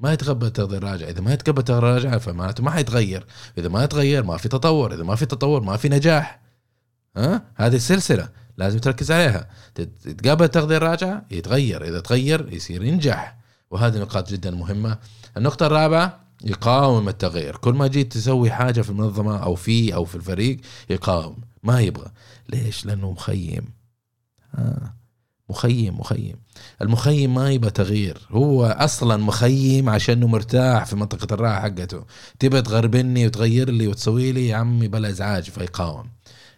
ما 0.00 0.12
يتقبل 0.12 0.46
التغذية 0.46 0.78
الراجعة. 0.78 1.08
إذا 1.08 1.20
ما 1.20 1.32
يتقبل 1.32 1.58
التغذية 1.58 1.78
الراجعة 1.78 2.18
فمعناته 2.18 2.62
ما 2.62 2.70
حيتغير. 2.70 3.26
إذا 3.58 3.68
ما 3.68 3.84
يتغير 3.84 4.24
ما 4.24 4.36
في 4.36 4.48
تطور. 4.48 4.94
إذا 4.94 5.02
ما 5.02 5.14
في 5.14 5.26
تطور 5.26 5.62
ما 5.62 5.76
في 5.76 5.88
نجاح. 5.88 6.47
ها؟ 7.16 7.42
هذه 7.56 7.76
السلسله 7.76 8.28
لازم 8.56 8.78
تركز 8.78 9.10
عليها. 9.10 9.48
تتقابل 9.74 10.44
التغذية 10.44 10.76
الراجعة 10.76 11.26
يتغير 11.30 11.84
إذا 11.84 12.00
تغير 12.00 12.52
يصير 12.52 12.84
ينجح. 12.84 13.38
وهذه 13.70 13.98
نقاط 13.98 14.30
جدا 14.30 14.50
مهمة. 14.50 14.98
النقطة 15.36 15.66
الرابعة 15.66 16.20
يقاوم 16.44 17.08
التغير 17.08 17.56
كل 17.56 17.72
ما 17.74 17.86
جيت 17.86 18.12
تسوي 18.12 18.50
حاجة 18.50 18.80
في 18.80 18.90
المنظمة 18.90 19.42
أو 19.42 19.54
في 19.54 19.94
أو 19.94 20.04
في 20.04 20.14
الفريق 20.14 20.60
يقاوم. 20.90 21.36
ما 21.62 21.80
يبغى. 21.80 22.10
ليش؟ 22.48 22.86
لأنه 22.86 23.10
مخيم. 23.10 23.64
آه. 24.54 24.94
مخيم 25.50 26.00
مخيم. 26.00 26.36
المخيم 26.82 27.34
ما 27.34 27.50
يبغى 27.50 27.70
تغيير. 27.70 28.18
هو 28.30 28.66
أصلا 28.66 29.16
مخيم 29.16 29.88
عشانه 29.88 30.26
مرتاح 30.26 30.84
في 30.86 30.96
منطقة 30.96 31.34
الراحة 31.34 31.60
حقته. 31.60 32.04
تبى 32.38 32.62
تغربني 32.62 33.26
وتغير 33.26 33.70
لي 33.70 33.88
وتسوي 33.88 34.32
لي 34.32 34.48
يا 34.48 34.56
عمي 34.56 34.88
بلا 34.88 35.08
إزعاج 35.08 35.50
فيقاوم. 35.50 36.10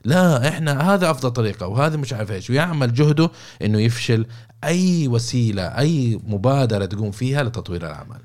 لا 0.04 0.48
إحنا 0.48 0.94
هذا 0.94 1.10
أفضل 1.10 1.30
طريقة 1.30 1.66
وهذا 1.66 1.96
مش 1.96 2.12
عارف 2.12 2.30
إيش. 2.32 2.50
ويعمل 2.50 2.94
جهده 2.94 3.30
إنه 3.62 3.80
يفشل 3.80 4.26
أي 4.64 5.08
وسيلة 5.08 5.62
أي 5.62 6.20
مبادرة 6.26 6.84
تقوم 6.84 7.10
فيها 7.10 7.42
لتطوير 7.42 7.86
العمل. 7.86 8.20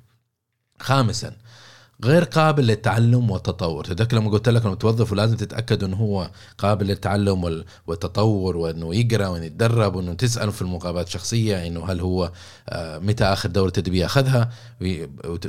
خامسا 0.80 1.36
غير 2.04 2.24
قابل 2.24 2.68
للتعلم 2.68 3.32
والتطور. 3.32 3.84
تذكر 3.86 4.18
لما 4.18 4.30
قلت 4.30 4.50
لك 4.50 4.66
إنه 4.66 4.76
توظف 4.76 5.12
ولازم 5.12 5.36
تتأكد 5.38 5.84
إنه 5.84 5.96
هو 5.98 6.32
قابل 6.58 6.88
للتعلم 6.88 7.64
والتطور 7.88 8.58
وإنه 8.58 8.96
يقرأ 8.96 9.28
وإنه 9.28 9.46
يتدرب 9.46 9.96
وإنه 9.96 10.14
تسأله 10.14 10.52
في 10.52 10.62
المقابلات 10.62 11.08
الشخصية 11.08 11.68
إنه 11.68 11.86
هل 11.92 12.00
هو 12.02 12.32
آه، 12.70 13.00
متى 13.00 13.24
آخر 13.24 13.50
دورة 13.50 13.70
تدريبيه 13.70 14.06
اخذها 14.06 14.50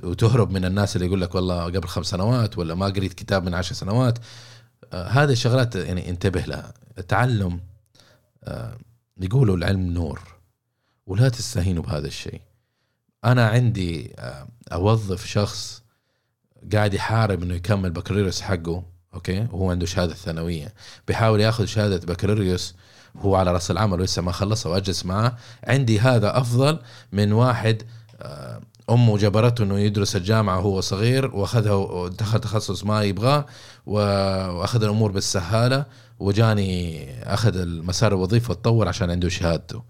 وتهرب 0.02 0.50
من 0.50 0.64
الناس 0.64 0.96
اللي 0.96 1.06
يقول 1.06 1.20
لك 1.20 1.34
والله 1.34 1.64
قبل 1.64 1.88
خمس 1.88 2.06
سنوات 2.06 2.58
ولا 2.58 2.74
ما 2.74 2.86
قريت 2.86 3.12
كتاب 3.12 3.44
من 3.44 3.54
عشر 3.54 3.74
سنوات. 3.74 4.18
هذه 4.92 5.32
الشغلات 5.32 5.76
يعني 5.76 6.10
انتبه 6.10 6.40
لها. 6.40 6.74
التعلم 6.98 7.60
آه، 8.44 8.78
يقولوا 9.20 9.56
العلم 9.56 9.80
نور 9.80 10.20
ولا 11.06 11.28
تستهينوا 11.28 11.82
بهذا 11.82 12.06
الشيء. 12.06 12.40
أنا 13.24 13.48
عندي 13.48 14.14
أوظف 14.72 15.26
شخص 15.26 15.82
قاعد 16.72 16.94
يحارب 16.94 17.42
إنه 17.42 17.54
يكمل 17.54 17.90
بكالوريوس 17.90 18.40
حقه 18.40 18.82
أوكي؟ 19.14 19.40
وهو 19.40 19.70
عنده 19.70 19.86
شهادة 19.86 20.14
ثانوية. 20.14 20.74
بيحاول 21.08 21.40
ياخذ 21.40 21.64
شهادة 21.64 22.06
بكالوريوس 22.06 22.74
هو 23.16 23.36
على 23.36 23.52
رأس 23.52 23.70
العمل 23.70 24.00
ولسه 24.00 24.22
ما 24.22 24.32
خلصها 24.32 24.72
وأجلس 24.72 25.06
معاه 25.06 25.36
عندي 25.64 26.00
هذا 26.00 26.38
أفضل 26.38 26.78
من 27.12 27.32
واحد 27.32 27.82
آه، 28.20 28.60
امه 28.90 29.18
جبرته 29.18 29.64
إنه 29.64 29.78
يدرس 29.78 30.16
الجامعة 30.16 30.58
وهو 30.58 30.80
صغير 30.80 31.36
وأخذها 31.36 31.72
ودخل 31.72 32.38
تخصص 32.40 32.84
ما 32.84 33.02
يبغاه 33.02 33.46
وأخذ 33.86 34.82
الأمور 34.82 35.12
بالسهالة 35.12 35.84
وجاني 36.18 37.08
أخذ 37.34 37.56
المسار 37.56 38.12
الوظيفي 38.12 38.52
وتطور 38.52 38.88
عشان 38.88 39.10
عنده 39.10 39.28
شهادته. 39.28 39.82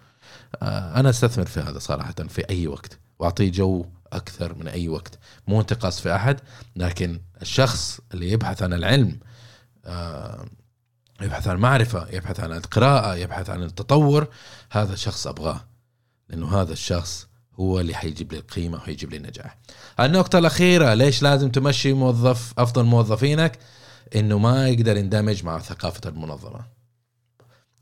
آه، 0.63 1.01
أنا 1.01 1.11
أستثمر 1.11 1.47
في 1.47 1.61
هذا 1.61 1.79
صراحة 1.79 2.15
في 2.29 2.51
أي 2.51 2.67
وقت 2.67 2.99
وأعطيه 3.19 3.53
جو 3.53 3.85
أكثر 4.13 4.55
من 4.55 4.69
أي 4.69 4.89
وقت. 4.89 5.19
مو 5.49 5.61
انتقاص 5.61 6.01
في 6.01 6.15
أحد 6.15 6.41
لكن 6.77 7.21
الشخص 7.43 8.01
اللي 8.15 8.31
يبحث 8.31 8.63
عن 8.63 8.73
العلم 8.73 9.19
آه، 9.87 10.47
يبحث 11.23 11.49
عن 11.49 11.57
المعرفة 11.57 12.09
يبحث 12.13 12.41
عن 12.41 12.53
القراءة 12.53 13.15
يبحث 13.15 13.51
عن 13.51 13.63
التطور 13.63 14.29
هذا 14.71 14.93
الشخص 14.93 15.27
أبغاه 15.27 15.61
لأنه 16.29 16.61
هذا 16.61 16.73
الشخص 16.73 17.27
هو 17.61 17.81
اللي 17.81 17.95
حيجيب 17.95 18.33
لي 18.33 18.39
القيمة 18.39 18.77
وحيجيب 18.77 19.11
لي 19.11 19.17
النجاح 19.17 19.59
النقطة 20.01 20.39
الأخيرة 20.39 20.95
ليش 20.95 21.23
لازم 21.23 21.51
تمشي 21.51 21.93
موظف 21.93 22.53
أفضل 22.59 22.85
موظفينك؟ 22.85 23.59
إنه 24.17 24.39
ما 24.39 24.69
يقدر 24.69 24.97
يندمج 24.97 25.45
مع 25.45 25.59
ثقافة 25.59 26.09
المنظمة. 26.09 26.77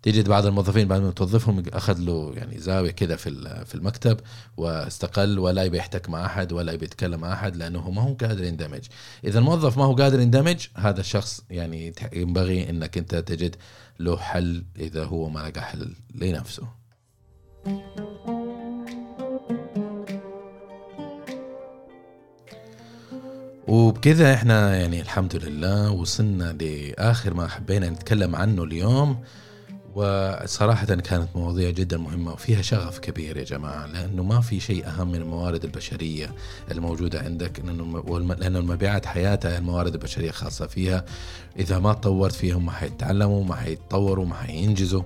تجد 0.02 0.28
بعض 0.28 0.46
الموظفين 0.46 0.88
بعد 0.88 1.00
ما 1.00 1.10
توظفهم 1.10 1.62
أخذ 1.72 1.98
له 1.98 2.32
يعني 2.36 2.58
زاوية 2.58 2.90
كذا 2.90 3.16
في 3.16 3.64
في 3.64 3.74
المكتب 3.74 4.20
واستقل 4.56 5.38
ولا 5.38 5.64
يبي 5.64 5.78
يحتك 5.78 6.08
مع 6.08 6.26
أحد 6.26 6.52
ولا 6.52 6.72
يبي 6.72 6.84
يتكلم 6.84 7.20
مع 7.20 7.32
أحد 7.32 7.56
لأنه 7.56 7.90
ما 7.90 8.02
هو 8.02 8.14
قادر 8.14 8.44
يندمج. 8.44 8.86
إذا 9.24 9.38
الموظف 9.38 9.78
ما 9.78 9.84
هو 9.84 9.94
قادر 9.94 10.20
يندمج 10.20 10.66
هذا 10.76 11.00
الشخص 11.00 11.44
يعني 11.50 11.92
ينبغي 12.12 12.70
إنك 12.70 12.98
أنت 12.98 13.14
تجد 13.14 13.56
له 14.00 14.16
حل 14.16 14.64
إذا 14.76 15.04
هو 15.04 15.28
ما 15.28 15.48
لقى 15.48 15.62
حل 15.62 15.94
لنفسه. 16.14 16.68
وبكذا 23.68 24.34
إحنا 24.34 24.76
يعني 24.76 25.00
الحمد 25.00 25.36
لله 25.36 25.90
وصلنا 25.90 26.52
لآخر 26.52 27.34
ما 27.34 27.48
حبينا 27.48 27.90
نتكلم 27.90 28.36
عنه 28.36 28.62
اليوم. 28.62 29.18
وصراحة 29.94 30.86
كانت 30.86 31.28
مواضيع 31.34 31.70
جدا 31.70 31.98
مهمة 31.98 32.32
وفيها 32.32 32.62
شغف 32.62 32.98
كبير 32.98 33.36
يا 33.36 33.44
جماعة 33.44 33.86
لأنه 33.86 34.22
ما 34.22 34.40
في 34.40 34.60
شيء 34.60 34.86
أهم 34.86 35.08
من 35.08 35.14
الموارد 35.14 35.64
البشرية 35.64 36.34
الموجودة 36.70 37.20
عندك 37.20 37.60
لأنه 37.64 38.18
لأن 38.18 38.56
المبيعات 38.56 39.06
حياتها 39.06 39.58
الموارد 39.58 39.94
البشرية 39.94 40.30
خاصة 40.30 40.66
فيها. 40.66 41.04
إذا 41.58 41.78
ما 41.78 41.92
تطورت 41.92 42.32
فيهم 42.32 42.66
ما 42.66 42.72
حيتعلموا 42.72 43.44
ما 43.44 43.54
حيتطوروا 43.54 44.26
ما 44.26 44.34
حينجزوا. 44.34 45.02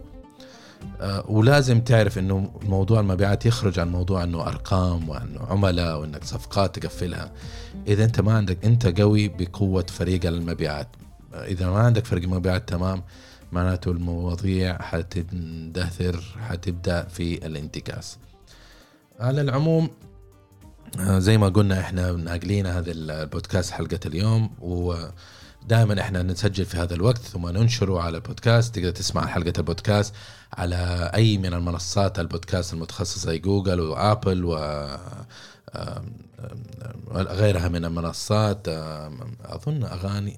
ولازم 1.29 1.81
تعرف 1.81 2.18
إنه 2.18 2.51
موضوع 2.62 3.01
المبيعات 3.01 3.47
يخرج 3.47 3.79
عن 3.79 3.89
موضوع 3.93 4.24
إنه 4.24 4.47
أرقام 4.47 5.09
وإنه 5.09 5.41
عملاء 5.41 6.01
وإنك 6.01 6.24
صفقات 6.24 6.79
تقفلها. 6.79 7.33
إذا 7.89 8.05
أنت 8.05 8.20
ما 8.20 8.33
عندك 8.33 8.64
أنت 8.64 9.01
قوي 9.01 9.29
بقوة 9.29 9.87
فريق 9.89 10.26
المبيعات. 10.26 10.89
إذا 11.35 11.70
ما 11.70 11.79
عندك 11.79 12.05
فريق 12.07 12.29
مبيعات 12.29 12.68
تمام 12.68 13.03
معناته 13.53 13.91
المواضيع 13.91 14.83
حتندثر 14.83 16.20
حتبدأ 16.49 17.03
في 17.03 17.47
الانتكاس. 17.47 18.18
على 19.20 19.41
العموم 19.41 19.91
آه، 21.01 21.18
زي 21.18 21.39
ما 21.39 21.49
قلنا 21.49 21.81
إحنا 21.81 22.12
ناقلين 22.12 22.66
هذا 22.66 22.91
البودكاست 22.91 23.70
حلقة 23.70 24.01
اليوم 24.07 24.51
ودائما 25.63 26.01
إحنا 26.01 26.23
نسجل 26.23 26.65
في 26.65 26.77
هذا 26.77 26.95
الوقت 26.95 27.19
ثم 27.19 27.49
ننشره 27.49 28.01
على 28.01 28.17
البودكاست 28.17 28.75
تقدر 28.75 28.91
تسمع 28.91 29.27
حلقة 29.27 29.53
البودكاست 29.59 30.15
على 30.53 31.11
أي 31.15 31.39
من 31.39 31.55
المنصات 31.55 32.19
البودكاست 32.19 32.73
المتخصصة 32.73 33.21
زي 33.21 33.39
جوجل 33.39 33.81
وآبل 33.81 34.45
و 34.45 34.55
غيرها 37.13 37.69
من 37.69 37.85
المنصات. 37.85 38.69
أظن 39.45 39.85
أغاني 39.85 40.37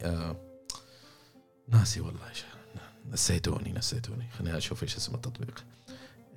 ناسي 1.68 2.01
والله 2.01 2.21
نسيتوني 3.12 3.73
نسيتوني. 3.73 4.29
خليني 4.39 4.59
أشوف 4.59 4.83
إيش 4.83 4.97
اسم 4.97 5.14
التطبيق. 5.14 5.64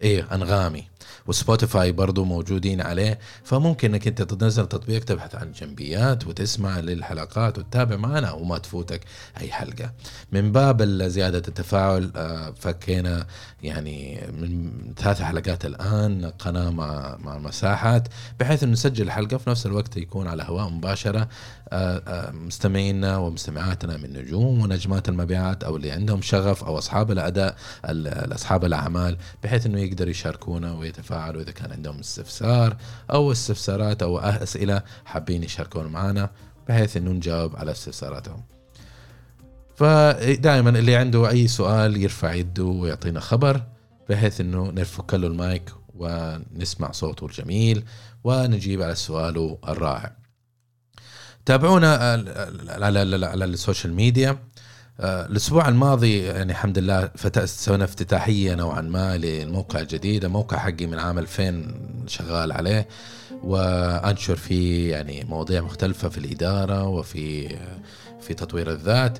إيه 0.01 0.35
أنغامي. 0.35 0.87
وسبوتيفاي 1.27 1.91
برضو 1.91 2.23
موجودين 2.23 2.81
عليه 2.81 3.19
فممكن 3.43 3.93
إنك 3.93 4.07
أنت 4.07 4.21
تنزل 4.21 4.67
تطبيق 4.67 5.03
تبحث 5.03 5.35
عن 5.35 5.51
جنبيات 5.51 6.27
وتسمع 6.27 6.79
للحلقات 6.79 7.57
وتتابع 7.57 7.95
معنا 7.95 8.31
وما 8.31 8.57
تفوتك 8.57 9.01
أي 9.41 9.51
حلقة. 9.51 9.91
من 10.31 10.51
باب 10.51 10.83
زيادة 10.83 11.37
التفاعل 11.47 12.11
آه، 12.15 12.53
فكينا 12.59 13.25
يعني 13.63 14.27
من 14.39 14.71
ثلاث 14.97 15.21
حلقات 15.21 15.65
الآن 15.65 16.25
قناة 16.25 16.69
مع 16.69 17.17
مع 17.23 17.37
مساحات 17.37 18.07
بحيث 18.39 18.63
إنه 18.63 18.71
نسجل 18.71 19.05
الحلقة 19.05 19.37
في 19.37 19.49
نفس 19.49 19.65
الوقت 19.65 19.97
يكون 19.97 20.27
على 20.27 20.43
هواء 20.43 20.69
مباشرة 20.69 21.27
آه، 21.69 22.01
آه، 22.07 22.31
مستمعينا 22.31 23.17
ومستمعاتنا 23.17 23.97
من 23.97 24.13
نجوم 24.13 24.61
ونجمات 24.61 25.09
المبيعات 25.09 25.63
أو 25.63 25.75
اللي 25.75 25.91
عندهم 25.91 26.21
شغف 26.21 26.63
أو 26.63 26.77
أصحاب 26.77 27.11
الأداء 27.11 27.55
اصحاب 27.85 28.65
الأعمال 28.65 29.17
بحيث 29.43 29.65
إنه 29.65 29.79
يقدروا 29.79 30.09
يشاركونا 30.09 30.73
ويتفاعلوا. 30.73 31.02
إذا 31.11 31.51
كان 31.51 31.71
عندهم 31.71 31.99
استفسار 31.99 32.77
أو 33.11 33.31
استفسارات 33.31 34.03
أو 34.03 34.19
أسئلة 34.19 34.81
حابين 35.05 35.43
يشاركون 35.43 35.87
معنا 35.87 36.29
بحيث 36.67 36.97
انه 36.97 37.11
نجاوب 37.11 37.55
على 37.55 37.71
استفساراتهم. 37.71 38.43
فدائما 39.75 40.69
اللي 40.69 40.95
عنده 40.95 41.29
أي 41.29 41.47
سؤال 41.47 41.97
يرفع 41.97 42.33
يده 42.33 42.63
ويعطينا 42.63 43.19
خبر 43.19 43.63
بحيث 44.09 44.41
إنه 44.41 44.71
نفك 44.71 45.13
له 45.13 45.27
المايك 45.27 45.69
ونسمع 45.95 46.91
صوته 46.91 47.25
الجميل 47.25 47.83
ونجيب 48.23 48.81
على 48.81 48.95
سؤاله 48.95 49.57
الرائع. 49.67 50.15
تابعونا 51.45 51.95
على 52.69 53.45
ال 53.45 53.52
social 53.52 53.93
media 53.93 54.37
الأسبوع 54.99 55.69
الماضي 55.69 56.23
يعني 56.23 56.51
الحمد 56.51 56.79
لله 56.79 57.09
سوينا 57.45 57.83
افتتاحية 57.83 58.55
نوعا 58.55 58.81
ما 58.81 59.17
للموقع 59.17 59.79
الجديد 59.79 60.25
الموقع 60.25 60.57
حقي 60.57 60.85
من 60.85 60.99
عام 60.99 61.19
2000 61.19 61.63
شغال 62.07 62.51
عليه 62.51 62.87
وأنشر 63.43 64.35
فيه 64.35 64.91
يعني 64.91 65.23
مواضيع 65.23 65.61
مختلفة 65.61 66.09
في 66.09 66.17
الإدارة 66.17 66.87
وفي 66.87 67.55
في 68.21 68.33
تطوير 68.33 68.71
الذات. 68.71 69.17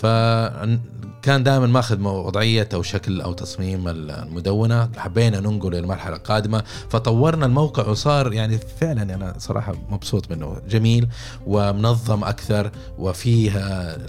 فكان 0.00 1.42
دائما 1.42 1.66
ماخذ 1.66 2.02
وضعيه 2.02 2.68
أو 2.74 2.82
شكل 2.82 3.20
أو 3.20 3.32
تصميم 3.32 3.88
المدونة. 3.88 4.90
حبينا 4.96 5.40
ننقل 5.40 5.72
للمرحله 5.72 6.16
القادمة. 6.16 6.62
فطورنا 6.88 7.46
الموقع 7.46 7.86
وصار 7.88 8.32
يعني 8.32 8.58
فعلا 8.58 9.02
أنا 9.02 9.34
صراحة 9.38 9.74
مبسوط 9.90 10.30
منه. 10.30 10.56
جميل 10.68 11.08
ومنظم 11.46 12.24
أكثر 12.24 12.70
وفيه 12.98 13.52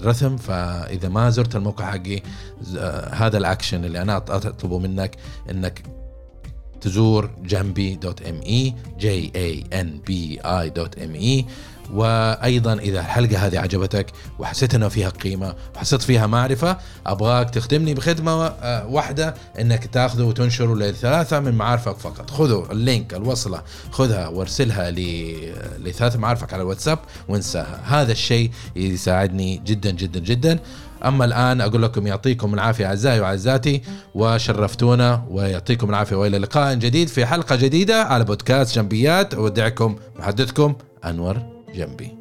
rhythm. 0.04 0.38
فإذا 0.38 1.10
ما 1.10 1.30
زرت 1.30 1.56
الموقع 1.56 1.92
حقي 1.92 2.22
هذا 3.12 3.38
الأكشن 3.38 3.86
اللي 3.86 4.02
أنا 4.02 4.18
أطلبه 4.18 4.80
منك 4.80 5.16
إنك 5.50 5.84
تزور 6.82 7.30
جنبي 7.44 7.96
dot 7.96 8.22
M 8.22 8.42
E 8.42 8.76
J 9.00 9.32
A 9.36 9.64
N 9.74 10.00
B 10.08 10.40
I 10.42 10.70
dot 10.70 10.98
M 10.98 11.16
E 11.16 11.46
وأيضا 11.94 12.74
إذا 12.74 13.00
الحلقة 13.00 13.48
هذه 13.48 13.60
عجبتك 13.60 14.06
وحسيت 14.40 14.76
إنه 14.76 14.88
فيها 14.88 15.10
قيمة 15.10 15.56
وحسيت 15.76 16.02
فيها 16.02 16.28
معرفة 16.28 16.78
أبغاك 17.06 17.50
تخدمني 17.50 17.94
بخدمة 17.94 18.46
آه، 18.46 18.88
واحدة 18.88 19.34
إنك 19.60 19.86
تاخذه 19.86 20.24
وتنشره 20.24 20.76
لثلاثة 20.76 21.40
من 21.40 21.56
معارفك 21.56 21.98
فقط. 21.98 22.30
خذوا 22.30 22.72
اللينك 22.72 23.14
الوصلة 23.14 23.62
خذها 23.92 24.28
وارسلها 24.28 24.92
لثلاثة 25.80 26.20
معارفك 26.20 26.54
على 26.54 26.62
الواتساب 26.62 27.00
وانساها. 27.30 27.82
هذا 27.86 28.12
الشيء 28.12 28.52
يساعدني 28.76 29.62
جدا 29.66 29.92
جدا 29.92 30.20
جدا. 30.20 30.60
أما 31.06 31.26
الآن 31.26 31.62
أقول 31.62 31.82
لكم 31.82 32.08
يعطيكم 32.08 32.54
العافية 32.54 32.86
أعزائي 32.86 33.20
وعزاتي 33.20 33.82
وشرفتونا 34.16 35.26
ويعطيكم 35.30 35.90
العافية 35.90 36.16
وإلى 36.16 36.38
لقاء 36.38 36.74
جديد 36.76 37.08
في 37.08 37.26
حلقة 37.26 37.56
جديدة 37.56 38.04
على 38.04 38.24
بودكاست 38.24 38.76
جنبيات. 38.76 39.34
أودعكم 39.34 39.96
محدثكم 40.20 40.76
أنور 41.06 41.51
جنبي. 41.74 42.21